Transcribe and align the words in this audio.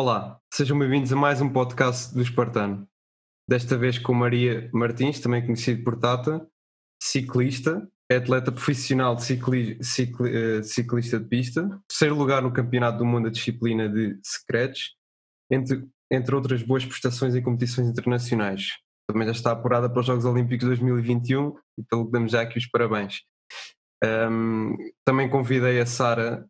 Olá, 0.00 0.40
sejam 0.54 0.78
bem-vindos 0.78 1.12
a 1.12 1.16
mais 1.16 1.40
um 1.40 1.52
podcast 1.52 2.14
do 2.14 2.22
Espartano. 2.22 2.86
Desta 3.50 3.76
vez 3.76 3.98
com 3.98 4.14
Maria 4.14 4.70
Martins, 4.72 5.18
também 5.18 5.44
conhecido 5.44 5.82
por 5.82 5.98
Tata, 5.98 6.48
ciclista, 7.02 7.84
é 8.08 8.14
atleta 8.14 8.52
profissional 8.52 9.16
de 9.16 9.24
cicli, 9.24 9.76
cicli, 9.82 10.30
uh, 10.30 10.62
ciclista 10.62 11.18
de 11.18 11.26
pista, 11.26 11.68
terceiro 11.88 12.14
lugar 12.14 12.40
no 12.42 12.52
Campeonato 12.52 12.98
do 12.98 13.04
Mundo 13.04 13.24
da 13.24 13.30
disciplina 13.30 13.88
de 13.88 14.16
secretos, 14.22 14.94
entre, 15.50 15.84
entre 16.12 16.32
outras 16.32 16.62
boas 16.62 16.84
prestações 16.84 17.34
em 17.34 17.42
competições 17.42 17.88
internacionais. 17.88 18.74
Também 19.10 19.26
já 19.26 19.32
está 19.32 19.50
apurada 19.50 19.90
para 19.90 19.98
os 19.98 20.06
Jogos 20.06 20.24
Olímpicos 20.24 20.68
2021 20.68 21.56
e 21.76 21.82
pelo 21.82 22.06
que 22.06 22.12
damos 22.12 22.30
já 22.30 22.42
aqui 22.42 22.56
os 22.56 22.66
parabéns. 22.66 23.22
Um, 24.30 24.76
também 25.04 25.28
convidei 25.28 25.80
a 25.80 25.86
Sara, 25.86 26.46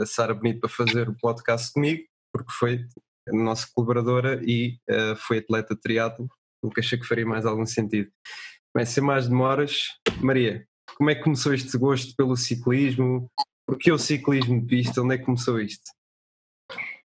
a 0.00 0.06
Sara 0.06 0.32
Bonito, 0.32 0.60
para 0.60 0.70
fazer 0.70 1.08
o 1.08 1.16
podcast 1.20 1.72
comigo 1.72 2.04
porque 2.34 2.52
foi 2.52 2.84
nossa 3.32 3.66
colaboradora 3.72 4.42
e 4.44 4.76
uh, 4.90 5.16
foi 5.16 5.38
atleta 5.38 5.74
de 5.74 5.80
triatlo, 5.80 6.28
o 6.62 6.68
que 6.68 6.80
achei 6.80 6.98
que 6.98 7.06
faria 7.06 7.24
mais 7.24 7.46
algum 7.46 7.64
sentido. 7.64 8.10
Bem, 8.76 8.84
sem 8.84 9.02
mais 9.02 9.28
demoras, 9.28 9.86
Maria, 10.20 10.66
como 10.96 11.10
é 11.10 11.14
que 11.14 11.22
começou 11.22 11.54
este 11.54 11.78
gosto 11.78 12.14
pelo 12.16 12.36
ciclismo? 12.36 13.30
Porquê 13.66 13.92
o 13.92 13.98
ciclismo 13.98 14.60
de 14.60 14.66
pista? 14.66 15.00
Onde 15.00 15.14
é 15.14 15.18
que 15.18 15.24
começou 15.24 15.60
isto? 15.60 15.84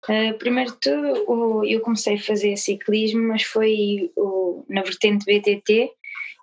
Uh, 0.08 0.38
primeiro 0.38 0.70
de 0.70 0.78
tudo, 0.78 1.64
eu 1.66 1.80
comecei 1.80 2.14
a 2.14 2.22
fazer 2.22 2.56
ciclismo, 2.56 3.20
mas 3.28 3.42
foi 3.42 4.10
na 4.68 4.82
vertente 4.82 5.26
BTT 5.26 5.90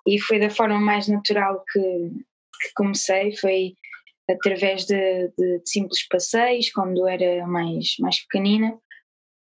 e 0.06 0.20
foi 0.20 0.38
da 0.38 0.50
forma 0.50 0.78
mais 0.78 1.08
natural 1.08 1.64
que, 1.72 1.80
que 1.80 2.72
comecei. 2.76 3.34
Foi 3.36 3.74
através 4.28 4.84
de, 4.84 5.28
de, 5.36 5.58
de, 5.58 5.62
simples 5.64 6.06
passeios, 6.08 6.70
quando 6.70 7.06
era 7.06 7.46
mais, 7.46 7.96
mais 8.00 8.20
pequenina, 8.20 8.78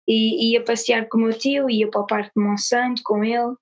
e 0.06 0.52
ia 0.52 0.62
passear 0.62 1.09
com 1.09 1.19
o 1.19 1.20
meu 1.23 1.38
tio, 1.38 1.70
ia 1.70 1.88
para 1.88 2.01
o 2.01 2.06
Parque 2.06 2.32
de 2.37 2.42
Monsanto 2.42 3.02
com 3.05 3.24
ele, 3.24 3.54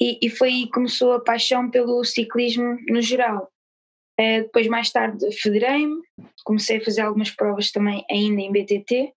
e, 0.00 0.18
e 0.26 0.30
foi 0.30 0.48
aí 0.48 0.64
que 0.64 0.72
começou 0.72 1.12
a 1.12 1.20
paixão 1.20 1.70
pelo 1.70 2.04
ciclismo 2.04 2.76
no 2.88 3.00
geral. 3.00 3.50
Uh, 4.20 4.42
depois, 4.42 4.66
mais 4.68 4.90
tarde, 4.90 5.32
federei-me, 5.40 6.00
comecei 6.44 6.78
a 6.78 6.84
fazer 6.84 7.00
algumas 7.02 7.30
provas 7.30 7.70
também 7.70 8.04
ainda 8.10 8.40
em 8.40 8.52
BTT, 8.52 9.12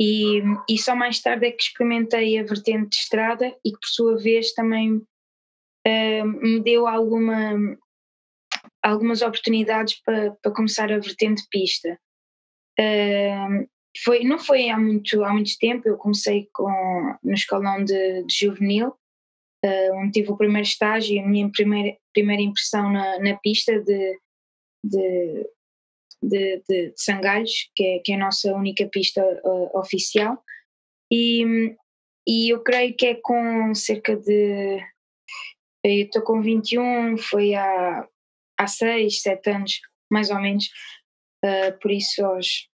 e, 0.00 0.42
e 0.68 0.78
só 0.78 0.94
mais 0.94 1.20
tarde 1.20 1.46
é 1.46 1.50
que 1.50 1.62
experimentei 1.62 2.38
a 2.38 2.44
vertente 2.44 2.90
de 2.90 2.96
estrada 2.96 3.46
e 3.64 3.72
que, 3.72 3.78
por 3.78 3.88
sua 3.88 4.18
vez, 4.18 4.52
também 4.52 4.96
uh, 4.96 6.26
me 6.26 6.60
deu 6.60 6.86
alguma 6.86 7.54
algumas 8.82 9.22
oportunidades 9.22 10.00
para, 10.02 10.32
para 10.42 10.52
começar 10.52 10.92
a 10.92 10.98
vertente 10.98 11.42
pista. 11.50 11.98
Uh, 12.78 13.66
foi, 14.04 14.24
não 14.24 14.38
foi 14.38 14.68
há 14.68 14.78
muito, 14.78 15.24
há 15.24 15.32
muito 15.32 15.56
tempo, 15.58 15.88
eu 15.88 15.96
comecei 15.96 16.48
com, 16.52 17.16
no 17.22 17.32
escalão 17.32 17.82
de, 17.82 18.22
de 18.24 18.34
juvenil, 18.34 18.88
uh, 19.64 19.94
onde 19.94 20.12
tive 20.12 20.30
o 20.30 20.36
primeiro 20.36 20.66
estágio 20.66 21.16
e 21.16 21.18
a 21.18 21.26
minha 21.26 21.50
primeira, 21.50 21.96
primeira 22.12 22.42
impressão 22.42 22.90
na, 22.90 23.18
na 23.18 23.36
pista 23.38 23.80
de, 23.80 24.18
de, 24.84 25.50
de, 26.22 26.62
de, 26.68 26.92
Sangalhos, 26.96 27.70
que 27.74 27.84
é, 27.84 27.98
que 28.00 28.12
é 28.12 28.16
a 28.16 28.18
nossa 28.18 28.52
única 28.54 28.86
pista 28.88 29.22
uh, 29.22 29.78
oficial. 29.78 30.42
E, 31.10 31.74
e 32.26 32.52
eu 32.52 32.62
creio 32.62 32.94
que 32.96 33.06
é 33.06 33.14
com 33.14 33.74
cerca 33.74 34.16
de. 34.16 34.78
Eu 35.84 36.04
estou 36.04 36.22
com 36.22 36.42
21, 36.42 37.16
foi 37.16 37.54
há 37.54 38.06
há 38.58 38.66
seis, 38.66 39.22
sete 39.22 39.50
anos, 39.50 39.80
mais 40.10 40.30
ou 40.30 40.40
menos, 40.40 40.66
uh, 41.44 41.78
por 41.80 41.90
isso 41.90 42.24
aos, 42.24 42.68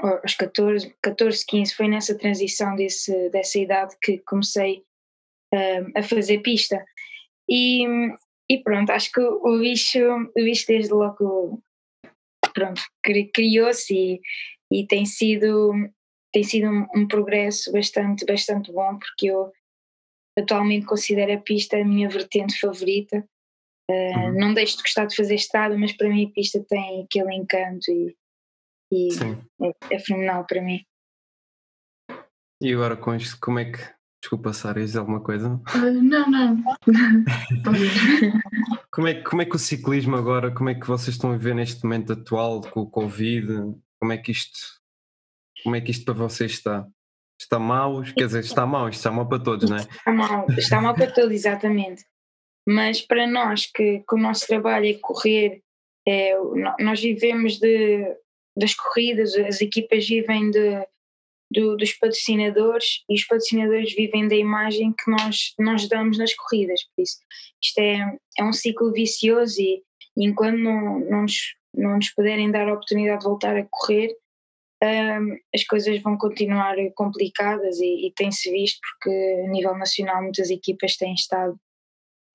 aos 0.00 0.34
14, 0.34 0.94
14, 1.02 1.44
15, 1.46 1.74
foi 1.74 1.88
nessa 1.88 2.16
transição 2.16 2.74
desse, 2.76 3.30
dessa 3.30 3.58
idade 3.58 3.94
que 4.02 4.18
comecei 4.18 4.84
uh, 5.54 5.92
a 5.94 6.02
fazer 6.02 6.38
pista. 6.38 6.84
E, 7.48 7.84
e 8.48 8.58
pronto, 8.62 8.90
acho 8.90 9.10
que 9.12 9.20
o 9.20 9.58
bicho, 9.58 9.98
o 10.00 10.44
bicho 10.44 10.66
desde 10.66 10.92
logo 10.92 11.62
pronto, 12.52 12.80
criou-se 13.34 13.94
e, 13.94 14.20
e 14.72 14.86
tem 14.86 15.04
sido, 15.04 15.72
tem 16.32 16.42
sido 16.42 16.68
um, 16.68 16.86
um, 16.96 17.06
progresso 17.06 17.70
bastante, 17.70 18.24
bastante 18.24 18.72
bom, 18.72 18.98
porque 18.98 19.26
eu 19.26 19.52
atualmente 20.38 20.86
considero 20.86 21.34
a 21.34 21.38
pista 21.38 21.76
a 21.76 21.84
minha 21.84 22.08
vertente 22.08 22.58
favorita 22.58 23.26
Uh, 23.88 23.94
uhum. 23.94 24.38
Não 24.38 24.54
deixo 24.54 24.78
de 24.78 24.82
gostar 24.82 25.06
de 25.06 25.14
fazer 25.14 25.36
estrada, 25.36 25.78
mas 25.78 25.92
para 25.92 26.08
mim 26.08 26.26
a 26.26 26.32
pista 26.32 26.64
tem 26.68 27.04
aquele 27.04 27.34
encanto 27.34 27.90
e, 27.90 28.16
e 28.92 29.08
é, 29.62 29.94
é, 29.94 29.98
fenomenal 30.00 30.44
para 30.44 30.60
mim. 30.60 30.84
E 32.60 32.72
agora 32.72 32.96
com 32.96 33.14
isto, 33.14 33.38
como 33.40 33.58
é 33.58 33.66
que. 33.66 33.96
Desculpa, 34.20 34.52
Sara, 34.52 34.80
diz 34.80 34.96
alguma 34.96 35.20
coisa? 35.20 35.54
Uh, 35.54 36.02
não, 36.02 36.28
não. 36.28 36.64
como, 38.90 39.06
é, 39.06 39.22
como 39.22 39.42
é 39.42 39.44
que 39.44 39.54
o 39.54 39.58
ciclismo 39.58 40.16
agora, 40.16 40.50
como 40.50 40.68
é 40.68 40.74
que 40.74 40.86
vocês 40.86 41.14
estão 41.14 41.30
a 41.30 41.36
ver 41.36 41.54
neste 41.54 41.84
momento 41.84 42.14
atual 42.14 42.62
com 42.62 42.80
o 42.80 42.90
Covid? 42.90 43.46
Como 44.00 44.12
é 44.12 44.18
que 44.18 44.32
isto, 44.32 44.58
como 45.62 45.76
é 45.76 45.80
que 45.80 45.92
isto 45.92 46.04
para 46.04 46.14
vocês 46.14 46.52
está? 46.52 46.84
Está 47.40 47.60
mal? 47.60 48.02
Quer 48.02 48.26
dizer, 48.26 48.40
está 48.40 48.66
mal, 48.66 48.88
isto 48.88 48.98
está 48.98 49.12
mal 49.12 49.28
para 49.28 49.38
todos, 49.38 49.70
não 49.70 49.76
é? 49.76 49.82
Está 49.82 50.12
mal, 50.12 50.46
está 50.50 50.80
mal 50.80 50.94
para 50.94 51.12
todos, 51.12 51.32
exatamente 51.32 52.04
mas 52.66 53.00
para 53.00 53.26
nós 53.26 53.66
que, 53.66 54.00
que 54.00 54.14
o 54.14 54.18
nosso 54.18 54.46
trabalho 54.46 54.86
é 54.86 54.94
correr, 54.94 55.62
é, 56.06 56.36
nós 56.80 57.00
vivemos 57.00 57.58
de, 57.58 58.16
das 58.56 58.74
corridas, 58.74 59.34
as 59.36 59.60
equipas 59.60 60.06
vivem 60.06 60.50
de, 60.50 60.86
do, 61.50 61.76
dos 61.76 61.92
patrocinadores 61.92 63.04
e 63.08 63.14
os 63.14 63.24
patrocinadores 63.24 63.94
vivem 63.94 64.26
da 64.26 64.34
imagem 64.34 64.92
que 64.92 65.10
nós, 65.10 65.54
nós 65.58 65.88
damos 65.88 66.18
nas 66.18 66.34
corridas, 66.34 66.80
por 66.94 67.02
isso 67.02 67.18
isto 67.62 67.78
é, 67.78 68.16
é 68.38 68.44
um 68.44 68.52
ciclo 68.52 68.92
vicioso 68.92 69.60
e, 69.60 69.82
e 70.16 70.26
enquanto 70.26 70.58
não, 70.58 71.00
não, 71.00 71.22
nos, 71.22 71.54
não 71.74 71.96
nos 71.96 72.10
puderem 72.10 72.50
dar 72.50 72.68
a 72.68 72.74
oportunidade 72.74 73.20
de 73.20 73.26
voltar 73.26 73.56
a 73.56 73.66
correr, 73.70 74.14
um, 74.82 75.38
as 75.54 75.64
coisas 75.64 76.00
vão 76.02 76.18
continuar 76.18 76.76
complicadas 76.94 77.78
e, 77.80 78.06
e 78.06 78.12
tem-se 78.14 78.50
visto 78.50 78.78
porque 78.80 79.44
a 79.46 79.48
nível 79.48 79.76
nacional 79.76 80.22
muitas 80.22 80.50
equipas 80.50 80.96
têm 80.96 81.14
estado 81.14 81.58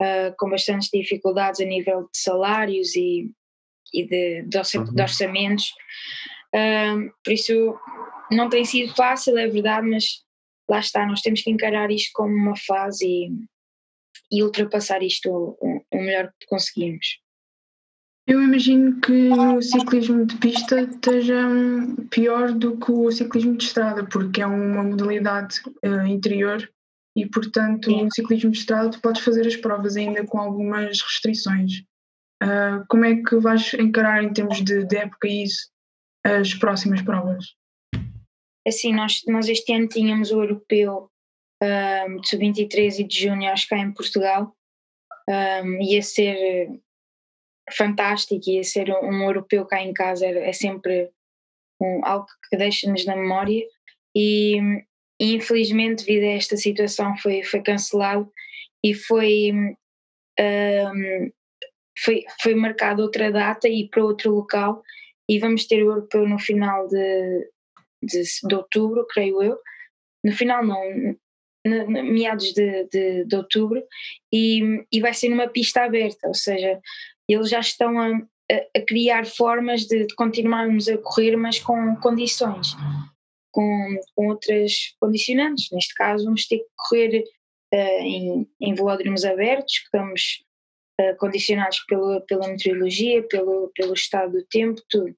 uh, 0.02 0.34
com 0.36 0.50
bastantes 0.50 0.90
dificuldades 0.92 1.60
a 1.60 1.64
nível 1.64 2.02
de 2.02 2.18
salários 2.18 2.94
e, 2.96 3.30
e 3.94 4.06
de, 4.06 4.42
de, 4.42 4.58
uhum. 4.58 4.94
orçamentos. 5.00 5.72
Uh, 6.54 7.10
por 7.24 7.32
isso 7.32 7.78
não 8.30 8.48
tem 8.48 8.64
sido 8.64 8.94
fácil, 8.94 9.38
é 9.38 9.46
verdade, 9.46 9.88
mas 9.88 10.04
lá 10.68 10.80
está, 10.80 11.06
nós 11.06 11.20
temos 11.20 11.42
que 11.42 11.50
encarar 11.50 11.90
isto 11.90 12.10
como 12.14 12.34
uma 12.34 12.56
fase 12.56 13.06
e, 13.06 13.30
e 14.30 14.42
ultrapassar 14.42 15.02
isto 15.02 15.30
o, 15.30 15.84
o 15.90 15.98
melhor 15.98 16.32
que 16.38 16.46
conseguimos. 16.46 17.22
Eu 18.24 18.40
imagino 18.40 19.00
que 19.00 19.30
o 19.30 19.60
ciclismo 19.60 20.24
de 20.24 20.36
pista 20.36 20.80
esteja 20.82 21.36
pior 22.08 22.52
do 22.52 22.78
que 22.78 22.92
o 22.92 23.10
ciclismo 23.10 23.56
de 23.56 23.64
estrada, 23.64 24.04
porque 24.04 24.40
é 24.40 24.46
uma 24.46 24.84
modalidade 24.84 25.60
uh, 25.84 26.06
interior 26.06 26.70
e, 27.16 27.26
portanto, 27.26 27.90
no 27.90 28.12
ciclismo 28.12 28.50
de 28.50 28.58
estrada 28.58 28.98
podes 28.98 29.22
fazer 29.22 29.46
as 29.46 29.56
provas 29.56 29.96
ainda 29.96 30.24
com 30.24 30.38
algumas 30.38 31.00
restrições. 31.02 31.82
Uh, 32.42 32.84
como 32.88 33.04
é 33.04 33.16
que 33.22 33.36
vais 33.36 33.72
encarar 33.74 34.24
em 34.24 34.32
termos 34.32 34.62
de, 34.62 34.84
de 34.84 34.96
época 34.96 35.28
isso 35.28 35.70
as 36.24 36.54
próximas 36.54 37.02
provas? 37.02 37.54
Assim, 38.66 38.92
nós, 38.94 39.22
nós 39.26 39.48
este 39.48 39.72
ano 39.72 39.88
tínhamos 39.88 40.30
o 40.30 40.40
europeu 40.42 41.10
um, 41.62 42.20
de 42.20 42.28
sub-23 42.28 42.98
e 42.98 43.04
de 43.04 43.20
júnior 43.20 43.54
cá 43.68 43.78
em 43.78 43.92
Portugal. 43.92 44.56
Um, 45.28 45.80
ia 45.80 46.02
ser 46.02 46.68
fantástico, 47.72 48.48
ia 48.48 48.64
ser 48.64 48.90
um, 48.90 49.08
um 49.08 49.22
europeu 49.24 49.64
cá 49.66 49.80
em 49.80 49.92
casa, 49.92 50.26
é, 50.26 50.48
é 50.48 50.52
sempre 50.52 51.10
um, 51.80 52.00
algo 52.04 52.26
que 52.48 52.56
deixa-nos 52.56 53.04
na 53.04 53.16
memória. 53.16 53.64
E, 54.14 54.58
e 55.22 55.36
infelizmente 55.36 56.04
devido 56.04 56.24
a 56.24 56.32
esta 56.32 56.56
situação 56.56 57.16
foi, 57.16 57.44
foi 57.44 57.62
cancelado 57.62 58.28
e 58.82 58.92
foi, 58.92 59.52
um, 59.52 61.30
foi, 61.96 62.24
foi 62.42 62.56
marcada 62.56 63.00
outra 63.00 63.30
data 63.30 63.68
e 63.68 63.88
para 63.88 64.04
outro 64.04 64.34
local. 64.34 64.82
E 65.28 65.38
vamos 65.38 65.64
ter 65.64 65.80
o 65.84 65.92
europeu 65.92 66.28
no 66.28 66.40
final 66.40 66.88
de, 66.88 67.48
de, 68.02 68.22
de 68.48 68.54
outubro, 68.54 69.06
creio 69.08 69.40
eu, 69.40 69.58
no 70.24 70.32
final 70.32 70.66
não, 70.66 70.82
no, 71.64 71.88
no, 71.88 72.02
meados 72.02 72.52
de, 72.52 72.88
de, 72.88 73.24
de 73.24 73.36
outubro. 73.36 73.80
E, 74.32 74.84
e 74.90 75.00
vai 75.00 75.14
ser 75.14 75.28
numa 75.28 75.46
pista 75.46 75.84
aberta, 75.84 76.26
ou 76.26 76.34
seja, 76.34 76.80
eles 77.28 77.48
já 77.48 77.60
estão 77.60 77.96
a, 77.96 78.10
a, 78.50 78.80
criar 78.88 79.24
formas 79.24 79.82
de, 79.82 80.04
de 80.04 80.14
continuarmos 80.16 80.88
a 80.88 80.98
correr, 80.98 81.36
mas 81.36 81.60
com 81.60 81.94
condições 82.00 82.74
com, 83.52 84.00
com 84.16 84.28
outras 84.28 84.94
condicionantes. 84.98 85.70
Neste 85.70 85.94
caso, 85.94 86.24
vamos 86.24 86.46
ter 86.46 86.58
que 86.58 86.70
correr 86.76 87.24
uh, 87.72 88.02
em, 88.02 88.50
em 88.60 88.74
velódromos 88.74 89.24
abertos, 89.24 89.78
que 89.78 89.84
estamos 89.84 90.44
uh, 91.00 91.16
condicionados 91.18 91.80
pelo, 91.80 92.20
pela 92.22 92.48
meteorologia, 92.48 93.22
pelo, 93.28 93.70
pelo 93.74 93.94
estado 93.94 94.32
do 94.32 94.46
tempo, 94.46 94.80
tudo. 94.88 95.14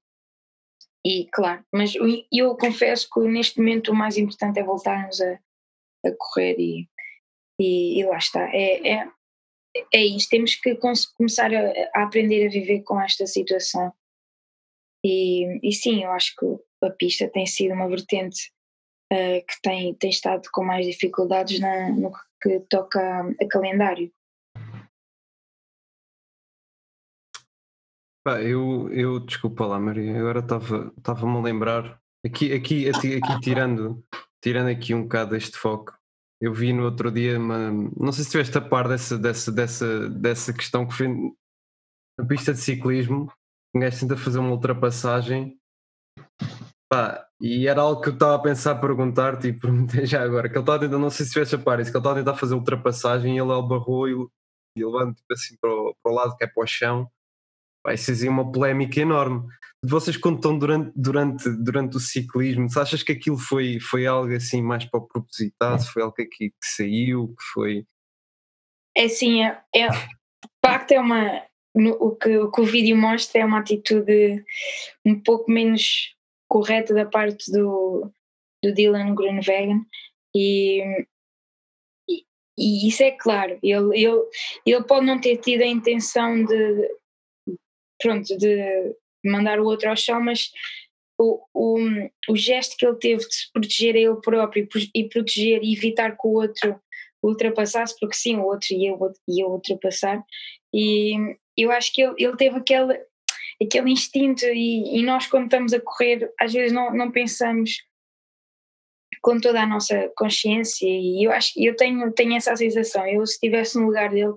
e 1.06 1.26
claro, 1.32 1.64
mas 1.72 1.94
eu 2.32 2.56
confesso 2.56 3.08
que 3.10 3.20
neste 3.20 3.58
momento 3.58 3.92
o 3.92 3.94
mais 3.94 4.18
importante 4.18 4.58
é 4.58 4.64
voltarmos 4.64 5.20
a, 5.20 5.38
a 6.06 6.12
correr 6.18 6.56
e, 6.58 6.88
e, 7.58 8.00
e, 8.00 8.04
lá 8.04 8.18
está. 8.18 8.48
É, 8.52 8.88
é, 8.88 9.08
é 9.92 10.04
isto, 10.04 10.30
temos 10.30 10.54
que 10.54 10.76
começar 11.16 11.52
a, 11.54 11.70
a, 11.94 12.04
aprender 12.04 12.46
a 12.46 12.50
viver 12.50 12.82
com 12.82 13.00
esta 13.00 13.26
situação. 13.26 13.92
E, 15.04 15.60
e 15.62 15.72
sim, 15.72 16.02
eu 16.02 16.10
acho 16.12 16.34
que 16.36 16.46
a 16.84 16.90
pista 16.90 17.28
tem 17.28 17.46
sido 17.46 17.74
uma 17.74 17.88
vertente 17.88 18.52
uh, 19.12 19.44
que 19.46 19.60
tem, 19.62 19.94
tem 19.94 20.10
estado 20.10 20.48
com 20.52 20.64
mais 20.64 20.86
dificuldades 20.86 21.60
na, 21.60 21.90
no 21.90 22.12
que 22.42 22.60
toca 22.68 23.00
a, 23.00 23.48
calendário. 23.48 24.12
Pá, 28.24 28.40
eu, 28.40 28.90
eu, 28.90 29.20
desculpa 29.20 29.66
lá, 29.66 29.78
Maria, 29.78 30.18
agora 30.18 30.40
estava-me 30.40 31.36
a 31.36 31.42
lembrar, 31.42 32.00
aqui, 32.24 32.54
aqui, 32.54 32.88
aqui, 32.88 33.16
aqui, 33.16 33.40
tirando, 33.40 34.02
tirando 34.42 34.68
aqui 34.68 34.94
um 34.94 35.02
bocado 35.02 35.32
deste 35.32 35.58
foco, 35.58 35.94
eu 36.40 36.52
vi 36.52 36.72
no 36.72 36.84
outro 36.84 37.10
dia, 37.10 37.38
uma, 37.38 37.70
não 37.70 38.12
sei 38.12 38.22
se 38.24 38.28
estiveste 38.28 38.56
a 38.56 38.62
par 38.62 38.88
dessa, 38.88 39.18
dessa, 39.18 39.52
dessa, 39.52 40.08
dessa 40.08 40.52
questão 40.54 40.86
que 40.86 40.94
foi 40.94 41.08
na 42.18 42.26
pista 42.26 42.52
de 42.52 42.60
ciclismo, 42.60 43.30
um 43.74 43.80
gajo 43.80 44.00
tenta 44.00 44.16
fazer 44.16 44.38
uma 44.38 44.52
ultrapassagem, 44.52 45.58
pá, 46.88 47.26
e 47.40 47.66
era 47.66 47.80
algo 47.82 48.00
que 48.00 48.08
eu 48.08 48.14
estava 48.14 48.36
a 48.36 48.42
pensar 48.42 48.76
perguntar-te 48.76 49.48
e 49.48 49.52
perguntei 49.58 50.06
já 50.06 50.22
agora, 50.22 50.48
que 50.48 50.54
ele 50.54 50.60
estava 50.60 50.78
a 50.78 50.80
tentar, 50.80 50.98
não 50.98 51.10
sei 51.10 51.24
se 51.24 51.30
estiveste 51.30 51.54
a 51.54 51.58
par, 51.58 51.80
isso, 51.80 51.90
que 51.90 51.96
ele 51.96 52.00
estava 52.00 52.20
a 52.20 52.22
tentar 52.22 52.38
fazer 52.38 52.54
ultrapassagem 52.54 53.36
e 53.36 53.40
ele 53.40 53.52
albarrou 53.52 54.08
e, 54.08 54.12
e 54.76 54.84
levando 54.84 55.14
tipo 55.14 55.32
assim 55.32 55.56
para 55.60 55.70
o, 55.70 55.94
para 56.02 56.12
o 56.12 56.14
lado 56.14 56.36
que 56.36 56.44
é 56.44 56.46
para 56.46 56.62
o 56.62 56.66
chão, 56.66 57.08
vai 57.84 57.96
ser 57.96 58.28
uma 58.28 58.50
polémica 58.50 59.00
enorme. 59.00 59.46
Vocês 59.84 60.16
contam 60.16 60.58
durante, 60.58 60.90
durante, 60.96 61.50
durante 61.62 61.96
o 61.98 62.00
ciclismo, 62.00 62.70
se 62.70 62.78
achas 62.78 63.02
que 63.02 63.12
aquilo 63.12 63.36
foi, 63.36 63.78
foi 63.78 64.06
algo 64.06 64.34
assim 64.34 64.62
mais 64.62 64.86
para 64.86 64.98
o 64.98 65.06
propositado, 65.06 65.84
foi 65.84 66.02
algo 66.02 66.14
que, 66.14 66.24
que 66.26 66.52
saiu, 66.62 67.28
que 67.28 67.44
foi... 67.52 67.86
É 68.96 69.04
assim, 69.04 69.44
é, 69.44 69.60
é, 69.74 69.88
de 69.90 70.48
facto 70.64 70.92
é 70.92 71.00
uma, 71.00 71.42
no, 71.74 71.92
o, 71.94 72.16
que, 72.16 72.38
o 72.38 72.50
que 72.50 72.60
o 72.60 72.64
vídeo 72.64 72.96
mostra 72.96 73.40
é 73.40 73.44
uma 73.44 73.58
atitude 73.58 74.44
um 75.04 75.20
pouco 75.20 75.50
menos 75.50 76.14
correta 76.48 76.94
da 76.94 77.06
parte 77.06 77.50
do, 77.50 78.10
do 78.62 78.74
Dylan 78.74 79.14
Grunwegen 79.14 79.84
e, 80.34 80.82
e, 82.08 82.24
e, 82.58 82.88
isso 82.88 83.02
é 83.02 83.12
claro, 83.12 83.58
ele, 83.62 84.00
ele, 84.00 84.22
ele 84.66 84.84
pode 84.84 85.06
não 85.06 85.20
ter 85.20 85.36
tido 85.38 85.62
a 85.62 85.66
intenção 85.66 86.44
de, 86.44 86.90
pronto, 88.00 88.36
de 88.36 88.96
mandar 89.24 89.58
o 89.60 89.64
outro 89.64 89.88
ao 89.88 89.96
chão, 89.96 90.20
mas 90.20 90.50
o, 91.18 91.40
o, 91.54 91.78
o 92.28 92.36
gesto 92.36 92.76
que 92.76 92.86
ele 92.86 92.96
teve 92.96 93.26
de 93.26 93.34
se 93.34 93.52
proteger 93.52 93.94
a 93.94 93.98
ele 93.98 94.20
próprio 94.20 94.68
e 94.94 95.08
proteger 95.08 95.62
e 95.62 95.72
evitar 95.72 96.12
que 96.12 96.26
o 96.26 96.34
outro 96.34 96.80
ultrapassasse, 97.22 97.96
porque 97.98 98.16
sim, 98.16 98.36
o 98.36 98.44
outro 98.44 98.74
ia, 98.74 98.92
ia 99.28 99.46
ultrapassar, 99.46 100.22
e 100.72 101.14
eu 101.56 101.70
acho 101.70 101.92
que 101.92 102.02
ele, 102.02 102.14
ele 102.18 102.36
teve 102.36 102.58
aquele, 102.58 103.00
aquele 103.62 103.90
instinto, 103.90 104.44
e, 104.46 104.98
e 104.98 105.02
nós, 105.02 105.26
quando 105.26 105.44
estamos 105.44 105.72
a 105.72 105.80
correr, 105.80 106.30
às 106.40 106.52
vezes 106.52 106.72
não, 106.72 106.94
não 106.94 107.10
pensamos 107.10 107.72
com 109.22 109.40
toda 109.40 109.62
a 109.62 109.66
nossa 109.66 110.10
consciência, 110.16 110.86
e 110.86 111.24
eu 111.24 111.32
acho 111.32 111.54
que 111.54 111.64
eu 111.64 111.74
tenho, 111.76 112.12
tenho 112.12 112.36
essa 112.36 112.54
sensação. 112.56 113.06
Eu, 113.06 113.24
se 113.26 113.34
estivesse 113.34 113.78
no 113.78 113.86
lugar 113.86 114.10
dele, 114.10 114.34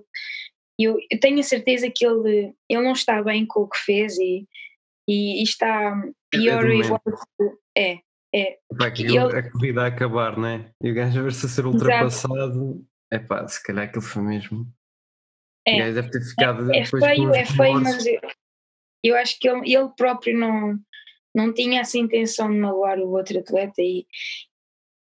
eu, 0.78 0.96
eu 1.10 1.20
tenho 1.20 1.40
a 1.40 1.42
certeza 1.42 1.90
que 1.94 2.06
ele, 2.06 2.54
ele 2.68 2.82
não 2.82 2.92
está 2.92 3.22
bem 3.22 3.44
com 3.44 3.60
o 3.60 3.68
que 3.68 3.78
fez 3.78 4.16
e, 4.16 4.46
e, 5.08 5.40
e 5.40 5.42
está 5.42 6.00
pior 6.30 6.64
é 6.70 6.74
igual. 6.76 7.02
É, 7.76 7.98
é. 8.34 8.58
Pá, 8.78 8.90
que 8.90 9.02
ele, 9.02 9.18
a 9.18 9.50
corrida 9.50 9.82
a 9.82 9.86
acabar, 9.86 10.36
não 10.36 10.46
é? 10.46 10.70
E 10.82 10.90
o 10.90 10.94
gajo 10.94 11.18
a 11.18 11.22
ver-se 11.22 11.46
a 11.46 11.48
ser 11.48 11.66
ultrapassado. 11.66 12.84
É 13.10 13.18
pá, 13.18 13.46
se 13.48 13.62
calhar 13.62 13.84
aquilo 13.84 14.02
foi 14.02 14.22
mesmo. 14.22 14.66
É, 15.66 15.74
o 15.74 15.78
gajo 15.78 15.94
deve 15.94 16.10
ter 16.10 16.20
ficado. 16.22 16.72
É, 16.72 16.78
é 16.78 16.84
feio, 16.84 17.34
é 17.34 17.44
feio, 17.44 17.80
mas 17.80 18.06
eu, 18.06 18.20
eu 19.02 19.16
acho 19.16 19.38
que 19.38 19.48
ele, 19.48 19.72
ele 19.72 19.88
próprio 19.96 20.36
não, 20.36 20.78
não 21.34 21.52
tinha 21.52 21.80
essa 21.80 21.98
intenção 21.98 22.50
de 22.50 22.58
magoar 22.58 22.98
o 22.98 23.10
outro 23.12 23.38
atleta 23.38 23.80
e, 23.80 24.06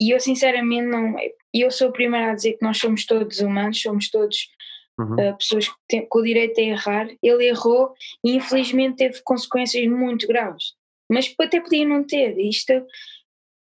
e 0.02 0.12
eu 0.12 0.20
sinceramente 0.20 0.88
não. 0.88 1.16
Eu 1.54 1.70
sou 1.70 1.90
a 1.90 1.92
primeira 1.92 2.32
a 2.32 2.36
dizer 2.36 2.54
que 2.54 2.64
nós 2.64 2.78
somos 2.78 3.06
todos 3.06 3.40
humanos, 3.40 3.82
somos 3.82 4.10
todos 4.10 4.50
uhum. 5.00 5.14
uh, 5.14 5.38
pessoas 5.38 5.68
que 5.68 5.76
têm, 5.88 6.08
com 6.08 6.20
o 6.20 6.24
direito 6.24 6.60
a 6.60 6.64
errar. 6.64 7.08
Ele 7.22 7.46
errou 7.46 7.94
e 8.24 8.36
infelizmente 8.36 8.98
teve 8.98 9.22
consequências 9.24 9.86
muito 9.88 10.28
graves. 10.28 10.74
Mas 11.12 11.34
até 11.40 11.60
podia 11.60 11.86
não 11.86 12.04
ter. 12.04 12.38
Isto 12.40 12.86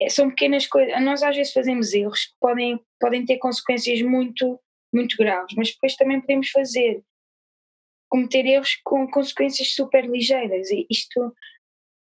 é, 0.02 0.10
são 0.10 0.30
pequenas 0.30 0.68
coisas. 0.68 1.02
Nós 1.02 1.24
às 1.24 1.36
vezes 1.36 1.54
fazemos 1.54 1.94
erros 1.94 2.26
que 2.26 2.34
podem, 2.40 2.80
podem 3.00 3.26
ter 3.26 3.38
consequências 3.38 4.02
muito, 4.02 4.60
muito 4.94 5.18
graves, 5.18 5.56
mas 5.58 5.72
depois 5.72 5.96
também 5.96 6.22
podemos 6.22 6.50
fazer 6.50 7.02
cometer 8.10 8.46
erros 8.46 8.80
com 8.84 9.10
consequências 9.10 9.74
super 9.74 10.06
ligeiras. 10.06 10.70
E 10.72 10.86
isto, 10.90 11.34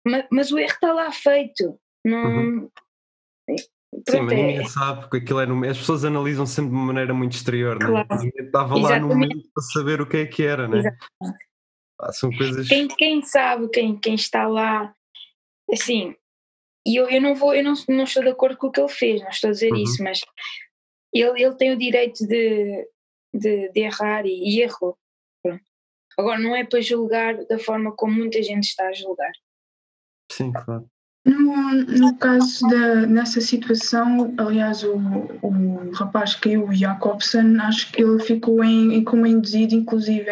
mas, 0.07 0.27
mas 0.31 0.53
o 0.53 0.59
erro 0.59 0.73
está 0.73 0.93
lá 0.93 1.11
feito. 1.11 1.79
Não, 2.05 2.25
uhum. 2.25 2.71
Sim, 4.09 4.23
mas 4.23 4.37
ninguém 4.37 4.59
é. 4.59 4.69
sabe 4.69 5.03
porque 5.03 5.19
aquilo 5.19 5.41
é 5.41 5.47
no 5.47 5.65
As 5.65 5.79
pessoas 5.79 6.05
analisam 6.05 6.45
sempre 6.47 6.71
de 6.71 6.77
uma 6.77 6.87
maneira 6.87 7.15
muito 7.15 7.33
exterior, 7.33 7.77
é? 7.77 7.87
claro. 7.87 8.09
né? 8.11 8.31
estava 8.37 8.77
lá 8.77 8.99
no 8.99 9.09
momento 9.09 9.49
para 9.55 9.63
saber 9.73 10.01
o 10.01 10.07
que 10.07 10.17
é 10.17 10.27
que 10.27 10.43
era, 10.43 10.67
né? 10.67 10.97
Ah, 12.01 12.13
são 12.13 12.31
coisas. 12.31 12.69
Quem, 12.69 12.89
quem 12.89 13.23
sabe, 13.23 13.69
quem, 13.69 13.97
quem 13.97 14.15
está 14.15 14.49
lá, 14.49 14.93
assim, 15.73 16.15
e 16.87 16.97
eu, 16.97 17.09
eu 17.09 17.21
não 17.21 17.35
vou, 17.35 17.55
eu 17.55 17.63
não, 17.63 17.75
não 17.89 18.05
estou 18.05 18.23
de 18.23 18.31
acordo 18.31 18.57
com 18.57 18.67
o 18.67 18.73
que 18.73 18.81
ele 18.81 18.89
fez, 18.89 19.23
não 19.23 19.31
estou 19.31 19.49
a 19.49 19.53
dizer 19.53 19.71
uhum. 19.71 19.83
isso, 19.83 20.03
mas 20.03 20.21
ele, 21.13 21.43
ele 21.43 21.55
tem 21.55 21.73
o 21.73 21.79
direito 21.79 22.27
de, 22.27 22.89
de, 23.33 23.71
de 23.71 23.81
errar 23.81 24.27
e, 24.27 24.57
e 24.57 24.61
errou. 24.61 24.99
Agora, 26.19 26.39
não 26.39 26.55
é 26.55 26.65
para 26.65 26.81
julgar 26.81 27.37
da 27.47 27.59
forma 27.59 27.93
como 27.93 28.15
muita 28.15 28.43
gente 28.43 28.65
está 28.65 28.89
a 28.89 28.93
julgar. 28.93 29.33
Sim, 30.31 30.53
claro. 30.53 30.89
No, 31.25 31.73
no 31.73 32.19
caso 32.19 32.69
da, 32.69 33.07
nessa 33.07 33.41
situação, 33.41 34.35
aliás, 34.37 34.85
o, 34.85 34.97
o 35.43 35.91
rapaz 35.93 36.35
que 36.35 36.51
caiu, 36.51 36.69
o 36.69 36.75
Jacobsen, 36.75 37.59
acho 37.61 37.91
que 37.93 38.03
ele 38.03 38.23
ficou 38.23 38.63
em, 38.63 38.95
em 38.95 39.05
como 39.05 39.27
induzido, 39.27 39.75
inclusive. 39.75 40.31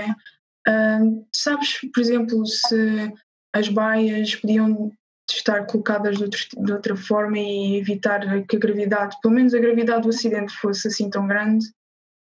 Uh, 0.69 1.27
sabes, 1.35 1.81
por 1.93 2.01
exemplo, 2.01 2.45
se 2.47 3.13
as 3.55 3.69
baias 3.69 4.35
podiam 4.37 4.93
estar 5.31 5.67
colocadas 5.67 6.19
de, 6.19 6.25
outro, 6.25 6.41
de, 6.59 6.73
outra 6.73 6.97
forma 6.97 7.39
e 7.39 7.77
evitar 7.77 8.21
que 8.47 8.57
a 8.57 8.59
gravidade, 8.59 9.17
pelo 9.23 9.35
menos 9.35 9.55
a 9.55 9.59
gravidade 9.59 10.03
do 10.03 10.11
acidente 10.11 10.53
fosse 10.55 10.89
assim 10.89 11.09
tão 11.09 11.27
grande, 11.27 11.67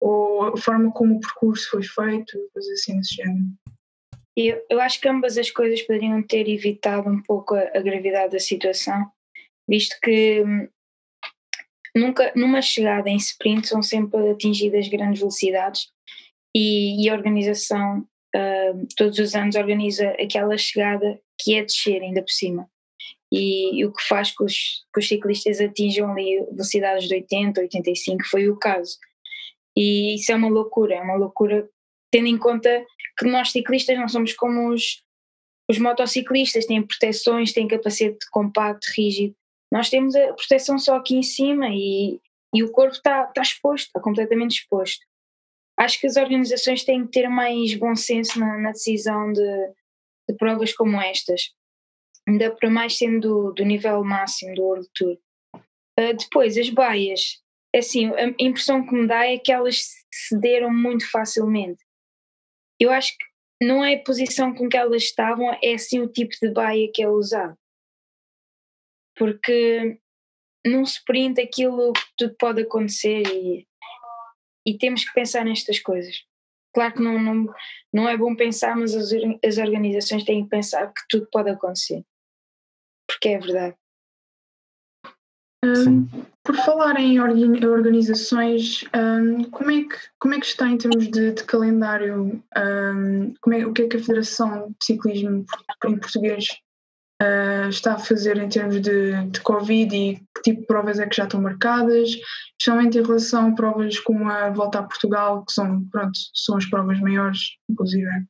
ou 0.02 0.42
a 0.42 0.56
forma 0.56 0.90
como 0.90 1.16
o 1.16 1.20
percurso 1.20 1.70
foi 1.70 1.82
feito, 1.84 2.50
coisas 2.52 2.72
assim 2.72 2.98
desse 2.98 3.14
género. 3.14 3.44
Eu, 4.36 4.64
eu 4.68 4.80
acho 4.80 5.00
que 5.00 5.08
ambas 5.08 5.38
as 5.38 5.50
coisas 5.50 5.80
poderiam 5.82 6.20
ter 6.22 6.48
evitado 6.48 7.08
um 7.08 7.22
pouco 7.22 7.54
a, 7.54 7.60
a 7.74 7.80
gravidade 7.80 8.32
da 8.32 8.40
situação, 8.40 9.08
visto 9.68 9.96
que 10.02 10.42
hum, 10.42 10.68
nunca 11.94 12.32
numa 12.34 12.60
chegada 12.60 13.08
em 13.08 13.16
sprint 13.16 13.68
são 13.68 13.80
sempre 13.80 14.30
atingidas 14.30 14.88
grandes 14.88 15.20
velocidades 15.20 15.88
e, 16.54 17.04
e 17.04 17.08
a 17.08 17.14
organização 17.14 18.00
uh, 18.34 18.86
todos 18.96 19.18
os 19.20 19.34
anos 19.36 19.54
organiza 19.54 20.08
aquela 20.20 20.58
chegada 20.58 21.20
que 21.38 21.54
é 21.54 21.62
descer 21.62 22.02
ainda 22.02 22.22
por 22.22 22.30
cima 22.30 22.68
e, 23.30 23.78
e 23.78 23.86
o 23.86 23.92
que 23.92 24.02
faz 24.08 24.34
que 24.36 24.42
os, 24.42 24.84
que 24.92 25.00
os, 25.00 25.08
ciclistas 25.08 25.60
atinjam 25.60 26.10
ali 26.10 26.40
velocidades 26.50 27.06
de 27.06 27.14
80, 27.14 27.60
85 27.60 28.24
foi 28.26 28.48
o 28.48 28.56
caso 28.56 28.98
e 29.76 30.14
isso 30.16 30.30
é 30.32 30.34
uma 30.34 30.48
loucura, 30.48 30.94
é 30.94 31.00
uma 31.00 31.16
loucura 31.16 31.68
tendo 32.10 32.26
em 32.26 32.38
conta 32.38 32.84
que 33.18 33.26
nós 33.26 33.50
ciclistas 33.50 33.96
não 33.96 34.08
somos 34.08 34.34
como 34.34 34.68
os, 34.70 35.02
os 35.68 35.78
motociclistas, 35.78 36.66
têm 36.66 36.86
proteções, 36.86 37.52
têm 37.52 37.66
capacete 37.66 38.18
compacto, 38.30 38.86
rígido. 38.96 39.34
Nós 39.72 39.88
temos 39.88 40.14
a 40.14 40.34
proteção 40.34 40.78
só 40.78 40.96
aqui 40.96 41.16
em 41.16 41.22
cima 41.22 41.68
e, 41.70 42.20
e 42.54 42.62
o 42.62 42.70
corpo 42.70 42.94
está, 42.94 43.24
está 43.24 43.40
exposto, 43.40 43.86
está 43.86 44.00
completamente 44.00 44.60
exposto. 44.60 45.00
Acho 45.78 45.98
que 45.98 46.06
as 46.06 46.16
organizações 46.16 46.84
têm 46.84 47.06
que 47.06 47.12
ter 47.12 47.28
mais 47.28 47.74
bom 47.74 47.96
senso 47.96 48.38
na, 48.38 48.58
na 48.58 48.72
decisão 48.72 49.32
de, 49.32 49.72
de, 50.28 50.36
provas 50.36 50.74
como 50.74 51.00
estas, 51.00 51.54
ainda 52.28 52.54
para 52.54 52.68
mais 52.68 52.98
sendo 52.98 53.20
do, 53.20 53.52
do 53.52 53.64
nível 53.64 54.04
máximo 54.04 54.54
do 54.54 54.62
World 54.62 54.88
Tour. 54.94 55.16
Uh, 55.98 56.14
depois, 56.18 56.58
as 56.58 56.68
baias, 56.68 57.42
assim, 57.74 58.12
a 58.14 58.34
impressão 58.38 58.86
que 58.86 58.94
me 58.94 59.06
dá 59.06 59.26
é 59.26 59.38
que 59.38 59.52
elas 59.52 59.86
cederam 60.12 60.70
muito 60.72 61.10
facilmente 61.10 61.82
eu 62.82 62.90
acho 62.90 63.16
que 63.16 63.24
não 63.64 63.84
é 63.84 63.94
a 63.94 64.02
posição 64.02 64.52
com 64.52 64.68
que 64.68 64.76
elas 64.76 65.04
estavam, 65.04 65.56
é 65.62 65.78
sim 65.78 66.00
o 66.00 66.08
tipo 66.08 66.34
de 66.42 66.50
baia 66.50 66.90
que 66.92 67.00
é 67.00 67.08
usado. 67.08 67.56
Porque 69.16 70.00
num 70.66 70.82
sprint 70.82 71.40
aquilo 71.40 71.92
tudo 72.16 72.34
pode 72.38 72.62
acontecer 72.62 73.22
e, 73.26 73.68
e 74.66 74.76
temos 74.78 75.04
que 75.04 75.12
pensar 75.12 75.44
nestas 75.44 75.78
coisas. 75.78 76.24
Claro 76.74 76.94
que 76.94 77.02
não, 77.02 77.20
não, 77.20 77.54
não 77.92 78.08
é 78.08 78.16
bom 78.16 78.34
pensar, 78.34 78.74
mas 78.74 78.94
as, 78.96 79.12
as 79.44 79.58
organizações 79.58 80.24
têm 80.24 80.42
que 80.42 80.50
pensar 80.50 80.92
que 80.92 81.02
tudo 81.08 81.28
pode 81.30 81.50
acontecer. 81.50 82.04
porque 83.06 83.28
é 83.28 83.38
verdade. 83.38 83.76
Por 86.44 86.56
falar 86.56 86.98
em 86.98 87.20
organizações, 87.20 88.84
como, 89.52 89.70
é 89.70 89.82
que, 89.82 89.96
como 90.18 90.34
é 90.34 90.40
que 90.40 90.46
está 90.46 90.68
em 90.68 90.76
termos 90.76 91.08
de, 91.08 91.32
de 91.32 91.44
calendário? 91.44 92.42
Como 93.40 93.54
é, 93.54 93.64
o 93.64 93.72
que 93.72 93.82
é 93.82 93.88
que 93.88 93.96
a 93.96 94.00
Federação 94.00 94.68
de 94.70 94.84
Ciclismo 94.84 95.44
em 95.86 95.98
Português 95.98 96.46
uh, 97.22 97.68
está 97.68 97.94
a 97.94 97.98
fazer 97.98 98.38
em 98.38 98.48
termos 98.48 98.80
de, 98.80 99.24
de 99.26 99.40
Covid 99.40 99.94
e 99.94 100.16
que 100.16 100.42
tipo 100.42 100.60
de 100.62 100.66
provas 100.66 100.98
é 100.98 101.06
que 101.06 101.16
já 101.16 101.24
estão 101.24 101.40
marcadas? 101.40 102.10
Especialmente 102.58 102.98
em 102.98 103.02
relação 103.02 103.48
a 103.48 103.54
provas 103.54 104.00
como 104.00 104.28
a 104.28 104.50
Volta 104.50 104.80
a 104.80 104.82
Portugal, 104.82 105.44
que 105.44 105.52
são, 105.52 105.84
pronto, 105.90 106.18
são 106.34 106.56
as 106.56 106.66
provas 106.66 107.00
maiores, 107.00 107.38
inclusive. 107.70 108.26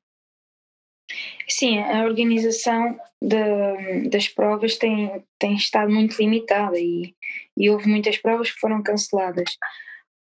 Sim, 1.48 1.78
a 1.78 2.04
organização 2.04 2.98
de, 3.20 4.08
das 4.08 4.28
provas 4.28 4.76
tem, 4.76 5.24
tem 5.38 5.54
estado 5.54 5.90
muito 5.90 6.16
limitada 6.18 6.78
e, 6.78 7.14
e 7.56 7.70
houve 7.70 7.88
muitas 7.88 8.16
provas 8.18 8.50
que 8.50 8.60
foram 8.60 8.82
canceladas. 8.82 9.56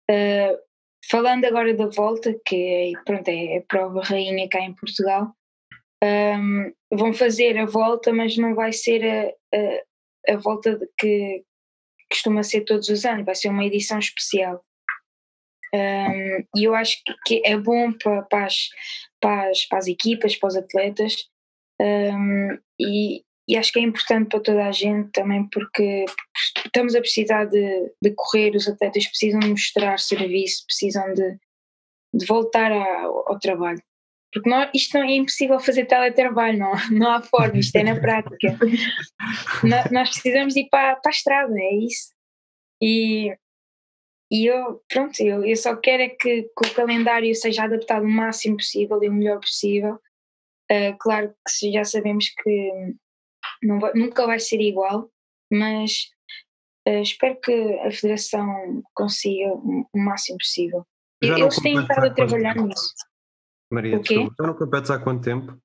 Uh, 0.10 0.58
falando 1.10 1.46
agora 1.46 1.74
da 1.74 1.88
volta, 1.88 2.36
que 2.46 2.96
é, 2.96 3.04
pronto, 3.04 3.28
é 3.28 3.58
a 3.58 3.62
prova 3.62 4.02
rainha 4.02 4.48
cá 4.50 4.60
em 4.60 4.74
Portugal, 4.74 5.34
um, 6.04 6.74
vão 6.92 7.14
fazer 7.14 7.58
a 7.58 7.66
volta, 7.66 8.12
mas 8.12 8.38
não 8.38 8.54
vai 8.54 8.74
ser 8.74 9.04
a, 9.06 9.58
a, 9.58 10.34
a 10.34 10.38
volta 10.38 10.78
que 11.00 11.44
costuma 12.12 12.44
ser 12.44 12.62
todos 12.62 12.90
os 12.90 13.06
anos, 13.06 13.26
vai 13.26 13.36
ser 13.36 13.50
uma 13.50 13.66
edição 13.66 13.98
especial. 13.98 14.64
Um, 15.74 16.46
e 16.56 16.66
eu 16.66 16.76
acho 16.76 17.02
que 17.26 17.42
é 17.44 17.58
bom 17.58 17.92
para, 17.94 18.22
para, 18.24 18.46
as, 18.46 18.70
para, 19.24 19.50
as, 19.50 19.66
para 19.66 19.78
as 19.80 19.88
equipas, 19.88 20.36
para 20.36 20.48
os 20.48 20.56
atletas, 20.58 21.30
um, 21.82 22.60
e, 22.78 23.24
e, 23.48 23.58
acho 23.58 23.72
que 23.72 23.80
é 23.80 23.82
importante 23.82 24.28
para 24.28 24.42
toda 24.42 24.66
a 24.66 24.72
gente 24.72 25.12
também, 25.12 25.48
porque 25.50 26.04
estamos 26.66 26.94
a 26.94 27.00
precisar 27.00 27.46
de, 27.46 27.94
de 28.02 28.12
correr, 28.12 28.54
os 28.54 28.68
atletas 28.68 29.08
precisam 29.08 29.40
mostrar 29.48 29.98
serviço, 29.98 30.66
precisam 30.66 31.14
de, 31.14 31.38
de 32.14 32.26
voltar 32.26 32.72
ao, 32.72 33.32
ao 33.32 33.40
trabalho. 33.40 33.82
Porque 34.34 34.50
nós, 34.50 34.70
isto 34.74 34.98
não 34.98 35.06
é 35.06 35.14
impossível 35.14 35.60
fazer 35.60 35.86
teletrabalho, 35.86 36.60
não, 36.60 36.72
não 36.92 37.12
há 37.12 37.22
forma, 37.22 37.60
isto 37.60 37.76
é 37.78 37.84
na 37.84 38.00
prática. 38.00 38.58
nós, 39.64 39.92
nós 39.92 40.10
precisamos 40.10 40.56
ir 40.56 40.68
para, 40.70 40.98
para 40.98 41.12
a 41.12 41.16
estrada, 41.16 41.54
é 41.56 41.76
isso. 41.76 42.12
E, 42.82 43.34
e 44.34 44.48
eu, 44.48 44.84
pronto, 44.90 45.22
eu, 45.22 45.46
eu 45.46 45.56
só 45.56 45.76
quero 45.76 46.02
é 46.02 46.10
que, 46.10 46.42
que, 46.42 46.68
o 46.68 46.74
calendário 46.74 47.36
seja 47.36 47.66
adaptado 47.66 48.04
o 48.04 48.10
máximo 48.10 48.58
possível 48.58 48.98
e 49.04 49.08
o 49.08 49.14
melhor 49.14 49.40
possível. 49.40 50.00
Uh, 50.72 50.98
claro 51.00 51.36
que 51.48 51.72
já 51.72 51.84
sabemos 51.84 52.30
que 52.30 52.96
vai, 53.80 53.94
nunca 53.94 54.26
vai 54.26 54.40
ser 54.40 54.60
igual, 54.60 55.08
mas 55.52 56.10
uh, 56.88 57.04
espero 57.04 57.40
que 57.42 57.54
a 57.82 57.92
Federação 57.92 58.82
consiga 58.96 59.54
o, 59.54 59.88
máximo 59.94 60.40
possível. 60.40 60.84
Já 61.22 61.38
Eles 61.38 61.56
têm 61.58 61.80
estado 61.80 62.08
a 62.08 62.14
trabalhar 62.16 62.56
nisso. 62.56 62.96
Maria? 63.72 64.00
Desculpa, 64.00 64.36
já 64.40 64.48
não 64.48 64.56
competes 64.56 64.90
há 64.90 64.98
quanto 64.98 65.24
tempo? 65.24 65.56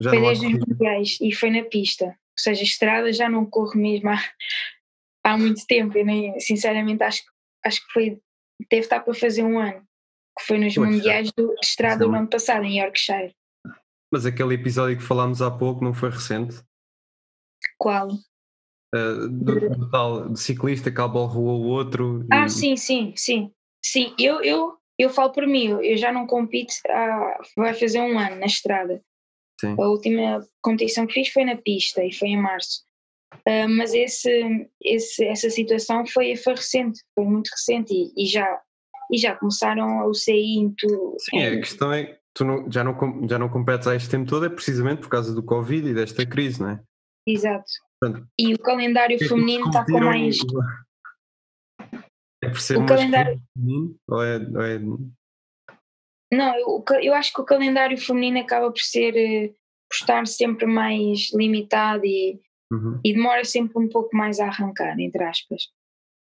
Já 0.00 0.08
foi 0.08 0.20
desde 0.22 0.46
os 0.46 0.66
mundiais 0.66 1.18
e 1.20 1.30
foi 1.30 1.50
na 1.50 1.62
pista. 1.62 2.06
Ou 2.06 2.38
seja, 2.38 2.62
a 2.62 2.64
estrada 2.64 3.12
já 3.12 3.28
não 3.28 3.44
corro 3.44 3.76
mesmo 3.76 4.08
há, 4.08 4.18
há 5.24 5.36
muito 5.36 5.66
tempo. 5.66 5.98
Eu 5.98 6.06
nem, 6.06 6.40
sinceramente, 6.40 7.02
acho, 7.02 7.22
acho 7.64 7.84
que 7.86 7.92
foi, 7.92 8.20
deve 8.70 8.82
estar 8.82 9.00
para 9.00 9.14
fazer 9.14 9.42
um 9.42 9.58
ano. 9.58 9.82
Que 10.38 10.46
foi 10.46 10.58
nos 10.58 10.74
Poxa. 10.74 10.90
mundiais 10.90 11.32
do, 11.32 11.54
de 11.54 11.66
estrada 11.66 12.04
do 12.04 12.14
ano 12.14 12.28
passado, 12.28 12.64
em 12.64 12.80
Yorkshire. 12.80 13.34
Mas 14.12 14.26
aquele 14.26 14.54
episódio 14.54 14.96
que 14.96 15.02
falámos 15.02 15.40
há 15.40 15.50
pouco 15.50 15.84
não 15.84 15.94
foi 15.94 16.10
recente? 16.10 16.60
Qual? 17.78 18.08
Uh, 18.94 19.28
do, 19.28 19.70
do, 19.70 19.90
tal 19.90 20.28
de 20.28 20.40
ciclista 20.40 20.90
que 20.90 21.00
a 21.00 21.06
bola 21.08 21.28
roou 21.28 21.62
o 21.62 21.66
outro. 21.68 22.26
Ah, 22.32 22.46
e... 22.46 22.50
sim, 22.50 22.76
sim, 22.76 23.12
sim. 23.16 23.52
Sim, 23.84 24.14
eu, 24.18 24.42
eu 24.42 24.78
eu 24.98 25.10
falo 25.10 25.32
por 25.32 25.46
mim, 25.46 25.70
eu 25.82 25.96
já 25.96 26.12
não 26.12 26.26
compito 26.26 26.72
há, 26.88 27.40
vai 27.56 27.74
fazer 27.74 28.00
um 28.00 28.18
ano 28.18 28.36
na 28.36 28.46
estrada. 28.46 29.02
Sim. 29.60 29.74
A 29.78 29.88
última 29.88 30.46
competição 30.62 31.06
que 31.06 31.14
fiz 31.14 31.28
foi 31.28 31.44
na 31.44 31.56
pista 31.56 32.04
e 32.04 32.12
foi 32.12 32.28
em 32.28 32.40
março. 32.40 32.84
Uh, 33.46 33.68
mas 33.68 33.92
esse, 33.92 34.68
esse, 34.82 35.24
essa 35.24 35.50
situação 35.50 36.06
foi, 36.06 36.36
foi 36.36 36.54
recente, 36.54 37.00
foi 37.14 37.24
muito 37.24 37.48
recente 37.48 37.92
e, 37.92 38.24
e 38.24 38.26
já, 38.26 38.60
e 39.12 39.18
já 39.18 39.34
começaram 39.34 40.00
a 40.00 40.06
UCI 40.06 40.58
em 40.58 40.74
tudo. 40.76 41.16
Sim, 41.18 41.42
a 41.42 41.56
questão 41.56 41.92
é 41.92 42.18
tu 42.34 42.44
não, 42.44 42.70
já, 42.70 42.82
não, 42.82 43.28
já 43.28 43.38
não 43.38 43.48
competes 43.48 43.86
há 43.86 43.94
este 43.94 44.10
tempo 44.10 44.28
todo, 44.28 44.44
é 44.44 44.50
precisamente 44.50 45.00
por 45.00 45.08
causa 45.08 45.32
do 45.32 45.42
Covid 45.42 45.88
e 45.88 45.94
desta 45.94 46.26
crise, 46.26 46.60
não 46.60 46.70
é? 46.70 46.80
Exato. 47.26 47.64
Portanto, 48.00 48.26
e 48.38 48.52
o 48.52 48.58
calendário 48.58 49.16
é 49.20 49.28
feminino 49.28 49.66
está 49.66 49.84
com 49.84 50.00
mais. 50.00 50.36
É 52.42 52.48
por 52.50 52.60
ser 52.60 52.76
o 52.76 52.84
calendário 52.84 53.40
feminino 53.54 53.96
ou 54.08 54.22
é, 54.22 54.36
ou 54.36 54.62
é... 54.62 54.78
Não, 56.32 56.54
eu, 56.58 56.84
eu 57.00 57.14
acho 57.14 57.32
que 57.32 57.40
o 57.40 57.44
calendário 57.44 57.96
feminino 57.96 58.40
acaba 58.40 58.70
por 58.70 58.80
ser 58.80 59.16
eh, 59.16 59.54
por 59.88 59.94
estar 59.94 60.26
sempre 60.26 60.66
mais 60.66 61.32
limitado 61.32 62.04
e, 62.04 62.40
uhum. 62.72 63.00
e 63.04 63.12
demora 63.12 63.44
sempre 63.44 63.82
um 63.82 63.88
pouco 63.88 64.16
mais 64.16 64.40
a 64.40 64.46
arrancar, 64.46 64.98
entre 64.98 65.24
aspas. 65.24 65.62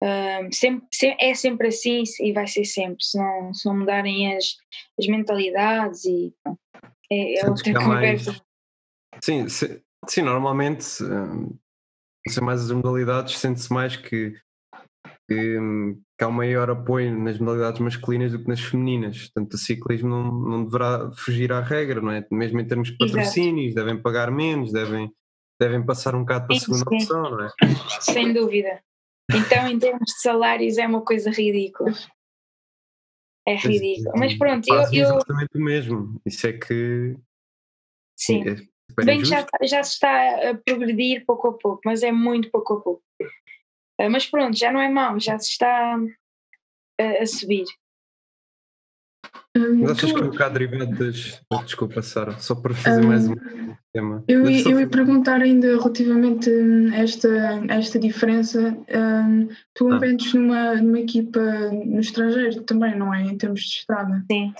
Uh, 0.03 0.53
sempre, 0.53 0.87
é 1.19 1.33
sempre 1.33 1.67
assim 1.69 2.03
e 2.19 2.31
vai 2.31 2.45
ser 2.45 2.65
sempre, 2.65 3.03
se 3.03 3.17
não, 3.17 3.53
se 3.53 3.65
não 3.67 3.79
mudarem 3.79 4.35
as, 4.35 4.55
as 4.99 5.07
mentalidades 5.07 6.05
e 6.05 6.33
é, 7.11 7.39
é 7.39 7.49
outra 7.49 7.73
conversa. 7.73 8.31
Mais... 8.31 8.43
Sim, 9.23 9.49
se, 9.49 9.81
sim, 10.07 10.21
normalmente, 10.21 11.03
um, 11.03 11.57
sei 12.27 12.43
mais 12.43 12.61
as 12.61 12.71
modalidades, 12.71 13.39
sente-se 13.39 13.73
mais 13.73 13.95
que 13.95 14.35
que, 15.27 15.59
que, 16.17 16.23
há 16.23 16.27
um 16.27 16.31
maior 16.31 16.69
apoio 16.69 17.17
nas 17.17 17.37
modalidades 17.37 17.81
masculinas 17.81 18.31
do 18.31 18.39
que 18.39 18.47
nas 18.47 18.61
femininas. 18.61 19.23
Portanto, 19.23 19.53
o 19.53 19.57
ciclismo 19.57 20.09
não, 20.09 20.31
não 20.31 20.63
deverá 20.63 21.11
fugir 21.11 21.51
à 21.51 21.59
regra, 21.59 22.01
não 22.01 22.11
é? 22.11 22.25
Mesmo 22.31 22.59
em 22.59 22.65
termos 22.65 22.89
de 22.89 22.97
patrocínios, 22.97 23.71
Exato. 23.71 23.85
devem 23.85 24.01
pagar 24.01 24.31
menos, 24.31 24.71
devem, 24.71 25.11
devem 25.59 25.85
passar 25.85 26.15
um 26.15 26.21
bocado 26.21 26.47
para 26.47 26.55
a 26.55 26.59
segunda 26.59 26.85
sim. 26.89 26.95
opção, 26.95 27.21
não 27.23 27.43
é? 27.43 27.49
Sem 28.01 28.33
dúvida. 28.33 28.81
Então, 29.33 29.67
em 29.67 29.77
termos 29.77 30.05
de 30.05 30.21
salários, 30.21 30.77
é 30.77 30.87
uma 30.87 31.01
coisa 31.01 31.29
ridícula. 31.31 31.91
É 33.47 33.55
ridículo. 33.55 34.13
Mas 34.17 34.37
pronto, 34.37 34.67
eu. 34.67 34.75
eu... 34.75 35.15
exatamente 35.15 35.57
o 35.57 35.61
mesmo. 35.61 36.21
Isso 36.25 36.47
é 36.47 36.53
que. 36.53 37.15
Sim. 38.17 38.43
É 38.49 39.03
Bem, 39.03 39.23
já, 39.23 39.45
já 39.63 39.83
se 39.83 39.93
está 39.93 40.49
a 40.49 40.55
progredir 40.55 41.25
pouco 41.25 41.49
a 41.49 41.53
pouco, 41.53 41.81
mas 41.85 42.03
é 42.03 42.11
muito 42.11 42.49
pouco 42.49 42.73
a 42.73 42.81
pouco. 42.81 43.03
Uh, 43.99 44.09
mas 44.09 44.25
pronto, 44.25 44.57
já 44.57 44.71
não 44.71 44.79
é 44.79 44.89
mau, 44.89 45.19
já 45.19 45.37
se 45.37 45.49
está 45.49 45.97
a, 46.99 47.03
a 47.21 47.25
subir. 47.25 47.65
Hum, 49.55 49.81
mas 49.81 49.91
achas 49.91 50.11
que 50.11 50.19
é 50.19 50.23
um 50.23 50.29
bocado 50.29 50.59
derivado 50.59 50.95
das. 50.95 51.41
Desculpa, 51.65 52.01
Sara, 52.01 52.37
só 52.39 52.55
para 52.55 52.73
fazer 52.73 53.03
um, 53.03 53.07
mais 53.07 53.27
um 53.27 53.35
tema. 53.93 54.23
Eu, 54.27 54.49
ia, 54.49 54.69
eu 54.69 54.79
ia 54.79 54.87
perguntar 54.87 55.41
ainda 55.41 55.67
relativamente 55.67 56.49
a 56.93 56.97
esta, 56.97 57.29
esta 57.69 57.99
diferença. 57.99 58.77
Um, 58.93 59.47
tu 59.73 59.91
ah. 59.91 59.99
numa, 60.33 60.75
numa 60.75 60.99
equipa 60.99 61.41
no 61.71 61.99
estrangeiro 61.99 62.61
também, 62.63 62.97
não 62.97 63.13
é? 63.13 63.23
Em 63.23 63.37
termos 63.37 63.61
de 63.61 63.77
estrada. 63.77 64.23
Sim. 64.31 64.53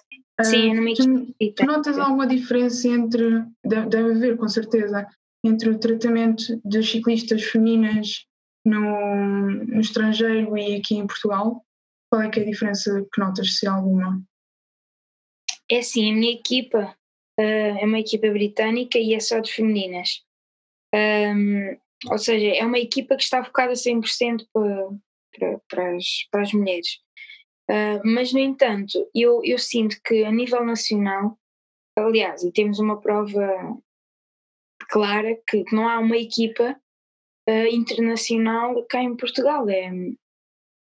Sim, 0.44 0.72
uh, 0.72 0.76
numa 0.76 0.94
tu, 0.94 1.54
tu 1.56 1.66
notas 1.66 1.98
alguma 1.98 2.28
diferença 2.28 2.88
entre. 2.88 3.44
Deve, 3.66 4.12
haver, 4.12 4.38
com 4.38 4.48
certeza, 4.48 5.08
entre 5.44 5.70
o 5.70 5.80
tratamento 5.80 6.60
das 6.64 6.90
ciclistas 6.90 7.44
femininas 7.44 8.26
no, 8.66 9.66
no 9.66 9.80
estrangeiro 9.80 10.58
e 10.58 10.76
aqui 10.76 10.96
em 10.96 11.08
Portugal? 11.08 11.64
Qual 12.10 12.22
é 12.22 12.30
que 12.30 12.40
é 12.40 12.44
a 12.44 12.46
diferença 12.46 13.06
que 13.14 13.20
notas, 13.20 13.58
se 13.58 13.68
há 13.68 13.74
alguma? 13.74 14.22
É 15.70 15.80
assim, 15.80 16.12
a 16.12 16.16
minha 16.16 16.32
equipa 16.34 16.96
uh, 17.40 17.78
é 17.80 17.86
uma 17.86 18.00
equipa 18.00 18.30
britânica 18.30 18.98
e 18.98 19.14
é 19.14 19.20
só 19.20 19.40
de 19.40 19.52
femininas. 19.52 20.24
Um, 20.94 21.78
ou 22.10 22.18
seja, 22.18 22.48
é 22.56 22.66
uma 22.66 22.80
equipa 22.80 23.16
que 23.16 23.24
está 23.24 23.44
focada 23.44 23.74
100% 23.74 24.48
para, 24.54 24.90
para, 25.38 25.62
para, 25.68 25.96
as, 25.96 26.06
para 26.32 26.42
as 26.42 26.54
mulheres. 26.54 27.00
Uh, 27.70 28.00
mas, 28.06 28.32
no 28.32 28.40
entanto, 28.40 29.10
eu, 29.14 29.42
eu 29.44 29.58
sinto 29.58 29.98
que 30.06 30.24
a 30.24 30.32
nível 30.32 30.64
nacional, 30.64 31.38
aliás, 31.98 32.44
e 32.44 32.52
temos 32.52 32.80
uma 32.80 33.02
prova 33.02 33.78
clara 34.90 35.36
que, 35.48 35.66
que 35.66 35.76
não 35.76 35.90
há 35.90 36.00
uma 36.00 36.16
equipa 36.16 36.80
uh, 37.50 37.68
internacional 37.70 38.86
cá 38.86 39.02
em 39.02 39.18
Portugal. 39.18 39.68
É, 39.70 39.92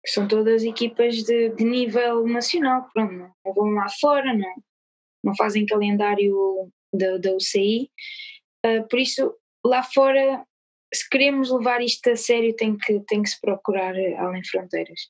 são 0.06 0.28
todas 0.28 0.64
equipas 0.64 1.24
de, 1.24 1.50
de 1.50 1.64
nível 1.64 2.28
nacional, 2.28 2.90
pronto, 2.94 3.14
não 3.14 3.54
vão 3.54 3.70
lá 3.72 3.88
fora, 4.02 4.34
não, 4.34 4.54
não 5.24 5.36
fazem 5.36 5.66
calendário 5.66 6.70
da, 6.94 7.18
da 7.18 7.36
UCI. 7.36 7.90
Uh, 8.66 8.80
ah, 8.80 8.84
por 8.90 9.00
isso, 9.00 9.36
lá 9.66 9.84
fora, 9.84 10.46
se 10.94 11.10
queremos 11.10 11.52
levar 11.52 11.82
isto 11.82 12.10
a 12.10 12.16
sério, 12.16 12.56
tem 12.56 12.78
que, 12.78 13.00
tem 13.02 13.22
que 13.24 13.30
se 13.30 13.40
procurar 13.40 13.96
além 14.18 14.44
fronteiras. 14.44 15.10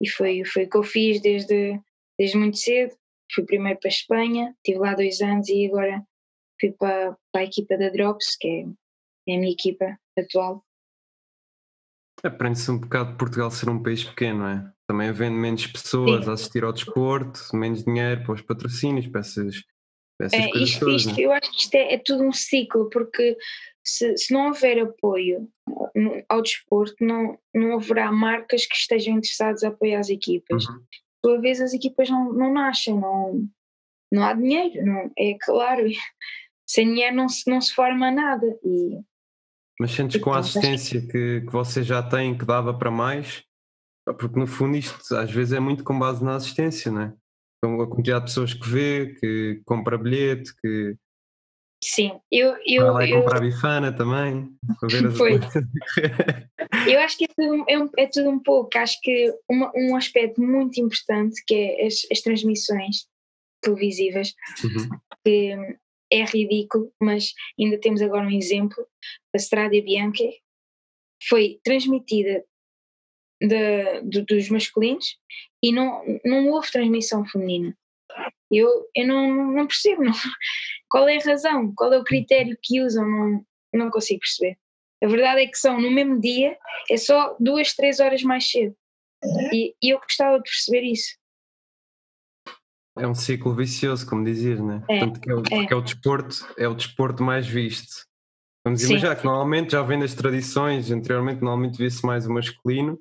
E 0.00 0.08
foi, 0.08 0.44
foi 0.44 0.64
o 0.64 0.70
que 0.70 0.76
eu 0.76 0.82
fiz 0.82 1.20
desde, 1.20 1.80
desde 2.18 2.36
muito 2.36 2.58
cedo. 2.58 2.94
Fui 3.34 3.44
primeiro 3.44 3.78
para 3.80 3.88
a 3.88 3.90
Espanha, 3.90 4.54
estive 4.56 4.78
lá 4.78 4.94
dois 4.94 5.20
anos 5.20 5.48
e 5.48 5.66
agora 5.66 6.06
fui 6.60 6.72
para, 6.72 7.16
para 7.32 7.40
a 7.40 7.44
equipa 7.44 7.76
da 7.76 7.88
Drops, 7.88 8.36
que 8.36 8.48
é, 8.48 8.60
é 9.32 9.36
a 9.36 9.38
minha 9.38 9.52
equipa 9.52 9.98
atual. 10.16 10.64
Aprende-se 12.22 12.70
um 12.70 12.78
bocado 12.78 13.12
de 13.12 13.18
Portugal 13.18 13.50
ser 13.50 13.68
um 13.68 13.82
país 13.82 14.04
pequeno, 14.04 14.40
não 14.40 14.48
é? 14.48 14.75
Também 14.88 15.08
havendo 15.08 15.36
menos 15.36 15.66
pessoas 15.66 16.24
Sim. 16.24 16.30
a 16.30 16.34
assistir 16.34 16.64
ao 16.64 16.72
desporto, 16.72 17.40
menos 17.54 17.84
dinheiro 17.84 18.22
para 18.22 18.34
os 18.34 18.42
patrocínios, 18.42 19.08
para 19.08 19.20
essas, 19.20 19.62
para 20.16 20.26
essas 20.26 20.40
É, 20.44 20.48
coisas 20.48 20.68
isto, 20.70 20.80
todas. 20.80 21.00
isto- 21.06 21.20
é? 21.20 21.24
eu 21.24 21.32
acho 21.32 21.50
que 21.50 21.58
isto 21.60 21.74
é, 21.74 21.94
é 21.94 21.98
tudo 21.98 22.22
um 22.22 22.32
ciclo, 22.32 22.88
porque 22.90 23.36
se, 23.84 24.16
se 24.16 24.32
não 24.32 24.46
houver 24.46 24.78
apoio 24.80 25.48
no- 25.94 26.22
ao 26.28 26.40
desporto, 26.40 26.94
não, 27.00 27.36
não 27.52 27.74
haverá 27.74 28.12
marcas 28.12 28.64
que 28.64 28.76
estejam 28.76 29.14
interessadas 29.16 29.64
a 29.64 29.68
apoiar 29.68 29.98
as 29.98 30.08
equipas. 30.08 30.66
Uhum. 30.66 30.84
Por 31.22 31.30
sua 31.32 31.40
vez, 31.40 31.60
as 31.60 31.72
equipas 31.74 32.08
não, 32.08 32.32
não 32.32 32.52
nascem, 32.52 32.94
não, 32.94 33.44
não 34.12 34.22
há 34.24 34.34
dinheiro, 34.34 34.84
não, 34.86 35.10
é 35.18 35.36
claro. 35.40 35.82
Sem 36.68 36.86
dinheiro 36.88 37.14
não 37.16 37.28
se, 37.28 37.48
não 37.50 37.60
se 37.60 37.72
forma 37.72 38.10
nada. 38.10 38.46
E 38.64 39.00
Mas 39.80 39.92
sentes 39.92 40.20
com 40.20 40.32
a 40.32 40.38
assistência 40.38 41.00
que, 41.00 41.40
que 41.42 41.52
você 41.52 41.82
já 41.82 42.02
tem, 42.02 42.36
que 42.36 42.44
dava 42.44 42.72
para 42.76 42.90
mais? 42.90 43.44
Porque 44.14 44.38
no 44.38 44.46
fundo 44.46 44.76
isto 44.76 45.16
às 45.16 45.30
vezes 45.30 45.52
é 45.52 45.60
muito 45.60 45.82
com 45.82 45.98
base 45.98 46.24
na 46.24 46.36
assistência, 46.36 46.90
não 46.92 47.02
é? 47.02 47.12
Com 47.62 47.80
a 47.82 47.88
quantidade 47.88 48.26
de 48.26 48.30
pessoas 48.30 48.54
que 48.54 48.68
vê, 48.68 49.14
que 49.20 49.60
compra 49.64 49.98
bilhete, 49.98 50.54
que 50.60 50.94
sim, 51.82 52.12
eu, 52.30 52.52
vai 52.52 52.62
eu, 52.66 52.92
lá 52.92 53.06
e 53.06 53.10
eu, 53.10 53.18
comprar 53.22 53.40
bifana 53.40 53.92
também, 53.92 54.50
para 54.80 54.88
ver 54.88 55.06
as 55.08 55.16
Foi. 55.18 55.32
Eu 56.88 57.00
acho 57.00 57.18
que 57.18 57.24
é 57.24 57.28
tudo, 57.28 57.64
é 57.68 57.78
um, 57.78 57.90
é 57.98 58.06
tudo 58.06 58.30
um 58.30 58.38
pouco. 58.38 58.70
Acho 58.76 58.98
que 59.02 59.34
uma- 59.48 59.72
um 59.74 59.96
aspecto 59.96 60.40
muito 60.40 60.80
importante 60.80 61.42
que 61.46 61.54
é 61.54 61.86
as, 61.86 62.06
as 62.10 62.20
transmissões 62.20 63.06
televisivas, 63.62 64.32
Uhum. 64.64 64.98
que 65.24 65.56
é 66.12 66.24
ridículo, 66.24 66.92
mas 67.02 67.32
ainda 67.58 67.78
temos 67.80 68.00
agora 68.00 68.26
um 68.26 68.30
exemplo. 68.30 68.86
A 69.34 69.38
Strada 69.38 69.80
Bianca 69.82 70.24
foi 71.28 71.58
transmitida 71.64 72.44
da- 73.40 74.00
do- 74.00 74.24
dos 74.24 74.48
masculinos 74.48 75.18
e 75.62 75.72
não, 75.72 76.02
não 76.24 76.48
houve 76.50 76.70
transmissão 76.70 77.24
feminina. 77.26 77.76
Eu, 78.50 78.68
eu 78.94 79.06
não, 79.06 79.52
não 79.52 79.66
percebo 79.66 80.04
não. 80.04 80.12
qual 80.88 81.08
é 81.08 81.16
a 81.16 81.24
razão, 81.24 81.72
qual 81.74 81.92
é 81.92 81.98
o 81.98 82.04
critério 82.04 82.56
que 82.62 82.80
usam, 82.80 83.06
não, 83.06 83.46
não 83.74 83.90
consigo 83.90 84.20
perceber. 84.20 84.56
A 85.02 85.06
verdade 85.06 85.42
é 85.42 85.46
que 85.46 85.58
são 85.58 85.80
no 85.80 85.90
mesmo 85.90 86.20
dia, 86.20 86.56
é 86.90 86.96
só 86.96 87.36
duas, 87.38 87.74
três 87.74 88.00
horas 88.00 88.22
mais 88.22 88.50
cedo. 88.50 88.74
E, 89.52 89.74
e 89.82 89.90
eu 89.92 89.98
gostava 89.98 90.36
de 90.38 90.44
perceber 90.44 90.82
isso. 90.82 91.16
É 92.98 93.06
um 93.06 93.14
ciclo 93.14 93.54
vicioso, 93.54 94.08
como 94.08 94.24
dizias, 94.24 94.58
né? 94.58 94.82
É, 94.88 94.98
Portanto, 94.98 95.20
que 95.20 95.30
é 95.30 95.34
o, 95.34 95.42
porque 95.42 95.74
é 95.74 95.76
o 95.76 95.82
desporto, 95.82 96.54
é 96.56 96.66
o 96.66 96.74
desporto 96.74 97.22
mais 97.22 97.46
visto. 97.46 98.06
Vamos 98.64 98.80
Sim. 98.80 98.88
imaginar 98.88 99.16
que 99.16 99.24
normalmente 99.24 99.72
já 99.72 99.82
vem 99.82 99.98
das 99.98 100.14
tradições, 100.14 100.90
anteriormente 100.90 101.42
normalmente 101.42 101.76
via-se 101.76 102.04
mais 102.06 102.26
o 102.26 102.32
masculino 102.32 102.98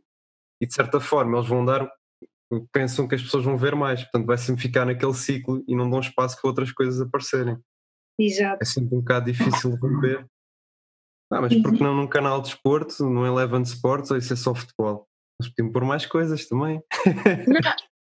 e 0.61 0.65
de 0.65 0.73
certa 0.73 0.99
forma 0.99 1.37
eles 1.37 1.47
vão 1.49 1.65
dar, 1.65 1.89
pensam 2.71 3.07
que 3.07 3.15
as 3.15 3.21
pessoas 3.21 3.43
vão 3.43 3.57
ver 3.57 3.75
mais, 3.75 4.01
portanto 4.03 4.25
vai 4.25 4.37
sempre 4.37 4.61
ficar 4.61 4.85
naquele 4.85 5.13
ciclo 5.13 5.63
e 5.67 5.75
não 5.75 5.89
dão 5.89 5.99
espaço 5.99 6.39
para 6.39 6.49
outras 6.49 6.71
coisas 6.71 7.01
aparecerem. 7.01 7.57
Exato. 8.19 8.59
É 8.61 8.65
sempre 8.65 8.95
um 8.95 8.99
bocado 8.99 9.25
difícil 9.31 9.71
de 9.71 9.77
romper. 9.77 10.25
Ah, 11.31 11.41
mas 11.41 11.55
por 11.61 11.73
que 11.73 11.83
não 11.83 11.95
num 11.95 12.07
canal 12.07 12.39
de 12.41 12.49
desporto, 12.49 13.03
no 13.09 13.25
Eleven 13.25 13.63
Sports, 13.63 14.11
ou 14.11 14.17
isso 14.17 14.31
é 14.31 14.35
só 14.35 14.53
futebol? 14.53 15.07
Nós 15.41 15.49
podíamos 15.49 15.73
pôr 15.73 15.83
mais 15.83 16.05
coisas 16.05 16.47
também. 16.47 16.81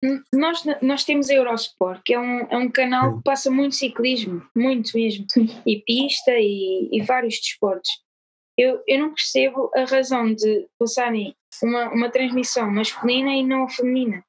N- 0.02 0.22
Nós, 0.32 0.62
nós 0.82 1.04
temos 1.04 1.30
a 1.30 1.34
Eurosport, 1.34 2.00
que 2.04 2.12
é 2.14 2.20
um, 2.20 2.40
é 2.50 2.56
um 2.58 2.70
canal 2.70 3.16
que 3.16 3.24
passa 3.24 3.50
muito 3.50 3.74
ciclismo, 3.74 4.46
muito 4.54 4.90
mesmo, 4.94 5.26
e 5.66 5.82
pista 5.82 6.32
e, 6.32 6.90
e 6.92 7.02
vários 7.02 7.36
desportos. 7.40 7.88
Eu, 8.56 8.82
eu 8.86 8.98
não 9.00 9.14
percebo 9.14 9.70
a 9.74 9.84
razão 9.84 10.32
de 10.32 10.66
passarem 10.78 11.34
uma, 11.62 11.88
uma 11.90 12.10
transmissão 12.10 12.70
masculina 12.70 13.30
e 13.34 13.44
não 13.44 13.68
feminina. 13.68 14.24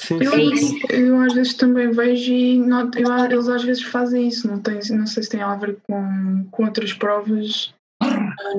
Sim, 0.00 0.18
Eu, 0.20 0.32
sim. 0.56 0.80
eu 0.90 1.20
às 1.20 1.34
vezes 1.34 1.54
também 1.54 1.90
vejo 1.92 2.32
e 2.32 2.58
noto- 2.58 2.98
eu- 2.98 3.24
eles 3.26 3.48
às 3.48 3.62
vezes 3.62 3.82
fazem 3.84 4.26
isso, 4.26 4.48
não, 4.48 4.60
tem, 4.60 4.80
não 4.90 5.06
sei 5.06 5.22
se 5.22 5.30
tem 5.30 5.40
a 5.40 5.54
ver 5.54 5.78
com, 5.82 6.44
com 6.50 6.64
outras 6.64 6.92
provas, 6.92 7.72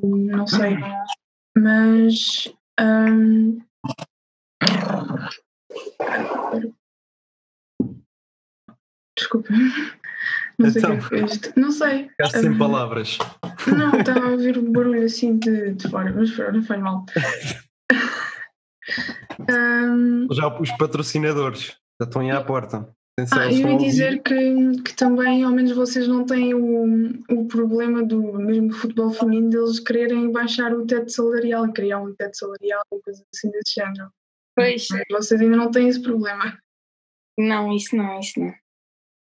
não 0.02 0.48
sei. 0.48 0.78
Mas 1.58 2.54
hum, 2.80 3.60
desculpa, 9.18 9.50
não 10.60 10.70
sei 10.72 10.82
o 10.82 10.86
que 10.86 10.92
é 10.92 10.96
Então. 10.96 10.98
que 10.98 11.04
foi 11.06 11.24
isto. 11.26 11.54
Não 11.60 11.72
sei. 11.72 12.08
Ficaste 12.18 12.40
sem 12.40 12.58
palavras. 12.58 13.18
Não, 13.68 14.00
estava 14.00 14.26
a 14.26 14.30
ouvir 14.32 14.58
um 14.58 14.72
barulho 14.72 15.04
assim 15.04 15.38
de, 15.38 15.74
de 15.74 15.90
fora, 15.90 16.14
mas 16.14 16.32
pronto, 16.32 16.54
não 16.54 16.64
faz 16.64 16.82
mal. 16.82 17.06
Hum, 19.50 20.28
Já 20.32 20.48
os 20.60 20.72
patrocinadores 20.78 21.76
já 22.00 22.06
estão 22.06 22.22
aí 22.22 22.32
à 22.32 22.44
porta. 22.44 22.88
Atenção, 23.18 23.40
Ah, 23.40 23.52
eu 23.52 23.70
ia 23.70 23.78
dizer 23.78 24.22
que, 24.22 24.82
que 24.84 24.94
também, 24.96 25.44
ao 25.44 25.52
menos 25.52 25.72
vocês 25.72 26.08
não 26.08 26.26
têm 26.26 26.54
o, 26.54 26.86
o 27.30 27.48
problema 27.48 28.04
do 28.04 28.22
mesmo 28.34 28.72
futebol 28.74 29.12
feminino 29.12 29.50
deles 29.50 29.80
quererem 29.80 30.32
baixar 30.32 30.74
o 30.74 30.86
teto 30.86 31.10
salarial, 31.12 31.72
criar 31.74 32.00
um 32.02 32.14
teto 32.14 32.38
salarial 32.38 32.82
e 32.94 33.00
coisas 33.02 33.24
assim 33.34 33.50
desse 33.52 33.74
género. 33.76 34.10
Pois, 34.56 34.88
Mas 34.92 35.04
vocês 35.12 35.42
ainda 35.42 35.58
não 35.58 35.72
têm 35.72 35.88
esse 35.90 36.02
problema. 36.02 36.58
não, 37.40 37.74
isso 37.74 37.96
não, 37.96 38.20
isso 38.20 38.40
não. 38.40 38.54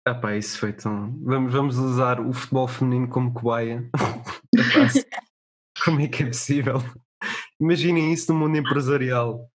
Ah 0.07 0.15
pá, 0.15 0.35
isso 0.35 0.57
foi 0.59 0.73
tão. 0.73 1.11
Vamos, 1.23 1.51
vamos 1.53 1.77
usar 1.77 2.19
o 2.19 2.33
futebol 2.33 2.67
feminino 2.67 3.07
como 3.07 3.33
cobaia. 3.33 3.87
Se- 4.91 5.05
como 5.83 5.99
é 6.01 6.07
que 6.07 6.23
é 6.23 6.27
possível? 6.27 6.77
Imaginem 7.59 8.11
isso 8.13 8.33
no 8.33 8.39
mundo 8.39 8.57
empresarial. 8.57 9.49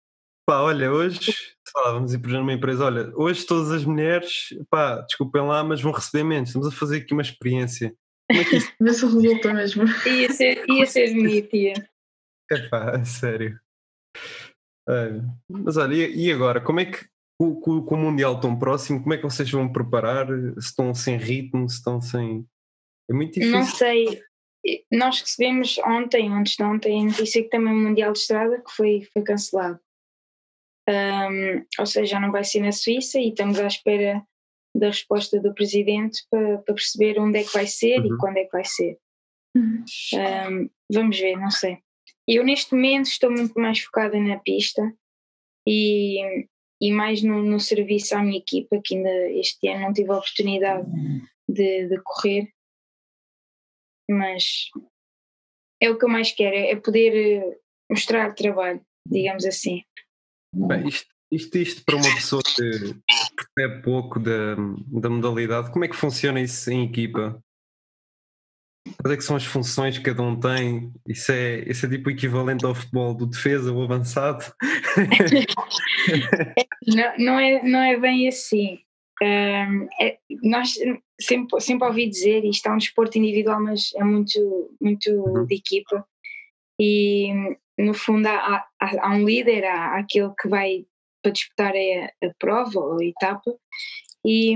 Pá, 0.45 0.59
olha, 0.61 0.91
hoje, 0.91 1.31
lá, 1.75 1.91
vamos 1.93 2.13
ir 2.13 2.19
por 2.19 2.31
uma 2.33 2.51
empresa, 2.53 2.85
olha, 2.85 3.11
hoje 3.15 3.45
todas 3.45 3.71
as 3.71 3.85
mulheres, 3.85 4.49
pá, 4.69 4.99
desculpem 5.01 5.41
lá, 5.43 5.63
mas 5.63 5.81
vão 5.81 5.91
receber 5.91 6.23
menos. 6.23 6.49
Estamos 6.49 6.67
a 6.67 6.71
fazer 6.71 6.97
aqui 6.97 7.13
uma 7.13 7.21
experiência. 7.21 7.95
Como 8.29 8.41
é 8.41 8.45
que 8.45 8.55
isso 8.57 8.71
Vê 8.79 8.93
se 8.93 9.05
resulta 9.05 9.53
mesmo. 9.53 9.83
Ia 10.07 10.31
ser, 10.33 10.65
ia 10.69 10.85
ser 10.87 11.13
bonito, 11.13 11.55
ia. 11.55 11.73
é 12.51 12.67
pá, 12.69 13.03
sério? 13.05 13.59
Ai, 14.89 15.21
mas 15.49 15.77
olha, 15.77 15.93
e, 15.93 16.25
e 16.27 16.31
agora, 16.31 16.59
como 16.59 16.79
é 16.79 16.85
que 16.85 17.05
com, 17.41 17.55
com- 17.59 17.81
com 17.83 17.95
o 17.95 17.97
Mundial 17.97 18.39
tão 18.39 18.57
próximo, 18.57 19.01
como 19.01 19.13
é 19.13 19.17
que 19.17 19.23
vocês 19.23 19.49
vão 19.49 19.71
preparar? 19.71 20.27
Se 20.27 20.59
estão 20.69 20.93
sem 20.93 21.17
ritmo, 21.17 21.67
se 21.67 21.77
estão 21.77 21.99
sem. 21.99 22.45
É 23.09 23.13
muito 23.13 23.33
difícil. 23.33 23.51
Não 23.57 23.63
sei. 23.65 24.21
Nós 24.91 25.19
recebemos 25.21 25.79
ontem, 25.79 26.29
antes 26.31 26.55
de 26.55 26.63
ontem, 26.63 27.01
a 27.01 27.05
notícia 27.05 27.41
que 27.41 27.49
também 27.49 27.73
o 27.73 27.77
Mundial 27.77 28.13
de 28.13 28.19
Estrada 28.19 28.61
que 28.61 28.71
foi, 28.71 29.01
foi 29.11 29.23
cancelado. 29.23 29.79
Ahm, 30.87 31.65
ou 31.79 31.85
seja, 31.85 32.05
já 32.13 32.19
não 32.19 32.31
vai 32.31 32.43
ser 32.43 32.59
na 32.61 32.71
Suíça 32.71 33.19
e 33.19 33.29
estamos 33.29 33.59
à 33.59 33.65
espera 33.65 34.23
da 34.75 34.87
resposta 34.87 35.39
do 35.39 35.53
presidente 35.53 36.21
para, 36.29 36.59
para 36.59 36.75
perceber 36.75 37.19
onde 37.19 37.39
é 37.39 37.43
que 37.43 37.53
vai 37.53 37.65
ser 37.67 37.99
Uhum. 37.99 38.13
e 38.15 38.17
quando 38.17 38.37
é 38.37 38.45
que 38.45 38.51
vai 38.51 38.65
ser. 38.65 38.97
Uhum. 39.55 39.83
Ahm, 40.15 40.69
vamos 40.93 41.17
ver, 41.19 41.37
não 41.37 41.49
sei. 41.51 41.79
Eu 42.27 42.43
neste 42.43 42.73
momento 42.75 43.07
estou 43.07 43.31
muito 43.31 43.59
mais 43.59 43.79
focada 43.79 44.19
na 44.19 44.37
pista 44.39 44.93
e, 45.67 46.47
e 46.81 46.91
mais 46.91 47.21
no, 47.21 47.43
no 47.43 47.59
serviço 47.59 48.15
à 48.15 48.23
minha 48.23 48.39
equipa, 48.39 48.81
que 48.83 48.95
ainda 48.95 49.31
este 49.31 49.67
ano 49.67 49.81
não 49.81 49.93
tive 49.93 50.09
a 50.09 50.17
oportunidade 50.17 50.87
de, 51.47 51.87
de 51.87 52.01
correr, 52.03 52.51
mas 54.09 54.69
é 55.81 55.89
o 55.89 55.97
que 55.97 56.05
eu 56.05 56.09
mais 56.09 56.31
quero, 56.31 56.55
é 56.55 56.75
poder 56.75 57.15
eh, 57.15 57.59
mostrar 57.89 58.33
trabalho, 58.33 58.81
digamos 59.07 59.45
assim. 59.45 59.83
Bem, 60.53 60.87
isto, 60.87 61.07
isto, 61.31 61.57
isto 61.57 61.85
para 61.85 61.95
uma 61.95 62.15
pessoa 62.15 62.41
que 62.43 62.95
percebe 63.35 63.83
pouco 63.83 64.19
da, 64.19 64.55
da 64.55 65.09
modalidade, 65.09 65.71
como 65.71 65.85
é 65.85 65.87
que 65.87 65.95
funciona 65.95 66.41
isso 66.41 66.69
em 66.71 66.85
equipa? 66.85 67.39
Quais 69.01 69.13
é 69.13 69.17
que 69.17 69.23
são 69.23 69.35
as 69.35 69.45
funções 69.45 69.97
que 69.97 70.03
cada 70.03 70.21
um 70.21 70.39
tem? 70.39 70.91
Isso 71.07 71.31
é, 71.31 71.59
isso 71.67 71.85
é 71.85 71.89
tipo 71.89 72.09
o 72.09 72.11
equivalente 72.11 72.65
ao 72.65 72.75
futebol 72.75 73.13
do 73.15 73.25
defesa 73.25 73.71
ou 73.73 73.83
avançado? 73.83 74.45
Não, 76.87 77.17
não, 77.17 77.39
é, 77.39 77.63
não 77.63 77.79
é 77.79 77.97
bem 77.97 78.27
assim. 78.27 78.79
Ahm, 79.21 79.87
é- 79.99 80.17
nós 80.43 80.73
sempre, 81.19 81.61
sempre 81.61 81.87
ouvi 81.87 82.09
dizer, 82.09 82.43
isto 82.43 82.67
é 82.67 82.71
um 82.71 82.77
desporto 82.77 83.17
individual, 83.17 83.61
mas 83.61 83.91
é 83.95 84.03
muito, 84.03 84.75
muito 84.81 85.11
Uhum. 85.11 85.45
de 85.45 85.55
equipa. 85.55 86.05
E 86.79 87.31
no 87.77 87.93
fundo 87.93 88.25
há, 88.27 88.65
há, 88.79 89.07
há 89.07 89.09
um 89.15 89.23
líder, 89.23 89.63
há, 89.65 89.95
há 89.95 89.99
aquele 89.99 90.31
que 90.39 90.47
vai 90.49 90.85
para 91.21 91.31
disputar 91.31 91.71
a, 91.75 92.27
a 92.27 92.33
prova 92.39 92.79
ou 92.79 92.99
a 92.99 93.05
etapa, 93.05 93.55
e, 94.25 94.55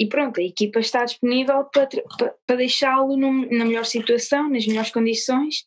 e 0.00 0.08
pronto, 0.08 0.40
a 0.40 0.42
equipa 0.42 0.80
está 0.80 1.04
disponível 1.04 1.62
para, 1.66 1.86
para, 1.86 2.34
para 2.46 2.56
deixá-lo 2.56 3.18
na 3.18 3.66
melhor 3.66 3.84
situação, 3.84 4.48
nas 4.48 4.66
melhores 4.66 4.90
condições. 4.90 5.62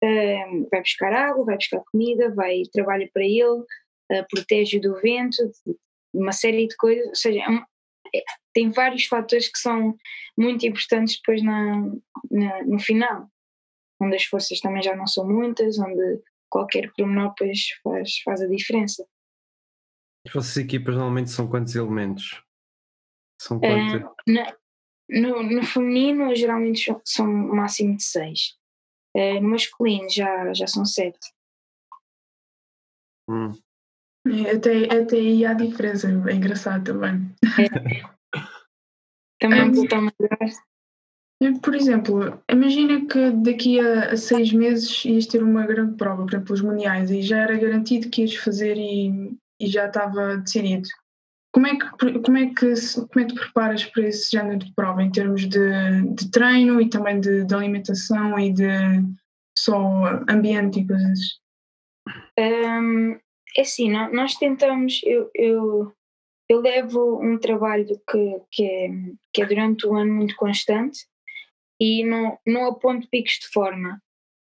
Ahm, 0.00 0.68
vai 0.70 0.80
buscar 0.82 1.12
água, 1.12 1.44
vai 1.44 1.56
buscar 1.56 1.82
comida, 1.90 2.32
vai 2.32 2.62
trabalha 2.72 3.10
para 3.12 3.24
ele, 3.24 3.42
uh, 3.42 4.26
protege 4.30 4.78
do 4.78 4.94
vento, 5.00 5.36
uma 6.14 6.30
série 6.30 6.68
de 6.68 6.76
coisas, 6.76 7.08
ou 7.08 7.14
seja, 7.16 7.40
é 7.40 7.76
é- 8.14 8.24
tem 8.54 8.70
vários 8.70 9.06
fatores 9.06 9.48
que 9.48 9.58
são 9.58 9.96
muito 10.38 10.64
importantes 10.64 11.16
depois 11.16 11.42
na, 11.42 11.76
na- 12.30 12.62
no 12.62 12.78
final, 12.78 13.28
onde 14.00 14.14
as 14.14 14.24
forças 14.24 14.60
também 14.60 14.80
já 14.80 14.94
não 14.94 15.08
são 15.08 15.26
muitas, 15.26 15.76
onde 15.80 16.20
qualquer 16.48 16.92
pormenor 16.96 17.34
faz, 17.82 18.20
faz 18.24 18.42
a 18.42 18.46
diferença. 18.46 19.04
As 20.24 20.32
vossas 20.32 20.56
equipas 20.56 20.94
normalmente 20.94 21.30
são 21.30 21.48
quantos 21.48 21.74
elementos? 21.74 22.45
São? 23.40 23.58
Uh, 23.58 24.14
na, 24.26 24.56
no, 25.08 25.42
no 25.42 25.62
feminino 25.62 26.34
geralmente 26.34 26.94
são 27.04 27.26
um 27.26 27.54
máximo 27.54 27.96
de 27.96 28.02
seis. 28.02 28.56
Uh, 29.16 29.40
no 29.40 29.50
masculino 29.50 30.08
já, 30.10 30.52
já 30.52 30.66
são 30.66 30.84
sete. 30.84 31.32
Hum. 33.28 33.52
É, 34.26 34.50
até, 34.56 34.98
até 35.00 35.16
aí 35.16 35.44
há 35.44 35.54
diferença, 35.54 36.08
é 36.08 36.34
engraçado 36.34 36.84
também. 36.84 37.34
É. 37.58 38.16
Também 39.38 39.68
um, 39.68 39.84
está 39.84 40.00
maior. 40.00 41.60
Por 41.62 41.74
exemplo, 41.74 42.42
imagina 42.50 43.06
que 43.06 43.30
daqui 43.30 43.78
a, 43.78 44.12
a, 44.12 44.16
seis 44.16 44.50
meses 44.52 45.04
ias 45.04 45.26
ter 45.26 45.42
uma 45.42 45.66
grande 45.66 45.94
prova, 45.96 46.24
por 46.24 46.32
exemplo, 46.32 46.54
os 46.54 46.62
mundiais, 46.62 47.10
e 47.10 47.20
já 47.20 47.40
era 47.42 47.58
garantido 47.58 48.08
que 48.08 48.22
ias 48.22 48.34
fazer 48.34 48.78
e, 48.78 49.36
e 49.60 49.66
já 49.66 49.86
estava 49.86 50.38
decidido. 50.38 50.88
Como 51.56 51.66
é, 51.68 51.74
que, 51.74 51.88
como, 51.88 52.36
é 52.36 52.46
que, 52.48 52.74
como 53.08 53.16
é 53.16 53.24
que 53.24 53.32
te 53.32 53.34
preparas 53.34 53.82
para 53.86 54.06
esse 54.06 54.30
género 54.30 54.58
de 54.58 54.74
prova, 54.74 55.02
em 55.02 55.10
termos 55.10 55.48
de, 55.48 56.02
de 56.14 56.30
treino 56.30 56.78
e 56.82 56.90
também 56.90 57.18
de, 57.18 57.46
de 57.46 57.54
alimentação 57.54 58.38
e 58.38 58.52
de 58.52 58.68
só 59.58 59.74
ambiente 60.28 60.80
e 60.80 60.86
coisas? 60.86 61.18
Um, 62.38 63.18
é 63.56 63.62
assim, 63.62 63.90
nós 63.90 64.34
tentamos, 64.34 65.00
eu, 65.02 65.30
eu, 65.34 65.92
eu 66.46 66.60
levo 66.60 67.22
um 67.22 67.38
trabalho 67.38 67.86
que, 68.06 68.40
que, 68.52 68.62
é, 68.62 68.88
que 69.32 69.40
é 69.40 69.46
durante 69.46 69.86
o 69.86 69.94
ano 69.94 70.12
muito 70.12 70.36
constante 70.36 71.06
e 71.80 72.04
não, 72.04 72.38
não 72.46 72.66
aponto 72.66 73.08
picos 73.08 73.38
de 73.40 73.48
forma. 73.48 73.98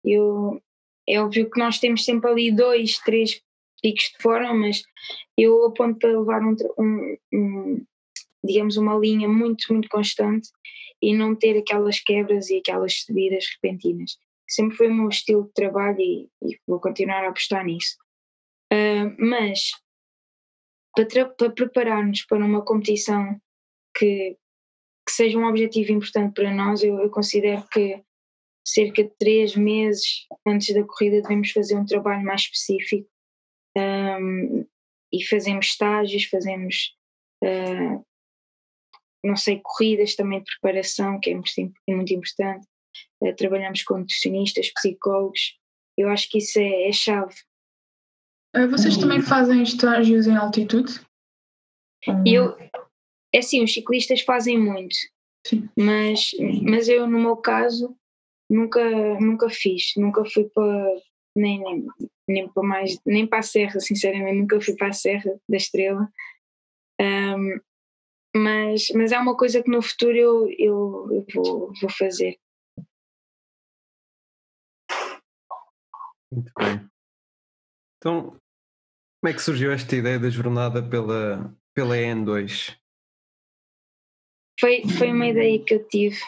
Eu, 0.04 0.62
é 1.08 1.22
óbvio 1.22 1.50
que 1.50 1.58
nós 1.58 1.80
temos 1.80 2.04
sempre 2.04 2.30
ali 2.30 2.52
dois, 2.52 2.98
três 2.98 3.42
picos 3.82 4.06
de 4.16 4.22
forma, 4.22 4.54
mas 4.54 4.82
eu 5.38 5.66
aponto 5.66 6.00
para 6.00 6.20
levar 6.20 6.42
um, 6.42 6.56
um, 6.80 7.18
um, 7.34 7.86
digamos, 8.44 8.78
uma 8.78 8.96
linha 8.98 9.28
muito, 9.28 9.72
muito 9.72 9.90
constante 9.90 10.50
e 11.02 11.16
não 11.16 11.36
ter 11.36 11.58
aquelas 11.58 12.00
quebras 12.00 12.50
e 12.50 12.58
aquelas 12.58 13.02
subidas 13.02 13.46
repentinas. 13.56 14.18
Sempre 14.50 14.78
foi 14.78 14.88
o 14.88 14.94
meu 14.94 15.10
estilo 15.10 15.46
de 15.46 15.54
trabalho 15.54 16.00
e, 16.00 16.30
e 16.42 16.58
vou 16.68 16.80
continuar 16.80 17.24
a 17.24 17.30
apostar 17.30 17.66
nisso. 17.66 17.98
Uh, 18.72 19.16
mas 19.20 19.72
para, 20.96 21.30
para 21.30 21.52
preparar-nos 21.52 22.26
para 22.26 22.44
uma 22.44 22.64
competição 22.64 23.40
que, 23.96 24.38
que 25.06 25.12
seja 25.12 25.38
um 25.38 25.46
objetivo 25.46 25.92
importante 25.92 26.34
para 26.34 26.54
nós, 26.54 26.84
eu, 26.84 26.98
eu 27.00 27.10
considero 27.10 27.64
que 27.72 28.02
cerca 28.66 29.04
de 29.04 29.12
três 29.18 29.56
meses 29.56 30.26
antes 30.46 30.74
da 30.74 30.84
corrida 30.84 31.22
devemos 31.22 31.52
fazer 31.52 31.78
um 31.78 31.86
trabalho 31.86 32.24
mais 32.26 32.42
específico 32.42 33.10
um, 33.78 34.66
e 35.12 35.24
fazemos 35.24 35.68
estágios, 35.68 36.26
fazemos 36.26 36.96
uh, 37.44 38.06
não 39.24 39.36
sei, 39.36 39.60
corridas 39.64 40.16
também 40.16 40.40
de 40.40 40.46
preparação, 40.60 41.20
que 41.20 41.30
é 41.30 41.34
muito, 41.34 41.52
é 41.88 41.96
muito 41.96 42.14
importante. 42.14 42.68
Uh, 43.22 43.36
trabalhamos 43.36 43.84
com 43.84 43.98
nutricionistas, 43.98 44.72
psicólogos. 44.74 45.58
Eu 45.98 46.10
acho 46.10 46.30
que 46.30 46.38
isso 46.38 46.60
é, 46.60 46.88
é 46.88 46.92
chave. 46.92 47.36
Uh, 48.56 48.70
vocês 48.70 48.98
também 48.98 49.22
fazem 49.22 49.62
estágios 49.64 50.28
em 50.28 50.36
altitude? 50.36 51.00
Eu, 52.26 52.58
é 53.34 53.40
assim, 53.40 53.64
os 53.64 53.74
ciclistas 53.74 54.22
fazem 54.22 54.58
muito, 54.58 54.96
Sim. 55.46 55.68
mas, 55.78 56.32
mas 56.64 56.88
eu, 56.88 57.06
no 57.06 57.20
meu 57.20 57.36
caso, 57.36 57.98
nunca, 58.50 58.82
nunca 59.20 59.50
fiz, 59.50 59.92
nunca 59.98 60.24
fui 60.24 60.46
para 60.46 61.02
nem, 61.36 61.62
nem, 61.62 61.86
nem 62.28 62.48
para 62.50 62.64
mais, 62.64 63.00
nem 63.06 63.26
para 63.26 63.40
a 63.40 63.44
Serra, 63.44 63.80
sinceramente, 63.80 64.40
nunca 64.40 64.60
fui 64.62 64.76
para 64.76 64.90
a 64.90 64.94
Serra 64.94 65.40
da 65.48 65.58
Estrela. 65.58 66.12
Um, 67.00 67.60
mas, 68.36 68.88
mas 68.94 69.12
é 69.12 69.20
uma 69.20 69.36
coisa 69.36 69.64
que 69.64 69.70
no 69.70 69.82
futuro 69.82 70.16
eu, 70.16 70.50
eu, 70.58 71.08
eu 71.12 71.26
vou, 71.34 71.74
vou 71.80 71.90
fazer. 71.90 72.38
Muito 76.32 76.52
bem. 76.58 76.90
Então, 77.98 78.32
como 78.32 79.32
é 79.32 79.34
que 79.34 79.42
surgiu 79.42 79.72
esta 79.72 79.96
ideia 79.96 80.20
da 80.20 80.30
jornada 80.30 80.88
pela, 80.88 81.56
pela 81.74 81.96
EN2? 81.96 82.78
Foi, 84.60 84.84
foi 84.88 85.12
uma 85.12 85.28
ideia 85.28 85.64
que 85.64 85.74
eu 85.74 85.88
tive. 85.88 86.20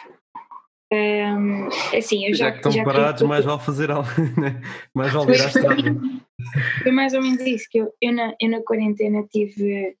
Um, 0.92 1.68
assim, 1.96 2.26
eu 2.26 2.34
já, 2.34 2.46
já 2.46 2.50
que 2.50 2.56
estão 2.58 2.72
já 2.72 2.82
parados, 2.82 3.22
mais 3.22 3.44
vale 3.44 3.60
fazer 3.60 3.90
algo, 3.92 4.08
né? 4.40 4.60
mais 4.92 5.12
vale 5.12 5.32
estrada. 5.32 6.00
Foi 6.82 6.90
mais 6.90 7.14
ou 7.14 7.22
menos 7.22 7.40
isso, 7.42 7.68
que 7.70 7.78
eu, 7.78 7.94
eu, 8.00 8.12
na, 8.12 8.34
eu 8.40 8.50
na 8.50 8.62
quarentena 8.62 9.24
tive, 9.30 9.96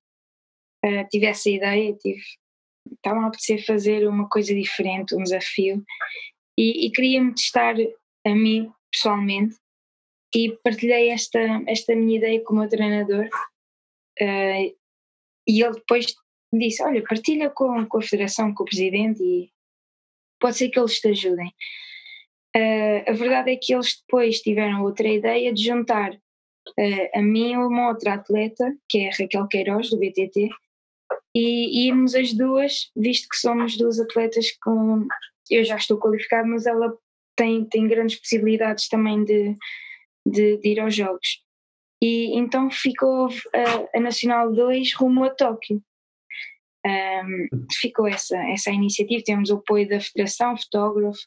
uh, 0.84 1.08
tive 1.08 1.26
essa 1.26 1.48
ideia, 1.48 1.94
tive, 1.94 2.20
estava 2.92 3.20
a 3.20 3.26
apetecer 3.26 3.64
fazer 3.64 4.08
uma 4.08 4.28
coisa 4.28 4.52
diferente, 4.52 5.14
um 5.14 5.22
desafio, 5.22 5.84
e, 6.58 6.86
e 6.86 6.90
queria-me 6.90 7.34
testar 7.34 7.76
a 8.26 8.34
mim 8.34 8.72
pessoalmente, 8.90 9.56
e 10.34 10.58
partilhei 10.64 11.10
esta, 11.10 11.38
esta 11.68 11.94
minha 11.94 12.18
ideia 12.18 12.42
com 12.42 12.54
o 12.54 12.58
meu 12.58 12.68
treinador, 12.68 13.28
uh, 14.20 14.76
e 15.46 15.62
ele 15.62 15.74
depois 15.74 16.06
disse: 16.52 16.82
Olha, 16.82 17.02
partilha 17.04 17.48
com, 17.48 17.86
com 17.86 17.98
a 17.98 18.02
federação, 18.02 18.52
com 18.52 18.64
o 18.64 18.66
presidente, 18.66 19.22
e 19.22 19.50
pode 20.40 20.56
ser 20.56 20.68
que 20.68 20.78
eles 20.78 20.98
te 20.98 21.08
ajudem. 21.08 21.52
Uh, 22.56 23.10
a 23.10 23.12
verdade 23.12 23.52
é 23.52 23.56
que 23.56 23.72
eles 23.72 24.00
depois 24.00 24.40
tiveram 24.40 24.82
outra 24.82 25.06
ideia 25.06 25.52
de 25.52 25.62
juntar 25.62 26.12
uh, 26.12 27.10
a 27.14 27.22
mim 27.22 27.54
uma 27.56 27.88
outra 27.88 28.14
atleta, 28.14 28.74
que 28.88 28.98
é 28.98 29.08
a 29.08 29.12
Raquel 29.12 29.46
Queiroz, 29.46 29.90
do 29.90 29.98
BTT, 29.98 30.48
e 31.34 31.86
irmos 31.86 32.14
as 32.14 32.32
duas, 32.32 32.90
visto 32.96 33.28
que 33.28 33.36
somos 33.36 33.76
duas 33.76 34.00
atletas 34.00 34.50
com. 34.62 35.06
Eu 35.48 35.64
já 35.64 35.76
estou 35.76 35.98
qualificada, 35.98 36.46
mas 36.46 36.66
ela 36.66 36.92
tem, 37.36 37.64
tem 37.64 37.86
grandes 37.86 38.18
possibilidades 38.20 38.88
também 38.88 39.24
de, 39.24 39.56
de, 40.26 40.56
de 40.58 40.68
ir 40.68 40.80
aos 40.80 40.94
Jogos. 40.94 41.42
E 42.02 42.36
então 42.38 42.70
ficou 42.70 43.28
a, 43.54 43.98
a 43.98 44.00
Nacional 44.00 44.52
2 44.52 44.94
rumo 44.94 45.24
a 45.24 45.30
Tóquio. 45.30 45.82
Um, 46.86 47.66
ficou 47.78 48.06
essa, 48.06 48.36
essa 48.50 48.70
iniciativa, 48.70 49.22
temos 49.24 49.50
o 49.50 49.56
apoio 49.56 49.88
da 49.88 50.00
Federação, 50.00 50.56
fotógrafo, 50.56 51.20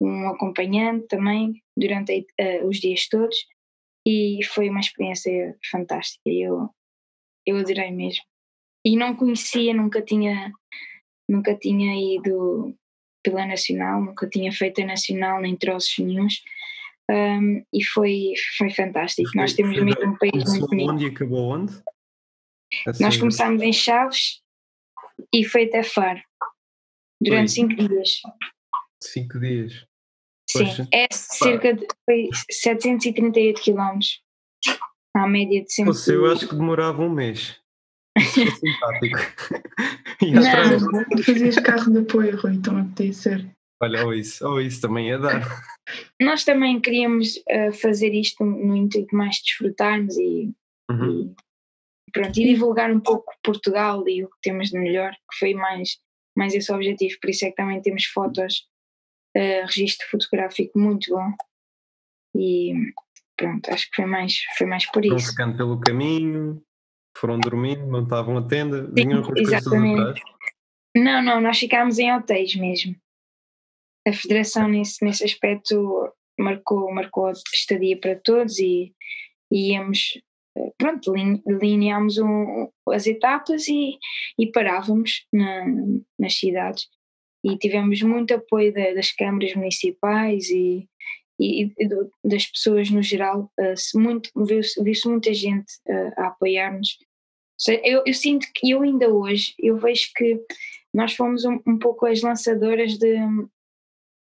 um 0.00 0.28
acompanhante 0.28 1.06
também 1.08 1.60
durante 1.76 2.26
uh, 2.40 2.66
os 2.66 2.78
dias 2.78 3.08
todos 3.08 3.36
e 4.06 4.40
foi 4.44 4.68
uma 4.68 4.80
experiência 4.80 5.56
fantástica, 5.70 6.22
eu, 6.26 6.68
eu 7.46 7.56
adorei 7.56 7.90
mesmo. 7.90 8.22
E 8.84 8.96
não 8.96 9.14
conhecia, 9.14 9.72
nunca 9.72 10.02
tinha, 10.02 10.52
nunca 11.28 11.56
tinha 11.56 12.16
ido 12.16 12.76
pela 13.22 13.46
Nacional, 13.46 14.02
nunca 14.02 14.28
tinha 14.28 14.50
feito 14.52 14.82
a 14.82 14.86
Nacional 14.86 15.40
nem 15.40 15.56
troços 15.56 15.98
nenhums 15.98 16.42
um, 17.10 17.64
e 17.72 17.84
foi, 17.84 18.32
foi 18.56 18.70
fantástico. 18.70 19.30
Nós 19.34 19.52
temos 19.54 19.80
mesmo 19.80 20.04
um 20.04 20.16
país 20.16 20.44
muito 20.48 20.66
bonito. 20.66 20.90
Onde 20.90 21.06
acabou 21.06 21.48
onde? 21.50 21.72
Assim, 22.86 23.04
Nós 23.04 23.16
começámos 23.16 23.62
em 23.62 23.72
Chaves 23.72 24.41
e 25.32 25.44
foi 25.44 25.64
até 25.64 25.82
Faro 25.82 26.20
durante 27.20 27.54
foi. 27.54 27.68
cinco 27.68 27.76
dias. 27.76 28.10
Cinco 29.02 29.40
dias. 29.40 29.86
Sim, 30.50 30.66
Poxa. 30.66 30.88
é 30.92 31.06
cerca 31.10 31.74
de 31.74 31.86
foi 32.04 32.28
738 32.50 33.62
km 33.62 33.98
à 35.16 35.26
média 35.26 35.62
de 35.62 35.72
100 35.72 35.84
Você, 35.86 36.16
eu 36.16 36.30
acho 36.30 36.48
que 36.48 36.54
demorava 36.54 37.02
um 37.02 37.10
mês. 37.10 37.56
Isso 38.18 38.34
foi 38.34 38.50
simpático. 38.50 39.18
e 40.20 40.32
não, 40.32 41.22
fazias 41.22 41.56
carro 41.56 41.90
de 41.90 41.98
apoio, 41.98 42.36
Rui, 42.38 42.54
então 42.54 42.78
a 42.78 42.84
podia 42.84 43.12
ser. 43.12 43.50
Olha, 43.82 44.04
ou 44.04 44.14
isso, 44.14 44.46
ou 44.46 44.60
isso 44.60 44.80
também 44.80 45.08
ia 45.08 45.18
dar. 45.18 45.42
Nós 46.20 46.44
também 46.44 46.80
queríamos 46.80 47.36
uh, 47.36 47.72
fazer 47.72 48.14
isto 48.14 48.44
no 48.44 48.76
intuito 48.76 49.16
mais 49.16 49.36
de 49.36 49.42
desfrutarmos 49.42 50.16
e, 50.16 50.52
uhum. 50.90 51.34
E, 52.12 52.20
pronto, 52.20 52.38
e 52.38 52.44
divulgar 52.44 52.90
um 52.90 53.00
pouco 53.00 53.32
Portugal 53.42 54.06
e 54.08 54.24
o 54.24 54.28
que 54.28 54.36
temos 54.42 54.70
de 54.70 54.78
melhor, 54.78 55.12
que 55.12 55.38
foi 55.38 55.54
mais, 55.54 55.98
mais 56.36 56.54
esse 56.54 56.72
objetivo, 56.72 57.16
por 57.20 57.30
isso 57.30 57.44
é 57.44 57.50
que 57.50 57.56
também 57.56 57.80
temos 57.80 58.04
fotos, 58.06 58.66
uh, 59.36 59.66
registro 59.66 60.06
fotográfico 60.10 60.78
muito 60.78 61.10
bom 61.10 61.32
e 62.36 62.74
pronto, 63.36 63.68
acho 63.70 63.88
que 63.90 63.96
foi 63.96 64.06
mais, 64.06 64.34
foi 64.56 64.66
mais 64.66 64.86
por 64.90 65.04
isso. 65.04 65.16
Estão 65.16 65.30
ficando 65.30 65.56
pelo 65.56 65.80
caminho, 65.80 66.62
foram 67.16 67.38
dormindo, 67.38 67.86
montavam 67.86 68.38
a 68.38 68.46
tenda, 68.46 68.90
vinham 68.92 69.22
com 69.22 69.32
as 69.32 69.40
exatamente. 69.40 69.96
coisas 69.96 70.10
atrás? 70.10 70.32
Não, 70.94 71.22
não, 71.22 71.40
nós 71.40 71.58
ficámos 71.58 71.98
em 71.98 72.12
hotéis 72.12 72.54
mesmo 72.54 72.94
a 74.06 74.12
federação 74.12 74.68
nesse, 74.68 75.04
nesse 75.04 75.24
aspecto 75.24 76.12
marcou, 76.38 76.92
marcou 76.92 77.26
a 77.26 77.32
estadia 77.52 77.98
para 77.98 78.16
todos 78.16 78.58
e, 78.58 78.94
e 79.50 79.72
íamos, 79.72 80.20
pronto, 80.76 81.12
lineámos 81.46 82.18
um, 82.18 82.68
as 82.90 83.06
etapas 83.06 83.68
e, 83.68 83.98
e 84.38 84.50
parávamos 84.50 85.26
na, 85.32 85.64
nas 86.18 86.38
cidades 86.38 86.88
e 87.44 87.56
tivemos 87.56 88.00
muito 88.02 88.34
apoio 88.34 88.72
da, 88.72 88.92
das 88.94 89.10
câmaras 89.12 89.54
municipais 89.54 90.48
e, 90.50 90.88
e, 91.40 91.72
e 91.78 91.88
do, 91.88 92.10
das 92.24 92.46
pessoas 92.46 92.90
no 92.90 93.02
geral, 93.02 93.50
uh, 93.58 93.98
muito, 94.00 94.30
viu-se 94.36 95.08
muita 95.08 95.34
gente 95.34 95.72
uh, 95.88 96.20
a 96.20 96.26
apoiar-nos. 96.28 96.98
Eu, 97.84 98.02
eu, 98.06 98.14
sinto 98.14 98.46
que 98.54 98.70
eu 98.70 98.82
ainda 98.82 99.08
hoje, 99.08 99.54
eu 99.58 99.76
vejo 99.76 100.10
que 100.16 100.40
nós 100.92 101.14
fomos 101.14 101.44
um, 101.44 101.60
um 101.66 101.78
pouco 101.78 102.06
as 102.06 102.20
lançadoras 102.20 102.98
de, 102.98 103.16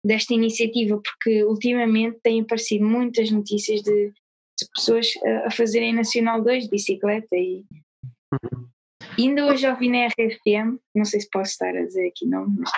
desta 0.05 0.35
iniciativa, 0.35 1.01
porque 1.01 1.45
ultimamente 1.45 2.19
têm 2.23 2.41
aparecido 2.41 2.85
muitas 2.85 3.31
notícias 3.31 3.83
de, 3.83 4.09
de 4.11 4.20
pessoas 4.75 5.09
a, 5.47 5.51
fazerem 5.51 5.95
Nacional 5.95 6.43
2 6.43 6.65
de 6.65 6.71
bicicleta 6.71 7.37
e 7.37 7.65
uhum. 8.33 8.69
ainda 9.19 9.47
hoje 9.47 9.69
ouvi 9.69 9.89
na 9.89 10.07
RFM, 10.07 10.79
não 10.95 11.05
sei 11.05 11.21
se 11.21 11.31
posso 11.31 11.53
estar 11.53 11.77
a 11.77 11.85
dizer 11.85 12.09
aqui 12.09 12.27
não, 12.27 12.47
mas 12.49 12.71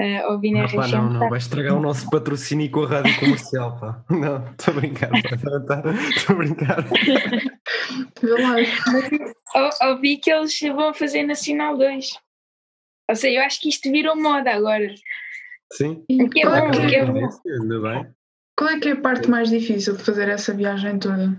uh, 0.00 0.32
ouvi 0.32 0.52
na 0.52 0.60
não, 0.60 0.66
RFM. 0.66 0.76
Pá, 0.76 0.88
não, 0.88 1.10
não, 1.10 1.28
vai 1.30 1.38
estragar 1.38 1.76
o 1.76 1.80
nosso 1.80 2.08
patrocínio 2.10 2.70
com 2.70 2.84
a 2.84 2.88
rádio 2.88 3.18
comercial, 3.18 3.78
pá. 3.78 4.04
Não, 4.10 4.50
estou 4.50 4.74
a 4.74 4.76
brincar, 4.76 5.10
estou 5.14 6.34
a 6.34 6.38
brincar. 6.38 6.86
ouvi 9.88 10.16
que 10.18 10.30
eles 10.30 10.58
vão 10.60 10.94
fazer 10.94 11.22
Nacional 11.22 11.76
2. 11.76 12.18
Ou 13.08 13.16
seja, 13.16 13.40
eu 13.40 13.42
acho 13.44 13.60
que 13.60 13.68
isto 13.68 13.90
virou 13.90 14.14
moda 14.14 14.52
agora. 14.52 14.94
Sim. 15.72 16.04
O 16.08 16.28
que 16.28 16.40
é 16.40 16.48
bom, 16.48 16.68
o 16.68 16.88
que 16.88 16.96
é 16.96 17.04
bom. 17.04 17.28
Ainda 17.46 17.80
bem. 17.80 18.14
Qual 18.60 18.68
é 18.68 18.78
que 18.78 18.88
é 18.88 18.92
a 18.92 19.00
parte 19.00 19.26
mais 19.26 19.48
difícil 19.48 19.96
de 19.96 20.04
fazer 20.04 20.28
essa 20.28 20.52
viagem 20.52 20.98
toda? 20.98 21.34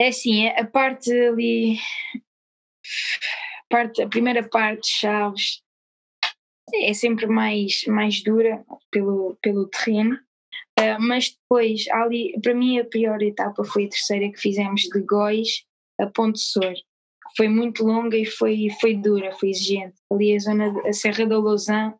É 0.00 0.08
assim, 0.08 0.48
a 0.48 0.66
parte 0.66 1.12
ali, 1.12 1.78
parte, 3.70 4.02
a 4.02 4.08
primeira 4.08 4.42
parte, 4.42 4.88
Chaves, 4.88 5.62
é 6.74 6.92
sempre 6.92 7.28
mais, 7.28 7.84
mais 7.86 8.24
dura 8.24 8.64
pelo, 8.90 9.38
pelo 9.40 9.68
terreno, 9.68 10.16
uh, 10.80 11.00
mas 11.00 11.38
depois, 11.38 11.86
ali, 11.92 12.36
para 12.42 12.52
mim 12.52 12.80
a 12.80 12.84
pior 12.84 13.22
etapa 13.22 13.62
foi 13.62 13.84
a 13.84 13.90
terceira 13.90 14.32
que 14.32 14.40
fizemos 14.40 14.80
de 14.80 15.00
Góis 15.02 15.64
a 16.00 16.08
Ponte 16.08 16.40
Sor. 16.40 16.74
Foi 17.36 17.46
muito 17.46 17.84
longa 17.84 18.16
e 18.16 18.26
foi, 18.26 18.66
foi 18.80 18.96
dura, 18.96 19.30
foi 19.30 19.50
exigente. 19.50 19.94
Ali 20.10 20.34
a 20.34 20.40
zona, 20.40 20.88
a 20.88 20.92
Serra 20.92 21.24
da 21.24 21.38
Lausanne 21.38 21.94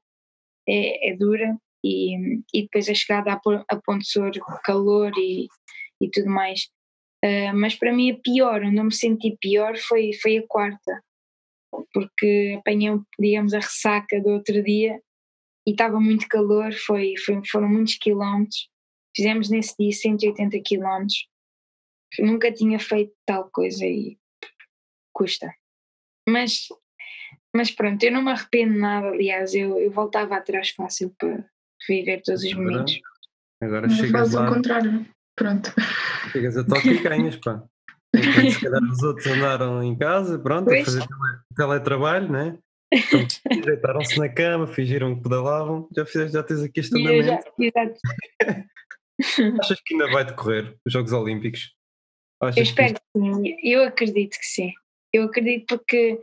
é, 0.69 1.11
é 1.11 1.17
dura 1.17 1.57
e, 1.87 2.43
e 2.53 2.63
depois 2.63 2.89
a 2.89 2.95
chegada 2.95 3.33
a, 3.33 3.41
a 3.69 3.81
Ponte 3.81 4.07
Sor, 4.07 4.33
calor 4.65 5.13
e, 5.17 5.47
e 6.01 6.11
tudo 6.11 6.29
mais. 6.29 6.69
Uh, 7.25 7.55
mas 7.55 7.75
para 7.75 7.93
mim 7.93 8.11
a 8.11 8.19
pior, 8.19 8.63
onde 8.63 8.77
eu 8.77 8.85
me 8.85 8.95
senti 8.95 9.37
pior 9.41 9.77
foi, 9.79 10.13
foi 10.21 10.39
a 10.39 10.47
quarta, 10.47 11.03
porque 11.93 12.57
apanhei, 12.59 12.99
digamos, 13.19 13.55
a 13.55 13.61
ressaca 13.61 14.21
do 14.21 14.31
outro 14.31 14.63
dia 14.63 15.01
e 15.67 15.71
estava 15.73 15.99
muito 15.99 16.29
calor, 16.29 16.73
foi, 16.73 17.15
foi, 17.25 17.41
foram 17.51 17.69
muitos 17.69 17.97
quilómetros. 17.97 18.69
Fizemos 19.17 19.49
nesse 19.49 19.75
dia 19.79 19.93
180 19.93 20.61
quilómetros. 20.61 21.27
Nunca 22.21 22.53
tinha 22.53 22.79
feito 22.79 23.13
tal 23.27 23.51
coisa 23.51 23.85
e 23.85 24.19
custa. 25.13 25.53
Mas, 26.29 26.69
mas 27.55 27.71
pronto, 27.71 28.03
eu 28.05 28.13
não 28.13 28.23
me 28.23 28.31
arrependo 28.31 28.79
nada, 28.79 29.09
aliás, 29.09 29.55
eu, 29.55 29.79
eu 29.79 29.91
voltava 29.91 30.37
atrás 30.37 30.71
fácil 30.71 31.15
para 31.19 31.49
viver 31.89 32.23
todos 32.23 32.43
os 32.43 32.55
momentos. 32.55 33.01
Agora, 33.63 33.87
agora 33.87 33.95
chegas 33.95 34.33
lá. 34.33 34.47
ao 34.47 34.55
contrário, 34.55 35.07
pronto. 35.35 35.73
Chegas 36.33 36.57
a 36.57 36.65
toque 36.65 36.91
e 36.91 36.99
ganhas, 37.03 37.37
pá. 37.37 37.63
Enquanto 38.15 38.51
se 38.51 38.61
calhar 38.61 38.83
os 38.83 39.03
outros 39.03 39.27
andaram 39.27 39.83
em 39.83 39.97
casa, 39.97 40.39
pronto, 40.39 40.67
pois. 40.67 40.83
a 40.83 40.85
fazer 40.85 41.01
tele, 41.01 41.39
teletrabalho, 41.57 42.31
né? 42.33 42.59
Deitaram-se 43.65 44.19
na 44.19 44.29
cama, 44.29 44.67
fingiram 44.67 45.17
que 45.17 45.23
pedalavam, 45.23 45.89
já, 45.95 46.07
fizeste, 46.07 46.33
já 46.33 46.43
tens 46.43 46.63
aqui 46.63 46.81
este 46.81 46.99
andamento. 46.99 47.51
Achas 49.61 49.81
que 49.81 49.95
ainda 49.95 50.11
vai 50.11 50.25
decorrer 50.25 50.77
os 50.87 50.93
Jogos 50.93 51.13
Olímpicos? 51.13 51.75
Achas 52.41 52.57
eu 52.59 52.63
espero 52.63 52.95
que, 52.95 53.01
que 53.01 53.35
sim, 53.35 53.57
eu 53.63 53.85
acredito 53.85 54.39
que 54.39 54.47
sim. 54.47 54.73
Eu 55.13 55.25
acredito 55.25 55.79
porque, 55.79 56.21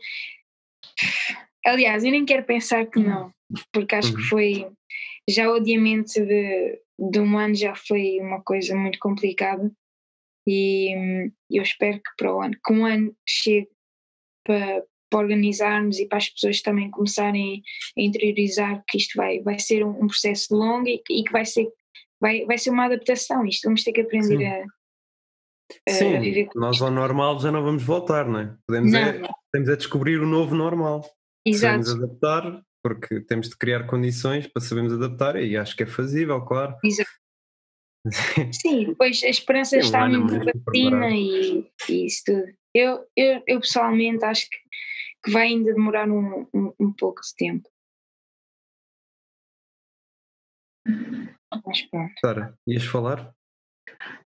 aliás, 1.66 2.04
eu 2.04 2.12
nem 2.12 2.26
quero 2.26 2.44
pensar 2.44 2.86
que 2.86 3.00
não, 3.00 3.32
porque 3.72 3.96
acho 3.96 4.10
uhum. 4.10 4.16
que 4.16 4.22
foi, 4.24 4.68
já 5.30 5.50
o 5.50 5.56
adiamento 5.56 6.14
de, 6.14 6.82
de 7.00 7.20
um 7.20 7.38
ano 7.38 7.56
já 7.56 7.76
foi 7.76 8.20
uma 8.20 8.42
coisa 8.42 8.76
muito 8.76 9.00
complicada 9.00 9.72
e 10.48 10.96
hum, 10.96 11.32
eu 11.50 11.64
espero 11.64 11.98
que 11.98 12.12
para 12.18 12.36
o 12.36 12.42
ano, 12.42 12.56
que 12.64 12.74
um 12.74 12.86
ano 12.86 13.16
chegue 13.26 13.70
para, 14.46 14.84
para 15.10 15.20
organizarmos 15.20 16.00
e 16.00 16.08
para 16.08 16.18
as 16.18 16.30
pessoas 16.30 16.62
também 16.62 16.92
começarem 16.92 17.62
a 17.98 18.02
interiorizar 18.02 18.84
que 18.88 18.98
isto 18.98 19.16
vai, 19.16 19.42
vai 19.42 19.60
ser 19.60 19.86
um, 19.86 19.92
um 19.92 20.08
processo 20.08 20.54
longo 20.54 20.88
e, 20.88 21.02
e, 21.10 21.24
que 21.24 21.32
vai 21.32 21.46
ser, 21.46 21.68
vai, 22.20 22.46
vai 22.46 22.58
ser 22.58 22.72
uma 22.72 22.86
adaptação, 22.86 23.46
isto 23.46 23.66
vamos 23.66 23.84
ter 23.84 23.94
que 23.94 24.02
aprender 24.02 24.38
Sim. 24.38 24.46
a, 24.46 25.92
Sim, 25.92 26.20
viver 26.20 26.50
nós 26.56 26.82
ao 26.82 26.92
normal 26.92 27.40
já 27.40 27.52
não 27.52 27.64
vamos 27.64 27.84
voltar, 27.84 28.28
não 28.28 28.40
é? 28.40 28.58
Podemos, 28.68 28.92
não, 28.92 29.00
é, 29.00 29.22
podemos 29.52 29.70
é 29.70 29.76
descobrir 29.76 30.20
o 30.20 30.28
novo 30.28 30.54
normal. 30.54 31.02
Exato. 31.46 31.84
Sabemos 31.84 32.04
adaptar, 32.04 32.64
porque 32.84 33.22
temos 33.22 33.50
de 33.50 33.58
criar 33.58 33.88
condições 33.88 34.46
para 34.46 34.62
sabermos 34.62 34.94
adaptar 34.94 35.42
e 35.42 35.56
acho 35.56 35.76
que 35.76 35.84
é 35.84 35.88
fazível, 35.88 36.42
claro. 36.42 36.76
Exato. 36.84 37.10
Sim, 38.52 38.88
depois 38.88 39.24
a 39.24 39.30
esperança 39.30 39.78
está 39.78 40.08
muito 40.10 40.34
na 40.34 40.52
vacina 40.66 41.10
e, 41.10 41.72
e, 41.90 42.06
isso 42.06 42.24
tudo. 42.26 42.44
Eu, 42.76 43.06
eu, 43.16 43.42
eu 43.48 43.60
pessoalmente 43.62 44.26
acho 44.26 44.50
que, 44.50 44.58
que 45.24 45.32
vai 45.32 45.48
ainda 45.48 45.74
demorar 45.74 46.10
um, 46.10 46.46
um, 46.54 46.74
um 46.78 46.92
pouco 46.92 47.22
de 47.22 47.34
tempo. 47.38 47.70
Mas 51.66 51.82
pronto. 51.84 52.14
Sara, 52.20 52.58
ias 52.68 52.84
falar? 52.84 53.34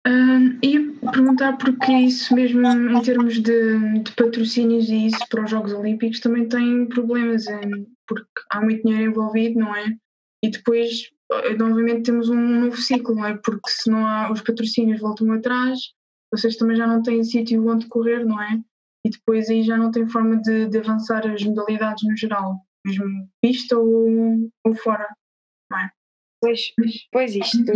Um, 0.07 0.59
ia 0.65 0.95
perguntar 1.13 1.59
porque 1.59 1.93
isso 1.93 2.35
mesmo 2.35 2.67
em 2.67 3.03
termos 3.03 3.35
de, 3.35 4.01
de, 4.03 4.13
patrocínios 4.13 4.89
e 4.89 5.07
isso 5.07 5.19
para 5.29 5.45
os 5.45 5.51
Jogos 5.51 5.75
Olímpicos 5.75 6.21
também 6.21 6.49
tem 6.49 6.87
problemas, 6.87 7.45
porque 8.09 8.27
há 8.51 8.63
muito 8.63 8.83
dinheiro 8.83 9.11
envolvido, 9.11 9.59
não 9.59 9.77
é? 9.77 9.95
E 10.43 10.51
depois 10.51 11.11
eh, 11.33 11.55
novamente 11.55 12.05
temos 12.05 12.31
um 12.31 12.61
novo 12.61 12.77
ciclo, 12.79 13.15
não 13.15 13.27
é? 13.27 13.37
Porque 13.37 13.69
se 13.69 13.91
não 13.91 14.07
há 14.07 14.33
os 14.33 14.41
patrocínios 14.41 15.01
voltam 15.01 15.31
atrás, 15.33 15.79
vocês 16.33 16.57
também 16.57 16.77
já 16.77 16.87
não 16.87 17.03
têm 17.03 17.23
sítio 17.23 17.67
onde 17.69 17.87
correr, 17.87 18.25
não 18.25 18.41
é? 18.41 18.59
E 19.05 19.11
depois 19.11 19.51
aí 19.51 19.63
já 19.63 19.77
não 19.77 19.91
tem 19.91 20.09
forma 20.09 20.37
de, 20.41 20.67
de 20.67 20.79
avançar 20.79 21.27
as 21.27 21.43
modalidades 21.45 22.09
no 22.09 22.17
geral, 22.17 22.57
mesmo 22.87 23.29
pista 23.43 23.79
ou, 23.79 24.51
ou 24.65 24.75
fora, 24.75 25.09
não 25.71 25.79
é? 25.79 25.91
Pois, 26.41 26.73
pois 27.13 27.35
isto, 27.35 27.73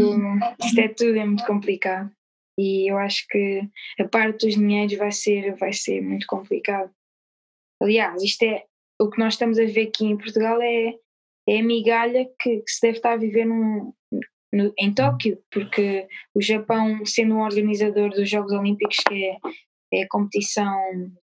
isto 0.65 0.81
é 0.81 0.89
tudo 0.89 1.19
é 1.19 1.25
muito 1.25 1.45
complicado 1.45 2.11
e 2.59 2.91
eu 2.91 2.97
acho 2.99 3.27
que 3.29 3.69
a 3.99 4.09
parte 4.09 4.47
dos 4.47 4.55
dinheiros 4.55 4.97
vai 4.97 5.13
ser, 5.13 5.55
vai 5.57 5.73
ser 5.73 6.01
muito 6.01 6.27
complicado. 6.27 6.91
Aliás, 7.83 8.23
isto 8.23 8.43
é 8.45 8.65
o 9.01 9.11
que 9.11 9.19
nós 9.19 9.35
estamos 9.35 9.59
a 9.59 9.65
ver 9.65 9.89
aqui 9.89 10.07
em 10.07 10.17
Portugal 10.17 10.63
é 10.63 10.95
é 11.47 11.61
a 11.61 11.63
migalha 11.63 12.29
que, 12.41 12.61
que 12.61 12.71
se 12.71 12.81
deve 12.81 12.97
estar 12.97 13.13
a 13.13 13.17
viver 13.17 13.45
num, 13.45 13.93
no, 14.53 14.73
em 14.79 14.95
Tóquio, 14.95 15.43
porque 15.51 16.09
o 16.35 16.41
Japão, 16.41 17.05
sendo 17.05 17.35
um 17.35 17.43
organizador 17.43 18.11
dos 18.11 18.29
Jogos 18.29 18.53
Olímpicos, 18.53 18.97
que 19.07 19.25
é, 19.27 19.37
é 19.93 20.03
a 20.03 20.09
competição, 20.09 20.75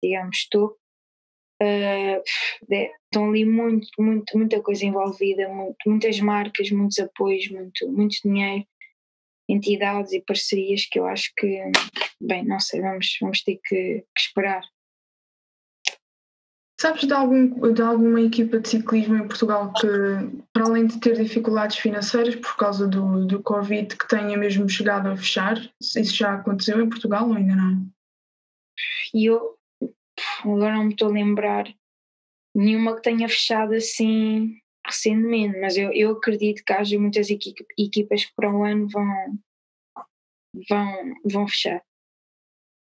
digamos, 0.03 0.47
topo, 0.49 0.77
uh, 1.61 2.23
estão 3.05 3.29
ali 3.29 3.45
muito, 3.45 3.87
muito, 3.99 4.37
muita 4.37 4.61
coisa 4.61 4.85
envolvida, 4.85 5.47
muito, 5.49 5.77
muitas 5.85 6.19
marcas, 6.19 6.71
muitos 6.71 6.99
apoios, 6.99 7.49
muito, 7.49 7.91
muito 7.91 8.17
dinheiro, 8.23 8.65
entidades 9.47 10.13
e 10.13 10.21
parcerias 10.21 10.85
que 10.89 10.99
eu 10.99 11.05
acho 11.05 11.31
que, 11.37 11.61
bem, 12.21 12.45
não 12.45 12.59
sei, 12.59 12.81
vamos, 12.81 13.17
vamos 13.21 13.41
ter 13.43 13.59
que, 13.63 14.03
que 14.15 14.21
esperar. 14.21 14.63
Sabes 16.79 17.05
de, 17.05 17.13
algum, 17.13 17.73
de 17.73 17.81
alguma 17.81 18.21
equipa 18.21 18.57
de 18.57 18.69
ciclismo 18.69 19.17
em 19.17 19.27
Portugal 19.27 19.73
que, 19.73 19.87
para 20.53 20.63
além 20.63 20.87
de 20.87 20.97
ter 21.01 21.21
dificuldades 21.21 21.75
financeiras 21.75 22.37
por 22.37 22.55
causa 22.55 22.87
do, 22.87 23.25
do 23.25 23.43
Covid, 23.43 23.97
que 23.97 24.07
tenha 24.07 24.37
mesmo 24.37 24.69
chegado 24.69 25.09
a 25.09 25.17
fechar? 25.17 25.57
Isso 25.81 26.15
já 26.15 26.35
aconteceu 26.35 26.79
em 26.79 26.87
Portugal 26.87 27.27
ou 27.27 27.35
ainda 27.35 27.53
não? 27.53 27.85
E 29.13 29.25
eu 29.25 29.58
agora 30.43 30.75
não 30.75 30.85
me 30.85 30.91
estou 30.91 31.09
a 31.09 31.13
lembrar 31.13 31.73
nenhuma 32.55 32.95
que 32.95 33.01
tenha 33.01 33.27
fechado 33.27 33.73
assim 33.73 34.59
recentemente, 34.85 35.59
mas 35.59 35.77
eu, 35.77 35.91
eu 35.93 36.11
acredito 36.11 36.63
que 36.65 36.73
haja 36.73 36.99
muitas 36.99 37.29
equipas 37.29 38.25
que 38.25 38.33
para 38.35 38.51
o 38.51 38.63
ano 38.63 38.87
vão, 38.87 39.39
vão, 40.67 41.13
vão 41.25 41.47
fechar 41.47 41.83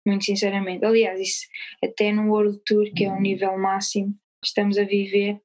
muito 0.05 0.25
sinceramente. 0.25 0.85
Aliás, 0.85 1.19
isso 1.19 1.47
até 1.83 2.11
no 2.11 2.29
World 2.29 2.59
Tour, 2.65 2.91
que 2.93 3.05
é 3.05 3.11
o 3.11 3.19
nível 3.19 3.57
máximo 3.57 4.13
que 4.41 4.47
estamos 4.47 4.77
a 4.77 4.83
viver, 4.83 5.41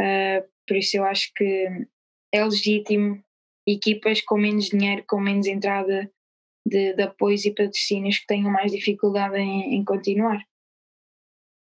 uh, 0.00 0.48
por 0.66 0.76
isso 0.76 0.96
eu 0.98 1.04
acho 1.04 1.32
que 1.34 1.68
é 2.32 2.44
legítimo 2.44 3.22
equipas 3.66 4.20
com 4.20 4.36
menos 4.36 4.66
dinheiro, 4.66 5.04
com 5.08 5.20
menos 5.20 5.46
entrada 5.46 6.10
de, 6.66 6.94
de 6.94 7.02
apoios 7.02 7.44
e 7.44 7.54
patrocínios 7.54 8.18
que 8.18 8.26
tenham 8.26 8.50
mais 8.50 8.72
dificuldade 8.72 9.38
em, 9.38 9.76
em 9.76 9.84
continuar. 9.84 10.42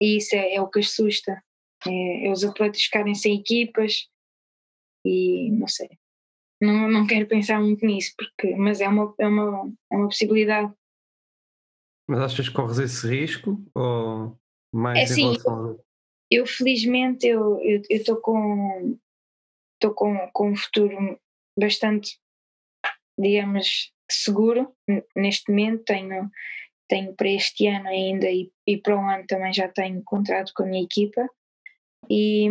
E 0.04 0.18
isso 0.18 0.36
é, 0.36 0.56
é, 0.56 0.62
o 0.62 0.68
que 0.68 0.80
assusta. 0.80 1.42
É, 1.88 2.28
é 2.28 2.32
os 2.32 2.44
atletas 2.44 2.84
ficarem 2.84 3.16
sem 3.16 3.40
equipas 3.40 4.10
e 5.06 5.50
não 5.52 5.68
sei. 5.68 5.98
não, 6.62 6.90
não 6.90 7.08
quero 7.08 7.26
pensar 7.26 7.62
muito 7.62 7.86
nisso, 7.86 8.14
porque, 8.18 8.54
mas 8.58 8.82
é 8.82 8.88
uma, 8.90 9.16
é, 9.18 9.28
uma, 9.28 9.74
é 9.90 9.96
uma 9.96 10.08
possibilidade. 10.08 10.74
Mas 12.10 12.20
achas 12.20 12.50
que 12.50 12.56
corres 12.56 12.80
esse 12.80 13.08
risco 13.08 13.64
ou 13.74 14.38
mais 14.74 15.00
é 15.00 15.04
assim, 15.04 15.38
eu, 15.46 15.86
eu, 16.30 16.46
felizmente 16.46 17.26
eu 17.26 17.62
estou 17.90 18.18
com 18.18 18.98
estou 19.76 19.94
com, 19.94 20.30
com 20.34 20.52
um 20.52 20.56
futuro 20.56 21.18
bastante 21.58 22.20
digamos 23.18 23.94
seguro 24.12 24.76
neste 25.16 25.50
momento 25.50 25.86
tenho 25.86 26.30
tenho 26.88 27.14
para 27.16 27.30
este 27.30 27.68
ano 27.68 27.88
ainda 27.88 28.30
e, 28.30 28.52
e 28.68 28.78
para 28.78 28.96
o 28.96 29.10
ano 29.10 29.26
também 29.28 29.54
já 29.54 29.68
tenho 29.68 30.04
contrato 30.04 30.52
com 30.56 30.64
a 30.64 30.66
minha 30.66 30.84
equipa. 30.84 31.28
E 32.10 32.48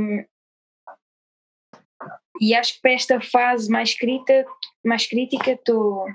e 2.40 2.54
acho 2.54 2.74
que 2.74 2.80
para 2.80 2.92
esta 2.92 3.20
fase 3.20 3.70
mais 3.70 3.94
crítica 3.94 4.44
mais 4.84 5.06
crítica 5.06 5.52
estou 5.52 6.06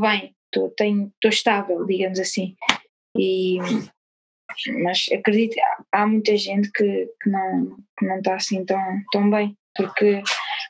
bem 0.00 0.34
estou 0.52 1.30
estável 1.30 1.86
digamos 1.86 2.18
assim. 2.18 2.56
E 3.16 3.58
mas 4.82 5.06
acredito 5.12 5.56
há 5.92 6.06
muita 6.06 6.36
gente 6.36 6.70
que, 6.72 7.10
que, 7.22 7.30
não, 7.30 7.76
que 7.98 8.06
não 8.06 8.18
está 8.18 8.36
assim 8.36 8.64
tão, 8.64 8.80
tão 9.12 9.30
bem, 9.30 9.56
porque, 9.76 10.22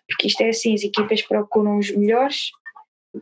porque 0.08 0.26
isto 0.26 0.40
é 0.42 0.48
assim, 0.48 0.74
as 0.74 0.82
equipas 0.82 1.22
procuram 1.22 1.78
os 1.78 1.90
melhores 1.94 2.50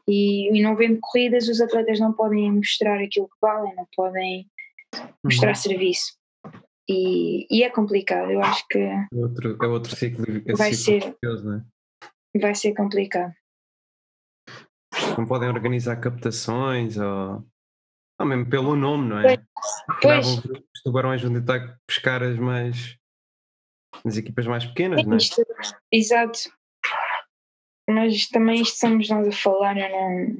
e, 0.08 0.56
e 0.56 0.62
não 0.62 0.76
vendo 0.76 0.98
corridas 1.00 1.48
os 1.48 1.60
atletas 1.60 2.00
não 2.00 2.12
podem 2.12 2.52
mostrar 2.52 3.00
aquilo 3.00 3.28
que 3.28 3.36
valem, 3.40 3.74
não 3.74 3.86
podem 3.96 4.50
mostrar 5.22 5.50
uhum. 5.50 5.54
serviço. 5.54 6.16
E, 6.88 7.46
e, 7.50 7.62
é 7.62 7.70
complicado, 7.70 8.30
eu 8.30 8.42
acho 8.42 8.66
que 8.68 8.78
é 8.78 9.06
outro, 9.12 9.56
é 9.62 9.66
outro 9.66 9.96
ciclo, 9.96 10.24
é 10.46 10.52
vai 10.52 10.72
ciclo 10.74 11.00
ser 11.02 11.14
curioso, 11.14 11.52
é? 11.52 12.38
vai 12.38 12.54
ser 12.54 12.74
complicado. 12.74 13.32
Não 15.16 15.26
podem 15.26 15.48
organizar 15.48 15.96
captações 15.96 16.98
ou 16.98 17.42
ah, 18.18 18.24
mesmo 18.24 18.48
pelo 18.48 18.76
nome, 18.76 19.08
não 19.08 19.18
é? 19.18 19.42
Pois. 20.00 20.38
Os 20.44 20.82
tubarões 20.84 21.22
vão 21.22 21.32
tentar 21.32 21.78
pescar 21.86 22.22
as 22.22 22.38
mais. 22.38 22.96
as 24.04 24.16
equipas 24.16 24.46
mais 24.46 24.64
pequenas, 24.64 25.04
não 25.04 25.14
é? 25.14 25.18
Exato. 25.90 26.38
Mas 27.88 28.28
também 28.28 28.62
isto 28.62 28.78
somos 28.78 29.08
nós 29.08 29.28
a 29.28 29.32
falar, 29.32 29.76
eu 29.76 29.90
não. 29.90 30.36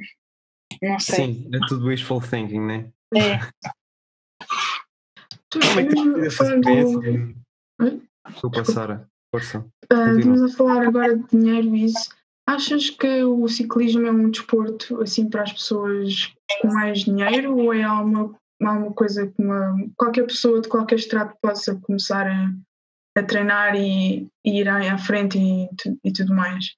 não 0.83 0.99
sei. 0.99 1.17
Sim, 1.17 1.51
é 1.53 1.59
tudo 1.69 1.87
wishful 1.87 2.21
thinking, 2.21 2.61
não 2.61 2.71
é? 2.71 2.93
É. 3.17 3.39
Como 5.53 5.81
é 5.81 5.85
que 5.85 5.95
tens 5.95 6.19
essa 6.19 6.55
experiência? 6.55 7.35
Desculpa, 8.29 8.65
Sara. 8.65 9.09
Força. 9.35 9.67
Uh, 9.93 10.19
estamos 10.19 10.43
a 10.43 10.57
falar 10.57 10.87
agora 10.87 11.17
de 11.17 11.27
dinheiro 11.29 11.75
e 11.75 11.85
isso. 11.87 12.09
Achas 12.47 12.91
que 12.91 13.25
o 13.25 13.49
ciclismo 13.49 14.07
é 14.07 14.11
um 14.11 14.31
desporto 14.31 15.01
assim 15.01 15.29
para 15.29 15.43
as 15.43 15.53
pessoas 15.53 16.33
com 16.61 16.69
mais 16.69 17.01
dinheiro 17.01 17.57
ou 17.57 17.73
é 17.73 17.83
alguma, 17.83 18.39
alguma 18.63 18.93
coisa 18.93 19.27
que 19.27 19.43
uma, 19.43 19.75
qualquer 19.97 20.27
pessoa 20.27 20.61
de 20.61 20.69
qualquer 20.69 20.97
estrato 20.97 21.37
possa 21.43 21.75
começar 21.81 22.27
a, 22.27 22.53
a 23.19 23.23
treinar 23.23 23.75
e, 23.75 24.29
e, 24.45 24.61
ir 24.61 24.69
à 24.69 24.99
frente 24.99 25.39
e, 25.39 25.69
e 26.05 26.13
tudo 26.13 26.35
mais? 26.35 26.77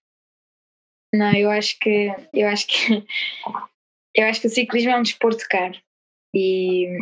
Não, 1.16 1.34
eu 1.34 1.50
acho 1.50 1.78
que 1.78 2.14
eu 2.32 2.48
acho 2.48 2.66
que 2.66 2.74
eu 4.14 4.26
acho 4.26 4.40
que 4.40 4.46
o 4.46 4.50
ciclismo 4.50 4.90
é 4.90 4.98
um 4.98 5.02
desporto 5.02 5.44
caro 5.48 5.78
e, 6.34 6.98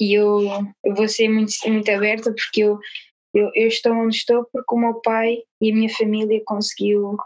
e 0.00 0.14
eu, 0.14 0.40
eu 0.84 0.94
vou 0.94 1.08
ser 1.08 1.28
muito, 1.28 1.52
muito 1.66 1.90
aberta 1.90 2.32
porque 2.32 2.62
eu, 2.62 2.78
eu, 3.34 3.50
eu 3.54 3.68
estou 3.68 3.92
onde 3.92 4.16
estou 4.16 4.46
porque 4.52 4.74
o 4.74 4.78
meu 4.78 4.94
pai 5.00 5.42
e 5.60 5.70
a 5.70 5.74
minha 5.74 5.90
família 5.90 6.42
conseguiu 6.44 7.16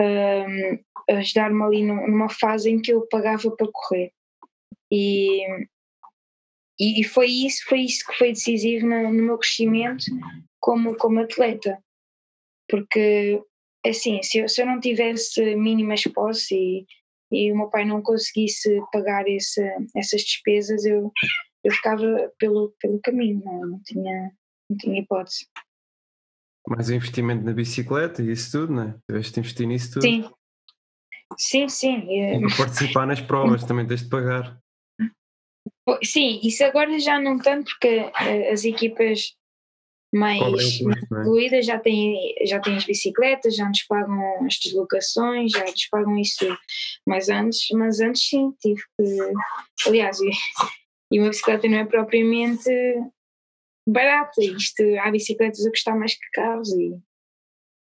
um, 0.00 0.78
ajudar-me 1.16 1.62
ali 1.62 1.84
numa 1.84 2.28
fase 2.28 2.70
em 2.70 2.80
que 2.80 2.92
eu 2.92 3.06
pagava 3.08 3.50
para 3.50 3.68
correr. 3.72 4.12
E, 4.92 5.42
e 6.78 7.04
foi 7.04 7.26
isso, 7.28 7.64
foi 7.66 7.80
isso 7.80 8.06
que 8.06 8.16
foi 8.16 8.28
decisivo 8.28 8.86
no, 8.86 9.12
no 9.12 9.22
meu 9.22 9.38
crescimento 9.38 10.04
como, 10.60 10.96
como 10.96 11.20
atleta. 11.20 11.82
Porque, 12.68 13.42
assim, 13.86 14.22
se 14.22 14.38
eu, 14.38 14.48
se 14.48 14.60
eu 14.60 14.66
não 14.66 14.80
tivesse 14.80 15.54
mínimas 15.56 16.02
posses 16.04 16.50
e, 16.50 16.86
e 17.32 17.52
o 17.52 17.56
meu 17.56 17.68
pai 17.68 17.84
não 17.84 18.02
conseguisse 18.02 18.80
pagar 18.92 19.26
esse, 19.28 19.62
essas 19.96 20.22
despesas, 20.22 20.84
eu, 20.84 21.12
eu 21.64 21.72
ficava 21.72 22.32
pelo, 22.38 22.74
pelo 22.80 23.00
caminho, 23.00 23.42
não, 23.44 23.66
não, 23.66 23.82
tinha, 23.84 24.32
não 24.70 24.76
tinha 24.76 25.00
hipótese. 25.00 25.46
Mais 26.68 26.90
investimento 26.90 27.44
na 27.44 27.52
bicicleta 27.52 28.22
e 28.22 28.32
isso 28.32 28.52
tudo, 28.52 28.74
não 28.74 28.82
é? 28.82 28.94
Tiveste 29.08 29.32
de 29.34 29.40
investir 29.40 29.66
nisso 29.66 29.92
tudo. 29.94 30.02
Sim. 30.02 30.30
Sim, 31.36 31.68
sim. 31.68 31.96
E 32.10 32.40
para 32.40 32.56
participar 32.56 33.06
nas 33.06 33.20
provas 33.20 33.64
também 33.64 33.86
tens 33.86 34.02
de 34.02 34.08
pagar. 34.08 34.58
Sim, 36.02 36.40
isso 36.42 36.64
agora 36.64 36.98
já 36.98 37.18
não 37.18 37.38
tanto 37.38 37.70
porque 37.72 37.98
uh, 38.00 38.52
as 38.52 38.64
equipas 38.64 39.34
mais, 40.14 40.40
custo, 40.40 41.38
é? 41.54 41.62
já 41.62 41.78
têm, 41.78 42.34
já 42.46 42.58
têm 42.60 42.76
as 42.76 42.84
bicicletas, 42.84 43.54
já 43.54 43.68
nos 43.68 43.82
pagam 43.82 44.46
as 44.46 44.58
deslocações, 44.58 45.52
já 45.52 45.64
nos 45.64 45.86
pagam 45.88 46.18
isso 46.18 46.36
tudo. 46.38 46.58
Mas 47.06 47.28
antes, 47.28 47.68
mas 47.72 48.00
antes 48.00 48.26
sim, 48.26 48.52
tive 48.60 48.80
que. 48.96 49.88
Aliás, 49.88 50.18
e, 50.20 51.20
uma 51.20 51.28
bicicleta 51.28 51.68
não 51.68 51.78
é 51.78 51.84
propriamente 51.84 52.70
barata. 53.86 54.42
Isto, 54.42 54.82
há 55.00 55.10
bicicletas 55.10 55.66
a 55.66 55.70
custar 55.70 55.98
mais 55.98 56.14
que 56.14 56.30
carros. 56.32 56.72
E... 56.72 56.98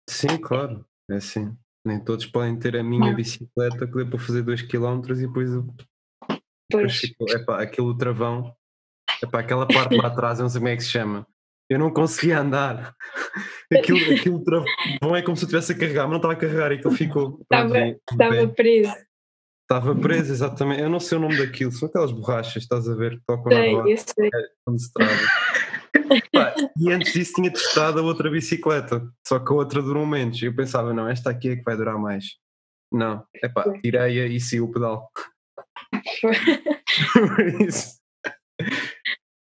Sim, 0.08 0.36
claro, 0.40 0.86
é 1.10 1.16
assim. 1.16 1.56
Nem 1.84 1.98
todos 1.98 2.26
podem 2.26 2.56
ter 2.56 2.76
a 2.76 2.84
minha 2.84 3.10
não. 3.10 3.16
bicicleta 3.16 3.86
que 3.86 3.96
dê 3.96 4.04
para 4.04 4.18
fazer 4.18 4.42
2 4.42 4.62
km 4.62 5.00
e 5.10 5.26
depois, 5.26 5.50
depois 6.70 7.34
epá, 7.34 7.60
aquele 7.60 7.96
travão, 7.98 8.54
epá, 9.20 9.40
aquela 9.40 9.66
parte 9.66 9.96
lá 9.96 10.06
atrás, 10.06 10.38
não 10.38 10.48
sei 10.48 10.60
como 10.60 10.68
é 10.68 10.76
que 10.76 10.84
se 10.84 10.90
chama. 10.90 11.26
Eu 11.68 11.78
não 11.78 11.92
conseguia 11.92 12.40
andar. 12.40 12.94
Aquilo, 13.72 13.98
aquilo 14.12 14.44
travão 14.44 15.16
é 15.16 15.22
como 15.22 15.34
se 15.34 15.44
eu 15.44 15.46
estivesse 15.46 15.72
a 15.72 15.74
carregar, 15.74 16.02
mas 16.02 16.10
não 16.10 16.16
estava 16.16 16.34
a 16.34 16.36
carregar 16.36 16.72
e 16.72 16.74
aquilo 16.74 16.92
ficou. 16.92 17.38
Estava, 17.40 17.78
estava 17.88 18.48
preso. 18.48 18.92
Estava 19.62 19.94
preso, 19.94 20.30
exatamente. 20.30 20.82
Eu 20.82 20.90
não 20.90 21.00
sei 21.00 21.16
o 21.16 21.20
nome 21.22 21.38
daquilo, 21.38 21.72
são 21.72 21.88
aquelas 21.88 22.12
borrachas, 22.12 22.62
estás 22.62 22.86
a 22.86 22.94
ver, 22.94 23.16
que 23.16 23.24
tocam 23.26 23.50
sei, 23.50 23.74
na. 23.74 23.90
É, 23.90 23.96
se. 23.96 24.92
Pá, 26.32 26.54
e 26.76 26.92
antes 26.92 27.14
disso 27.14 27.32
tinha 27.34 27.50
testado 27.50 27.98
a 27.98 28.02
outra 28.02 28.30
bicicleta, 28.30 29.08
só 29.26 29.38
que 29.38 29.50
a 29.50 29.56
outra 29.56 29.80
durou 29.80 30.04
menos. 30.04 30.42
E 30.42 30.46
eu 30.46 30.54
pensava, 30.54 30.92
não, 30.92 31.08
esta 31.08 31.30
aqui 31.30 31.48
é 31.48 31.56
que 31.56 31.62
vai 31.62 31.76
durar 31.76 31.98
mais. 31.98 32.36
Não, 32.92 33.24
é 33.42 33.48
pá, 33.48 33.64
tirei-a 33.80 34.26
e 34.26 34.38
saiu 34.38 34.66
o 34.66 34.72
pedal. 34.72 35.10
por 37.12 37.62
isso, 37.62 37.98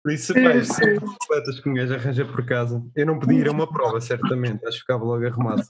por 0.02 0.12
isso 0.12 0.34
pá, 0.34 0.40
estas 0.40 0.78
bicicletas 0.78 1.60
que 1.60 1.68
um 1.68 1.74
gajo 1.74 1.94
arranja 1.94 2.24
por 2.24 2.44
casa. 2.44 2.82
Eu 2.94 3.06
não 3.06 3.18
podia 3.18 3.40
ir 3.40 3.48
a 3.48 3.52
uma 3.52 3.70
prova, 3.70 4.00
certamente, 4.00 4.66
acho 4.66 4.78
que 4.78 4.82
ficava 4.82 5.04
logo 5.04 5.26
arrumado. 5.26 5.62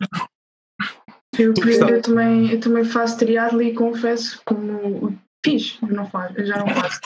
Eu, 1.39 1.55
eu, 1.55 2.03
também, 2.03 2.53
eu 2.53 2.61
também 2.61 2.85
faço 2.85 3.19
triatlo 3.19 3.63
e 3.63 3.73
confesso 3.73 4.43
como 4.45 5.19
fiz, 5.45 5.79
não 5.81 6.09
faço, 6.09 6.35
eu 6.37 6.47
já 6.47 6.59
não 6.59 6.69
faço. 6.69 7.01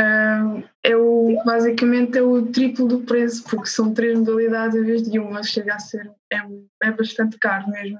Uh, 0.00 0.64
é 0.82 0.96
o, 0.96 1.40
basicamente 1.44 2.18
é 2.18 2.22
o 2.22 2.46
triplo 2.46 2.88
do 2.88 3.00
preço, 3.02 3.44
porque 3.44 3.66
são 3.66 3.94
três 3.94 4.18
modalidades 4.18 4.76
em 4.76 4.82
vez 4.84 5.02
de 5.02 5.18
uma, 5.18 5.42
chega 5.42 5.74
a 5.74 5.78
ser, 5.78 6.10
é, 6.32 6.38
é 6.82 6.90
bastante 6.90 7.38
caro 7.38 7.68
mesmo. 7.68 7.98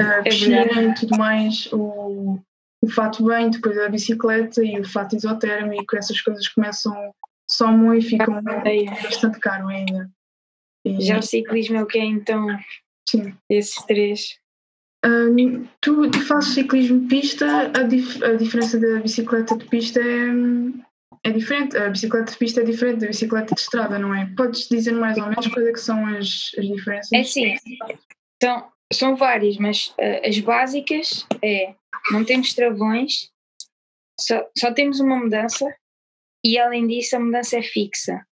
Uh, 0.00 0.22
piscina 0.24 0.82
e 0.82 0.94
tudo 0.94 1.16
mais, 1.16 1.68
o, 1.72 2.38
o 2.82 2.90
fato 2.90 3.24
bem, 3.24 3.48
depois 3.48 3.78
a 3.78 3.88
bicicleta 3.88 4.62
e 4.62 4.78
o 4.78 4.84
fato 4.84 5.16
isotérmico, 5.16 5.96
essas 5.96 6.20
coisas 6.20 6.46
começam, 6.48 7.14
somam 7.56 7.94
e 7.94 8.02
ficam 8.02 8.42
bastante 8.42 9.38
caro 9.40 9.68
ainda. 9.68 10.10
E, 10.84 11.00
Já 11.00 11.18
o 11.18 11.22
ciclismo 11.22 11.76
é 11.76 11.82
o 11.82 11.86
que 11.86 11.98
é 11.98 12.04
então? 12.04 12.46
Sim. 13.08 13.34
Esses 13.48 13.74
três. 13.86 14.38
Uh, 15.04 15.68
tu, 15.80 16.10
tu 16.10 16.20
fazes 16.26 16.54
ciclismo 16.54 17.00
de 17.00 17.08
pista, 17.08 17.72
a, 17.76 17.82
dif 17.82 18.22
a 18.22 18.34
diferença 18.36 18.78
da 18.78 19.00
bicicleta 19.00 19.56
de 19.56 19.64
pista 19.64 20.00
é, 20.00 20.28
é 21.24 21.30
diferente, 21.32 21.76
a 21.76 21.90
bicicleta 21.90 22.30
de 22.30 22.38
pista 22.38 22.60
é 22.60 22.64
diferente 22.64 23.00
da 23.00 23.08
bicicleta 23.08 23.54
de 23.54 23.60
estrada, 23.60 23.98
não 23.98 24.14
é? 24.14 24.32
Podes 24.36 24.68
dizer 24.68 24.92
mais 24.92 25.18
ou 25.18 25.26
menos 25.26 25.48
quais 25.48 25.66
é 25.66 25.72
que 25.72 25.80
são 25.80 26.06
as, 26.06 26.52
as 26.56 26.66
diferenças? 26.66 27.12
É 27.12 27.24
sim, 27.24 27.56
são, 28.40 28.68
são 28.92 29.16
várias, 29.16 29.56
mas 29.56 29.88
uh, 29.98 30.28
as 30.28 30.38
básicas 30.38 31.26
é 31.42 31.74
não 32.12 32.24
temos 32.24 32.54
travões, 32.54 33.30
só, 34.20 34.48
só 34.56 34.72
temos 34.72 35.00
uma 35.00 35.16
mudança 35.16 35.66
e 36.44 36.58
além 36.58 36.86
disso 36.86 37.16
a 37.16 37.20
mudança 37.20 37.58
é 37.58 37.62
fixa. 37.62 38.26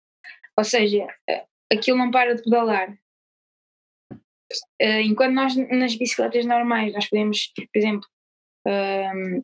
Ou 0.57 0.65
seja, 0.65 1.05
uh, 1.05 1.47
aquilo 1.73 1.99
não 1.99 2.11
para 2.11 2.35
de 2.35 2.43
pedalar. 2.43 2.93
Uh, 4.83 5.01
enquanto 5.05 5.35
nós 5.35 5.55
nas 5.57 5.95
bicicletas 5.95 6.45
normais 6.45 6.93
nós 6.93 7.09
podemos, 7.09 7.53
por 7.55 7.79
exemplo, 7.79 8.09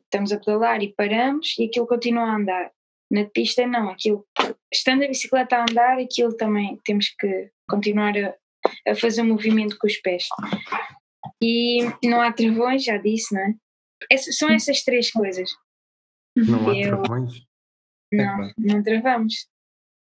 estamos 0.03 0.31
a 0.31 0.39
pedalar 0.39 0.83
e 0.83 0.93
paramos 0.93 1.57
e 1.57 1.65
aquilo 1.65 1.87
continua 1.87 2.23
a 2.23 2.35
andar 2.35 2.71
na 3.09 3.25
pista 3.25 3.65
não, 3.65 3.89
aquilo, 3.89 4.25
estando 4.71 5.03
a 5.03 5.07
bicicleta 5.07 5.57
a 5.57 5.61
andar, 5.61 5.97
aquilo 5.97 6.35
também 6.35 6.79
temos 6.83 7.09
que 7.17 7.49
continuar 7.69 8.13
a, 8.17 8.35
a 8.87 8.95
fazer 8.95 9.21
um 9.21 9.27
movimento 9.27 9.77
com 9.77 9.87
os 9.87 9.97
pés. 9.97 10.27
E 11.41 11.83
não 12.03 12.21
há 12.21 12.31
travões, 12.31 12.83
já 12.83 12.97
disse, 12.97 13.33
não 13.33 13.41
é? 13.41 13.53
Essas, 14.11 14.37
são 14.37 14.49
essas 14.49 14.83
três 14.83 15.11
coisas. 15.11 15.49
Não 16.35 16.69
há 16.69 16.77
Eu- 16.77 17.01
travões? 17.01 17.47
Não, 18.13 18.43
Epá. 18.43 18.53
não 18.57 18.83
travamos. 18.83 19.47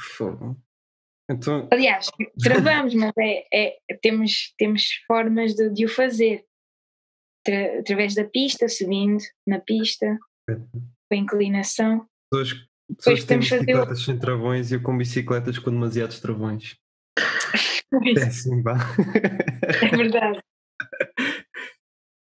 Fogo. 0.01 0.57
Então, 1.29 1.67
Aliás, 1.71 2.09
travamos, 2.41 2.93
mas 2.93 3.11
é, 3.17 3.45
é- 3.53 3.77
temos, 4.01 4.53
temos 4.57 4.83
formas 5.07 5.53
de, 5.55 5.69
de 5.69 5.85
o 5.85 5.89
fazer. 5.89 6.43
Tra- 7.45 7.79
através 7.79 8.13
da 8.13 8.23
pista, 8.25 8.67
subindo 8.69 9.23
na 9.47 9.59
pista, 9.59 10.19
com 10.47 11.13
a 11.13 11.15
inclinação. 11.15 12.07
pessoas, 12.31 12.53
pessoas 12.97 13.19
que 13.21 13.25
têm 13.27 13.37
podemos 13.39 13.49
fazer 13.49 13.65
bicicletas 13.65 14.03
sem 14.03 14.19
travões 14.19 14.71
e 14.71 14.75
eu 14.75 14.81
com 14.81 14.97
bicicletas 14.97 15.57
com 15.59 15.71
demasiados 15.71 16.19
travões. 16.19 16.77
É 18.17 18.23
assim, 18.23 18.61
vá. 18.61 18.77
É 19.83 19.97
verdade. 19.97 20.39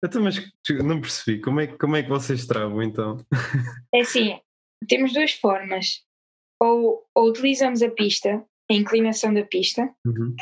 Então, 0.05 0.23
mas 0.23 0.37
não 0.85 1.01
percebi, 1.01 1.41
como 1.41 1.61
é, 1.61 1.67
que- 1.67 1.77
como 1.79 1.97
é 1.97 2.03
que 2.05 2.09
vocês 2.09 2.47
travam 2.47 2.83
então? 2.83 3.17
É 3.93 4.01
assim, 4.03 4.39
temos 4.89 5.13
duas 5.13 5.33
formas. 5.33 6.05
Ou, 6.61 7.07
ou 7.15 7.29
utilizamos 7.29 7.83
a 7.83 7.91
pista, 7.91 8.45
a 8.71 8.75
inclinação 8.75 9.33
da 9.35 9.45
pista, 9.45 9.95
Uhum. 10.07 10.35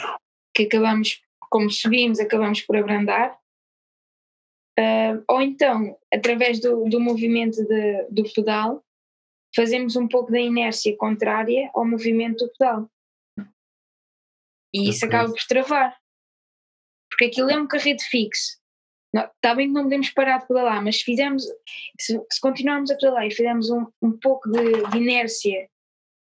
que 0.55 0.65
acabamos, 0.65 1.23
como 1.51 1.69
subimos, 1.71 2.21
acabamos 2.21 2.61
por 2.63 2.77
abrandar. 2.77 3.39
Ah, 4.79 5.23
ou 5.29 5.41
então, 5.41 5.99
através 6.13 6.61
do, 6.61 6.85
do 6.89 7.01
movimento 7.01 7.65
de- 7.65 8.07
do 8.11 8.23
pedal, 8.33 8.85
fazemos 9.55 9.97
um 9.97 10.07
pouco 10.09 10.31
da 10.33 10.41
inércia 10.41 10.97
contrária 10.97 11.71
ao 11.75 11.85
movimento 11.85 12.45
do 12.47 12.53
pedal. 12.53 12.91
E 14.73 14.89
isso 14.91 15.05
acaba 15.07 15.29
por 15.33 15.43
travar. 15.47 15.97
Porque 17.09 17.27
aquilo 17.27 17.51
é 17.51 17.57
um 17.57 17.67
carrete 17.69 18.03
fixo. 18.05 18.59
Está 19.15 19.55
bem 19.55 19.69
que 19.69 19.75
não 19.75 19.85
podemos 19.85 20.11
parar 20.11 20.39
de 20.39 20.49
pedalar, 20.49 20.83
mas 20.83 20.99
se 20.99 21.05
fizermos, 21.05 21.45
se, 22.01 22.21
se 22.33 22.41
continuarmos 22.41 22.91
a 22.91 22.97
pedalar 22.97 23.27
e 23.27 23.31
fizermos 23.31 23.71
um, 23.71 23.87
um 24.03 24.19
pouco 24.19 24.51
de, 24.51 24.89
de 24.91 24.99
inércia 24.99 25.69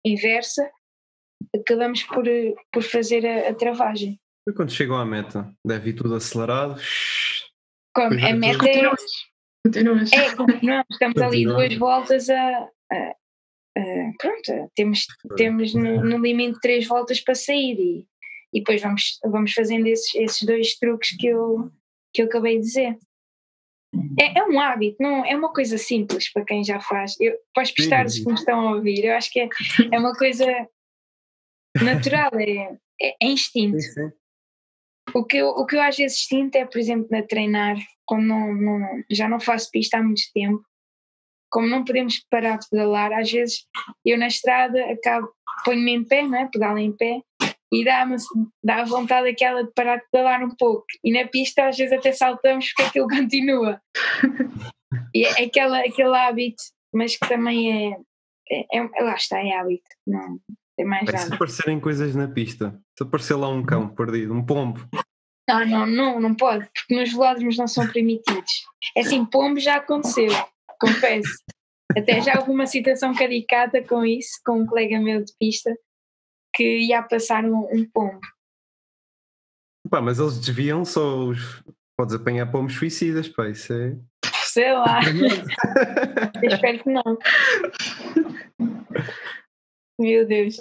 inversa, 0.06 0.70
acabamos 1.56 2.04
por, 2.04 2.26
por 2.72 2.84
fazer 2.84 3.26
a, 3.26 3.50
a 3.50 3.54
travagem. 3.54 4.20
E 4.48 4.54
quando 4.54 4.72
chegam 4.72 4.98
à 4.98 5.06
meta, 5.06 5.54
deve 5.66 5.92
ir 5.92 5.94
tudo 5.94 6.16
acelerado. 6.16 6.82
Como 7.94 8.14
é, 8.20 8.32
a 8.32 8.36
meta 8.36 8.68
é, 8.68 8.90
Continuas. 9.66 10.12
É 10.14 10.36
continuamos, 10.36 10.86
estamos 10.92 11.22
ali 11.22 11.44
duas 11.44 11.76
voltas 11.76 12.30
a, 12.30 12.70
a- 12.92 13.16
a- 13.78 14.12
pronto, 14.18 14.72
temos, 14.76 15.06
temos 15.36 15.74
no, 15.74 16.04
no 16.04 16.18
limite 16.18 16.60
três 16.62 16.88
voltas 16.88 17.20
para 17.20 17.36
sair 17.36 17.78
e, 17.78 18.08
e 18.54 18.60
depois 18.60 18.82
vamos, 18.82 19.20
vamos 19.26 19.54
fazendo 19.54 19.86
esses, 19.88 20.16
esses 20.16 20.42
dois 20.44 20.76
truques 20.78 21.16
que 21.18 21.28
eu, 21.28 21.70
que 22.14 22.22
eu 22.22 22.26
acabei 22.26 22.58
de 22.60 22.66
dizer. 22.66 22.98
É, 24.20 24.40
é 24.40 24.44
um 24.44 24.60
hábito, 24.60 24.98
não 25.02 25.26
é 25.26 25.36
uma 25.36 25.52
coisa 25.52 25.78
simples 25.78 26.32
para 26.32 26.46
quem 26.46 26.64
já 26.64 26.80
faz. 26.80 27.16
Eu, 27.20 27.36
para 27.54 27.64
os 27.64 27.72
pestardos 27.72 28.20
que 28.20 28.28
me 28.28 28.34
estão 28.34 28.60
a 28.68 28.76
ouvir, 28.76 29.04
eu 29.04 29.16
acho 29.16 29.32
que 29.32 29.40
é, 29.40 29.50
é 29.92 30.00
uma 30.00 30.14
coisa 30.14 30.46
natural, 31.82 32.32
é, 32.36 32.78
é, 33.02 33.16
é 33.22 33.28
instinto. 33.28 33.80
Sim, 33.80 33.92
sim. 33.92 34.12
O 35.14 35.24
que, 35.24 35.38
eu, 35.38 35.48
o 35.50 35.66
que 35.66 35.76
eu 35.76 35.82
às 35.82 35.98
vezes 35.98 36.26
sinto 36.28 36.56
é, 36.56 36.66
por 36.66 36.78
exemplo, 36.78 37.08
na 37.10 37.24
treinar, 37.24 37.78
quando 38.06 38.26
não, 38.26 38.54
não- 38.54 39.04
já 39.10 39.28
não 39.28 39.40
faço 39.40 39.72
pista 39.72 39.98
há 39.98 40.04
muito 40.04 40.22
tempo, 40.34 40.64
como 41.50 41.68
não 41.68 41.84
podemos 41.84 42.20
parar 42.30 42.60
de 42.60 42.70
pedalar, 42.70 43.12
às 43.14 43.32
vezes 43.32 43.66
eu 44.06 44.20
na 44.20 44.28
estrada 44.28 44.80
acabo, 44.92 45.28
ponho-me 45.66 45.94
em 45.94 46.04
pé, 46.04 46.22
não 46.22 46.38
é? 46.38 46.48
pedalo 46.48 46.78
em 46.78 46.96
pé, 46.96 47.22
e 47.72 47.84
dá-me 47.86 48.16
dá 48.64 48.82
a 48.82 48.86
vontade 48.86 49.30
aquela 49.30 49.64
de 49.64 49.72
parar 49.74 49.98
de 49.98 50.06
pedalar 50.12 50.44
um 50.44 50.56
pouco. 50.56 50.86
E 51.04 51.12
na 51.12 51.28
pista 51.28 51.68
às 51.68 51.78
vezes 51.78 51.98
até 51.98 52.12
saltamos 52.12 52.68
porque 52.74 52.90
aquilo 52.90 53.08
continua. 53.10 53.82
E 55.14 55.26
é 55.26 55.44
aquela, 55.44 55.80
aquele 55.80 56.16
hábito, 56.16 56.64
mas 56.94 57.16
que 57.16 57.28
também 57.28 57.92
é, 57.92 57.98
é, 58.52 58.78
é- 58.78 59.04
lá 59.04 59.16
está, 59.16 59.40
é 59.40 59.54
hábito, 59.54 59.84
não 60.08 60.40
tem 60.80 60.86
mais 60.86 61.06
Bem, 61.06 61.18
se 61.18 61.34
aparecerem 61.34 61.80
coisas 61.80 62.16
na 62.16 62.28
pista, 62.30 62.80
se 62.98 63.04
aparecer 63.04 63.36
lá 63.36 63.50
um 63.50 63.66
cão 63.66 63.90
perdido, 63.90 64.34
um 64.34 64.46
pombo, 64.46 64.80
Não, 65.48 65.66
não, 65.66 65.86
não, 65.86 66.20
não 66.22 66.36
pode, 66.36 66.70
porque 66.74 66.96
nos 66.96 67.12
velódromos 67.12 67.58
não 67.58 67.68
são 67.68 67.86
permitidos. 67.92 68.52
É 68.96 69.02
assim, 69.02 69.26
pombo 69.26 69.60
já 69.60 69.76
aconteceu, 69.76 70.30
confesso. 70.80 71.44
Até 71.98 72.22
já 72.22 72.40
houve 72.40 72.52
uma 72.52 72.66
situação 72.66 73.14
caricata 73.14 73.84
com 73.84 74.06
isso, 74.06 74.40
com 74.46 74.62
um 74.62 74.66
colega 74.66 75.00
meu 75.00 75.24
de 75.24 75.34
pista, 75.38 75.76
que 76.60 76.80
ia 76.88 77.02
passar 77.04 77.46
um, 77.46 77.68
um 77.72 77.86
pombo. 77.90 78.20
pá, 79.90 80.02
mas 80.02 80.20
eles 80.20 80.38
desviam 80.40 80.84
só 80.84 81.20
os. 81.20 81.64
Podes 81.98 82.16
apanhar 82.16 82.50
pombos 82.52 82.76
suicidas, 82.76 83.28
pá, 83.30 83.48
isso 83.50 83.72
é. 83.74 83.96
Sei 84.44 84.74
lá, 84.74 85.00
eu 86.44 86.50
espero 86.50 86.80
que 86.84 86.90
não. 86.90 87.18
Meu 90.00 90.26
Deus. 90.28 90.58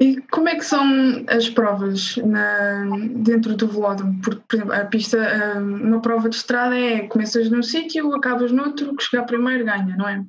E 0.00 0.20
como 0.30 0.48
é 0.48 0.54
que 0.56 0.64
são 0.64 1.24
as 1.28 1.48
provas 1.50 2.16
na- 2.16 2.86
dentro 3.16 3.54
do 3.54 3.68
velódromo? 3.68 4.20
Porque, 4.22 4.40
por 4.48 4.56
exemplo, 4.56 4.72
a 4.74 4.84
pista, 4.86 5.18
ah, 5.22 5.58
uma 5.58 6.00
prova 6.00 6.28
de 6.28 6.36
estrada 6.36 6.76
é 6.78 7.06
começas 7.06 7.50
num 7.50 7.62
sítio, 7.62 8.14
acabas 8.14 8.50
noutro, 8.50 8.96
que 8.96 9.02
chegar 9.04 9.24
primeiro 9.24 9.64
ganha, 9.64 9.94
não 9.96 10.08
é? 10.08 10.24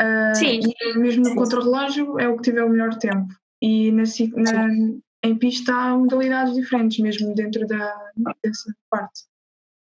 Ah, 0.00 0.32
Sim. 0.34 0.60
E 0.80 0.98
mesmo 0.98 1.28
no 1.28 1.34
contrarrelógio 1.34 2.18
é 2.20 2.28
o 2.28 2.36
que 2.36 2.42
tiver 2.44 2.62
o 2.62 2.70
melhor 2.70 2.94
tempo. 2.98 3.34
E 3.62 3.90
na, 3.92 4.04
na- 4.36 4.68
em 5.22 5.36
pista 5.36 5.72
há 5.74 5.96
modalidades 5.96 6.54
diferentes, 6.54 6.98
mesmo 6.98 7.34
dentro 7.34 7.66
da, 7.66 8.12
dessa 8.42 8.74
parte. 8.88 9.22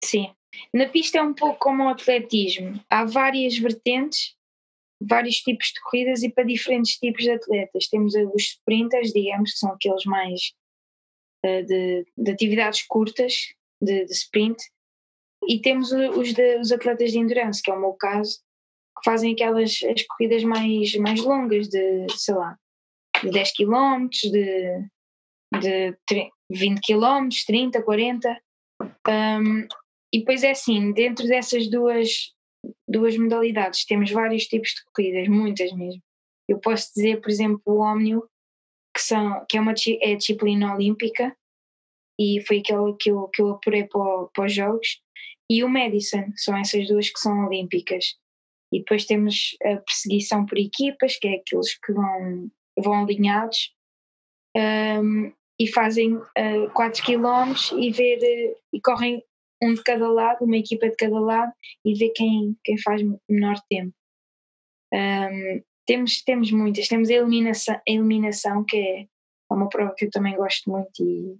Sim. 0.04 0.32
Na 0.72 0.88
pista 0.88 1.18
é 1.18 1.22
um 1.22 1.34
pouco 1.34 1.58
como 1.58 1.84
o 1.84 1.88
atletismo. 1.88 2.80
Há 2.88 3.04
várias 3.04 3.58
vertentes, 3.58 4.36
vários 5.02 5.36
tipos 5.36 5.66
de 5.68 5.80
corridas 5.80 6.22
e 6.22 6.30
para 6.30 6.44
diferentes 6.44 6.96
tipos 6.98 7.24
de 7.24 7.30
atletas. 7.32 7.88
Temos 7.88 8.14
os 8.14 8.42
sprinters, 8.42 9.12
digamos, 9.12 9.52
que 9.52 9.58
são 9.58 9.72
aqueles 9.72 10.04
mais 10.04 10.52
eh, 11.42 11.62
de, 11.62 12.06
de 12.16 12.30
atividades 12.30 12.82
curtas, 12.86 13.34
de, 13.82 14.04
de 14.04 14.12
sprint, 14.12 14.56
e 15.48 15.60
temos 15.60 15.90
os, 15.90 16.32
de- 16.32 16.58
os 16.60 16.70
atletas 16.70 17.10
de 17.10 17.18
endurance, 17.18 17.60
que 17.60 17.70
é 17.70 17.74
o 17.74 17.80
meu 17.80 17.92
caso, 17.94 18.38
que 18.96 19.04
fazem 19.04 19.32
aquelas 19.32 19.80
as 19.82 20.02
corridas 20.06 20.44
mais, 20.44 20.94
mais 20.96 21.20
longas, 21.20 21.68
de, 21.68 22.06
sei 22.16 22.34
lá, 22.34 22.56
de 23.24 23.30
10 23.30 23.52
km, 23.52 24.08
de, 24.30 24.88
de 25.60 25.98
tre- 26.06 26.30
20 26.50 26.80
km, 26.80 27.28
30, 27.46 27.82
40. 27.82 28.42
Um, 29.08 29.66
e 30.12 30.18
depois 30.18 30.42
é 30.42 30.50
assim, 30.50 30.92
dentro 30.92 31.26
dessas 31.26 31.68
duas, 31.68 32.32
duas 32.88 33.16
modalidades 33.16 33.84
temos 33.84 34.10
vários 34.10 34.44
tipos 34.46 34.70
de 34.70 34.84
corridas, 34.92 35.28
muitas 35.28 35.72
mesmo. 35.72 36.02
Eu 36.48 36.58
posso 36.58 36.92
dizer, 36.94 37.20
por 37.20 37.30
exemplo, 37.30 37.62
o 37.66 37.80
Omnio, 37.80 38.28
que, 38.94 39.02
são, 39.02 39.44
que 39.48 39.56
é 39.56 39.60
uma 39.60 39.74
é 40.02 40.14
disciplina 40.14 40.74
olímpica, 40.74 41.34
e 42.20 42.40
foi 42.46 42.58
aquela 42.58 42.94
que 42.96 43.10
eu, 43.10 43.28
que 43.28 43.42
eu 43.42 43.50
apurei 43.50 43.84
para, 43.84 44.26
para 44.32 44.44
os 44.44 44.52
Jogos, 44.52 45.00
e 45.50 45.64
o 45.64 45.68
Madison, 45.68 46.32
são 46.36 46.56
essas 46.56 46.86
duas 46.86 47.10
que 47.10 47.18
são 47.18 47.46
olímpicas. 47.46 48.16
E 48.72 48.78
depois 48.78 49.04
temos 49.04 49.56
a 49.62 49.76
perseguição 49.76 50.46
por 50.46 50.58
equipas, 50.58 51.16
que 51.16 51.28
é 51.28 51.36
aqueles 51.36 51.78
que 51.78 51.92
vão, 51.92 52.50
vão 52.78 53.02
alinhados 53.02 53.74
um, 54.56 55.32
e 55.58 55.68
fazem 55.72 56.20
4 56.72 57.02
km 57.04 57.54
e 57.78 57.90
ver 57.92 58.18
eh, 58.22 58.56
e 58.72 58.80
correm 58.80 59.22
um 59.62 59.72
de 59.72 59.82
cada 59.82 60.08
lado, 60.10 60.44
uma 60.44 60.56
equipa 60.56 60.88
de 60.88 60.96
cada 60.96 61.18
lado 61.18 61.52
e 61.84 61.94
ver 61.94 62.10
quem, 62.10 62.56
quem 62.64 62.76
faz 62.78 63.02
menor 63.28 63.56
tempo. 63.68 63.94
Um, 64.92 65.62
temos, 65.86 66.22
temos 66.22 66.50
muitas, 66.50 66.88
temos 66.88 67.08
a 67.08 67.14
eliminação, 67.14 67.74
a 67.74 67.82
eliminação 67.86 68.64
que 68.64 68.76
é 68.76 69.06
uma 69.50 69.68
prova 69.68 69.94
que 69.96 70.06
eu 70.06 70.10
também 70.10 70.36
gosto 70.36 70.70
muito 70.70 71.02
e, 71.02 71.38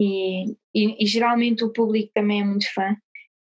e, 0.00 0.56
e, 0.74 1.04
e 1.04 1.06
geralmente 1.06 1.64
o 1.64 1.72
público 1.72 2.10
também 2.14 2.40
é 2.40 2.44
muito 2.44 2.72
fã, 2.72 2.96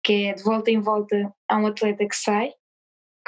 que 0.05 0.27
é 0.27 0.35
de 0.35 0.43
volta 0.43 0.71
em 0.71 0.81
volta 0.81 1.33
há 1.49 1.59
um 1.59 1.67
atleta 1.67 2.07
que 2.07 2.17
sai, 2.17 2.53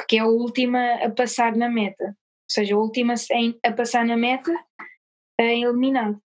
que 0.08 0.16
é 0.16 0.20
a 0.20 0.26
última 0.26 0.94
a 1.04 1.10
passar 1.10 1.56
na 1.56 1.68
meta, 1.68 2.16
seja, 2.51 2.74
a 2.74 2.78
última 2.78 3.14
a 3.64 3.72
passar 3.72 4.05
na 4.05 4.16
meta 4.16 4.53
é 5.38 5.59
eliminado. 5.59 6.20